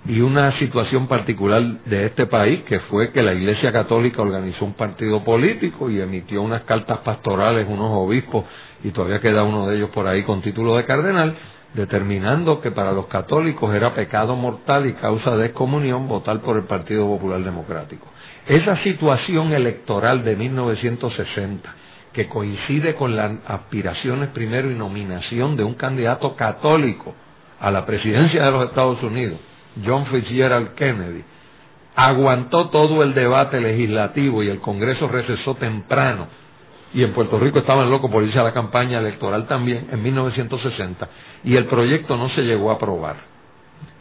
y 0.06 0.20
una 0.20 0.58
situación 0.58 1.06
particular 1.06 1.62
de 1.84 2.06
este 2.06 2.26
país, 2.26 2.62
que 2.64 2.80
fue 2.80 3.12
que 3.12 3.22
la 3.22 3.34
Iglesia 3.34 3.72
Católica 3.72 4.22
organizó 4.22 4.64
un 4.64 4.74
partido 4.74 5.22
político 5.22 5.90
y 5.90 6.00
emitió 6.00 6.42
unas 6.42 6.62
cartas 6.62 6.98
pastorales, 6.98 7.66
unos 7.68 7.90
obispos, 7.92 8.44
y 8.82 8.90
todavía 8.90 9.20
queda 9.20 9.42
uno 9.42 9.66
de 9.66 9.76
ellos 9.76 9.90
por 9.90 10.06
ahí 10.06 10.22
con 10.22 10.40
título 10.40 10.76
de 10.76 10.84
cardenal, 10.84 11.36
determinando 11.74 12.60
que 12.60 12.70
para 12.70 12.92
los 12.92 13.06
católicos 13.06 13.74
era 13.74 13.94
pecado 13.94 14.36
mortal 14.36 14.86
y 14.86 14.94
causa 14.94 15.36
de 15.36 15.46
excomunión 15.46 16.08
votar 16.08 16.40
por 16.40 16.56
el 16.56 16.64
Partido 16.64 17.06
Popular 17.06 17.42
Democrático. 17.42 18.06
Esa 18.46 18.76
situación 18.82 19.52
electoral 19.52 20.24
de 20.24 20.36
1960, 20.36 21.74
que 22.12 22.28
coincide 22.28 22.94
con 22.94 23.14
las 23.14 23.32
aspiraciones 23.46 24.30
primero 24.30 24.70
y 24.70 24.74
nominación 24.74 25.56
de 25.56 25.64
un 25.64 25.74
candidato 25.74 26.34
católico 26.34 27.14
a 27.60 27.70
la 27.70 27.84
presidencia 27.84 28.44
de 28.44 28.50
los 28.50 28.64
Estados 28.64 29.02
Unidos, 29.02 29.38
John 29.84 30.06
Fitzgerald 30.06 30.74
Kennedy, 30.74 31.22
aguantó 31.94 32.70
todo 32.70 33.02
el 33.02 33.12
debate 33.12 33.60
legislativo 33.60 34.42
y 34.42 34.48
el 34.48 34.60
Congreso 34.60 35.08
recesó 35.08 35.56
temprano 35.56 36.28
y 36.94 37.02
en 37.02 37.12
Puerto 37.12 37.38
Rico 37.38 37.58
estaban 37.58 37.90
locos 37.90 38.10
por 38.10 38.22
irse 38.22 38.38
a 38.38 38.42
la 38.42 38.52
campaña 38.52 38.98
electoral 38.98 39.46
también 39.46 39.88
en 39.90 40.02
1960 40.02 41.08
y 41.44 41.56
el 41.56 41.66
proyecto 41.66 42.16
no 42.16 42.28
se 42.30 42.42
llegó 42.42 42.70
a 42.70 42.74
aprobar. 42.74 43.16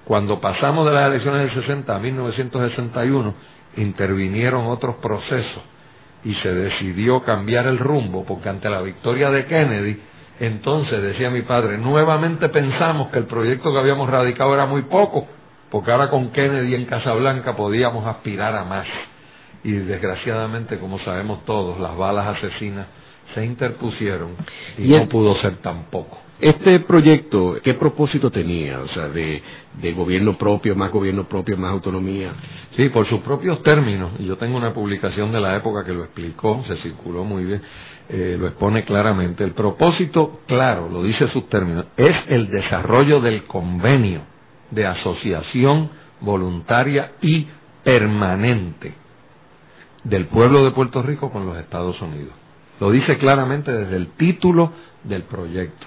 Cuando 0.05 0.39
pasamos 0.39 0.85
de 0.85 0.93
las 0.93 1.09
elecciones 1.09 1.53
del 1.53 1.61
60 1.63 1.95
a 1.95 1.99
1961 1.99 3.33
intervinieron 3.75 4.67
otros 4.67 4.95
procesos 4.95 5.63
y 6.23 6.33
se 6.35 6.53
decidió 6.53 7.23
cambiar 7.23 7.67
el 7.67 7.77
rumbo 7.77 8.25
porque 8.25 8.49
ante 8.49 8.69
la 8.69 8.81
victoria 8.81 9.29
de 9.29 9.45
Kennedy 9.45 10.01
entonces 10.39 11.01
decía 11.01 11.29
mi 11.29 11.41
padre 11.41 11.77
nuevamente 11.77 12.49
pensamos 12.49 13.09
que 13.09 13.19
el 13.19 13.25
proyecto 13.25 13.71
que 13.71 13.79
habíamos 13.79 14.09
radicado 14.09 14.53
era 14.53 14.65
muy 14.65 14.83
poco 14.83 15.27
porque 15.69 15.91
ahora 15.91 16.09
con 16.09 16.31
Kennedy 16.31 16.75
en 16.75 16.85
Casablanca 16.85 17.55
podíamos 17.55 18.05
aspirar 18.05 18.55
a 18.55 18.63
más. 18.63 18.87
Y 19.67 19.73
desgraciadamente, 19.73 20.79
como 20.79 20.97
sabemos 20.99 21.43
todos, 21.43 21.77
las 21.77 21.97
balas 21.97 22.37
asesinas 22.37 22.87
se 23.35 23.43
interpusieron 23.43 24.29
y, 24.77 24.87
no 24.87 25.09
pudo 25.09 25.35
ser 25.41 25.57
tampoco. 25.57 26.19
Este 26.39 26.79
proyecto, 26.79 27.57
¿qué 27.61 27.73
propósito 27.73 28.31
tenía? 28.31 28.79
O 28.79 28.87
sea, 28.87 29.09
de, 29.09 29.43
gobierno 29.91 30.37
propio, 30.37 30.73
más 30.73 30.89
gobierno 30.89 31.27
propio, 31.27 31.57
más 31.57 31.73
autonomía. 31.73 32.31
Sí, 32.77 32.87
por 32.87 33.09
sus 33.09 33.19
propios 33.19 33.61
términos. 33.61 34.13
Y 34.19 34.25
yo 34.27 34.37
tengo 34.37 34.55
una 34.55 34.73
publicación 34.73 35.33
de 35.33 35.41
la 35.41 35.57
época 35.57 35.83
que 35.83 35.91
lo 35.91 36.05
explicó, 36.05 36.63
se 36.65 36.77
circuló 36.77 37.25
muy 37.25 37.43
bien, 37.43 37.61
eh, 38.07 38.37
lo 38.39 38.47
expone 38.47 38.85
claramente. 38.85 39.43
El 39.43 39.51
propósito, 39.51 40.43
claro, 40.47 40.87
lo 40.87 41.03
dice 41.03 41.27
sus 41.33 41.49
términos, 41.49 41.87
es 41.97 42.15
el 42.29 42.49
desarrollo 42.49 43.19
del 43.19 43.43
convenio 43.43 44.21
de 44.71 44.85
asociación 44.85 45.89
voluntaria 46.21 47.15
y 47.21 47.47
permanente 47.83 49.06
del 50.09 50.27
pueblo 50.27 50.63
de 50.63 50.71
Puerto 50.71 51.01
Rico 51.01 51.31
con 51.31 51.45
los 51.45 51.57
Estados 51.57 52.01
Unidos. 52.01 52.33
Lo 52.79 52.91
dice 52.91 53.17
claramente 53.17 53.71
desde 53.71 53.95
el 53.95 54.07
título 54.17 54.71
del 55.03 55.23
proyecto. 55.23 55.85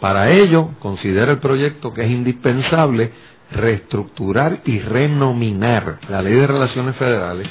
Para 0.00 0.30
ello, 0.30 0.70
considera 0.78 1.32
el 1.32 1.38
proyecto 1.38 1.92
que 1.92 2.04
es 2.04 2.10
indispensable 2.10 3.12
reestructurar 3.52 4.60
y 4.64 4.78
renominar 4.78 5.98
la 6.08 6.22
Ley 6.22 6.34
de 6.34 6.46
Relaciones 6.46 6.96
Federales 6.96 7.48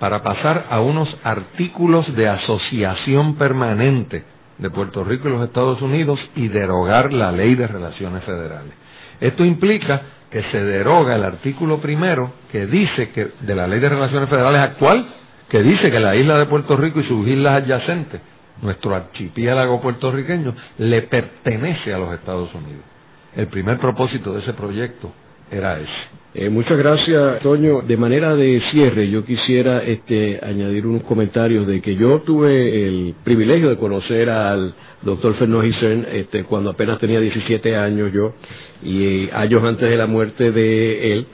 para 0.00 0.22
pasar 0.22 0.66
a 0.70 0.80
unos 0.80 1.14
artículos 1.22 2.14
de 2.16 2.28
asociación 2.28 3.36
permanente 3.36 4.24
de 4.58 4.70
Puerto 4.70 5.04
Rico 5.04 5.28
y 5.28 5.32
los 5.32 5.44
Estados 5.44 5.80
Unidos 5.80 6.18
y 6.34 6.48
derogar 6.48 7.12
la 7.12 7.30
ley 7.32 7.54
de 7.54 7.66
relaciones 7.66 8.24
federales. 8.24 8.72
Esto 9.20 9.44
implica 9.44 10.02
que 10.30 10.42
se 10.44 10.62
deroga 10.62 11.14
el 11.14 11.24
artículo 11.24 11.80
primero 11.80 12.32
que 12.50 12.66
dice 12.66 13.10
que 13.10 13.28
de 13.40 13.54
la 13.54 13.66
ley 13.66 13.80
de 13.80 13.88
relaciones 13.88 14.28
federales 14.28 14.60
actual 14.60 15.06
que 15.48 15.62
dice 15.62 15.90
que 15.90 16.00
la 16.00 16.16
isla 16.16 16.38
de 16.38 16.46
Puerto 16.46 16.76
Rico 16.76 17.00
y 17.00 17.04
sus 17.04 17.26
islas 17.26 17.62
adyacentes, 17.62 18.20
nuestro 18.62 18.94
archipiélago 18.94 19.80
puertorriqueño, 19.80 20.54
le 20.78 21.02
pertenece 21.02 21.92
a 21.92 21.98
los 21.98 22.14
Estados 22.14 22.52
Unidos. 22.54 22.82
El 23.36 23.48
primer 23.48 23.78
propósito 23.78 24.32
de 24.32 24.40
ese 24.40 24.54
proyecto 24.54 25.12
era 25.50 25.78
ese. 25.78 26.16
Eh, 26.38 26.50
muchas 26.50 26.76
gracias, 26.76 27.40
Toño. 27.40 27.80
De 27.82 27.96
manera 27.96 28.34
de 28.34 28.60
cierre, 28.70 29.08
yo 29.08 29.24
quisiera 29.24 29.82
este, 29.82 30.38
añadir 30.42 30.86
unos 30.86 31.02
comentarios 31.04 31.66
de 31.66 31.80
que 31.80 31.96
yo 31.96 32.20
tuve 32.22 32.86
el 32.86 33.14
privilegio 33.24 33.70
de 33.70 33.78
conocer 33.78 34.28
al 34.28 34.74
doctor 35.02 35.34
Fernando 35.36 35.62
este, 35.62 36.44
cuando 36.44 36.70
apenas 36.70 36.98
tenía 36.98 37.20
17 37.20 37.76
años 37.76 38.12
yo, 38.12 38.34
y 38.82 39.24
eh, 39.24 39.30
años 39.32 39.64
antes 39.64 39.88
de 39.88 39.96
la 39.96 40.06
muerte 40.06 40.50
de 40.50 41.12
él. 41.12 41.26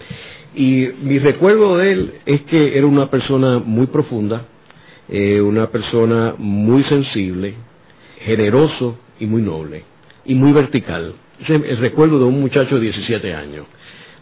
Y 0.54 0.88
mi 1.02 1.18
recuerdo 1.18 1.78
de 1.78 1.92
él 1.92 2.14
es 2.26 2.42
que 2.42 2.76
era 2.76 2.86
una 2.86 3.08
persona 3.08 3.58
muy 3.58 3.86
profunda, 3.86 4.42
eh, 5.08 5.40
una 5.40 5.68
persona 5.68 6.34
muy 6.36 6.84
sensible, 6.84 7.54
generoso 8.20 8.98
y 9.18 9.26
muy 9.26 9.42
noble, 9.42 9.84
y 10.24 10.34
muy 10.34 10.52
vertical. 10.52 11.14
Ese 11.40 11.56
es 11.56 11.62
el 11.64 11.78
recuerdo 11.78 12.18
de 12.18 12.24
un 12.24 12.40
muchacho 12.40 12.76
de 12.76 12.82
17 12.82 13.34
años. 13.34 13.66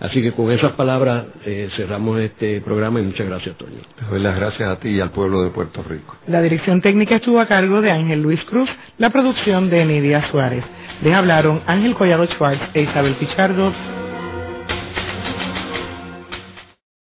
Así 0.01 0.23
que 0.23 0.33
con 0.33 0.51
esas 0.51 0.73
palabras 0.73 1.27
eh, 1.45 1.69
cerramos 1.77 2.19
este 2.21 2.63
programa 2.63 3.01
y 3.01 3.03
muchas 3.03 3.27
gracias, 3.27 3.55
Toño. 3.57 3.81
doy 4.09 4.21
las 4.21 4.35
gracias 4.35 4.67
a 4.67 4.81
ti 4.81 4.89
y 4.89 5.01
al 5.01 5.11
pueblo 5.11 5.43
de 5.43 5.51
Puerto 5.51 5.83
Rico. 5.83 6.17
La 6.27 6.41
dirección 6.41 6.81
técnica 6.81 7.17
estuvo 7.17 7.39
a 7.39 7.47
cargo 7.47 7.83
de 7.83 7.91
Ángel 7.91 8.23
Luis 8.23 8.43
Cruz, 8.45 8.71
la 8.97 9.11
producción 9.11 9.69
de 9.69 9.85
Nidia 9.85 10.31
Suárez. 10.31 10.65
Les 11.03 11.15
hablaron 11.15 11.61
Ángel 11.67 11.95
Collado 11.95 12.25
Schwartz 12.27 12.63
e 12.73 12.83
Isabel 12.83 13.15
Pichardo 13.17 13.75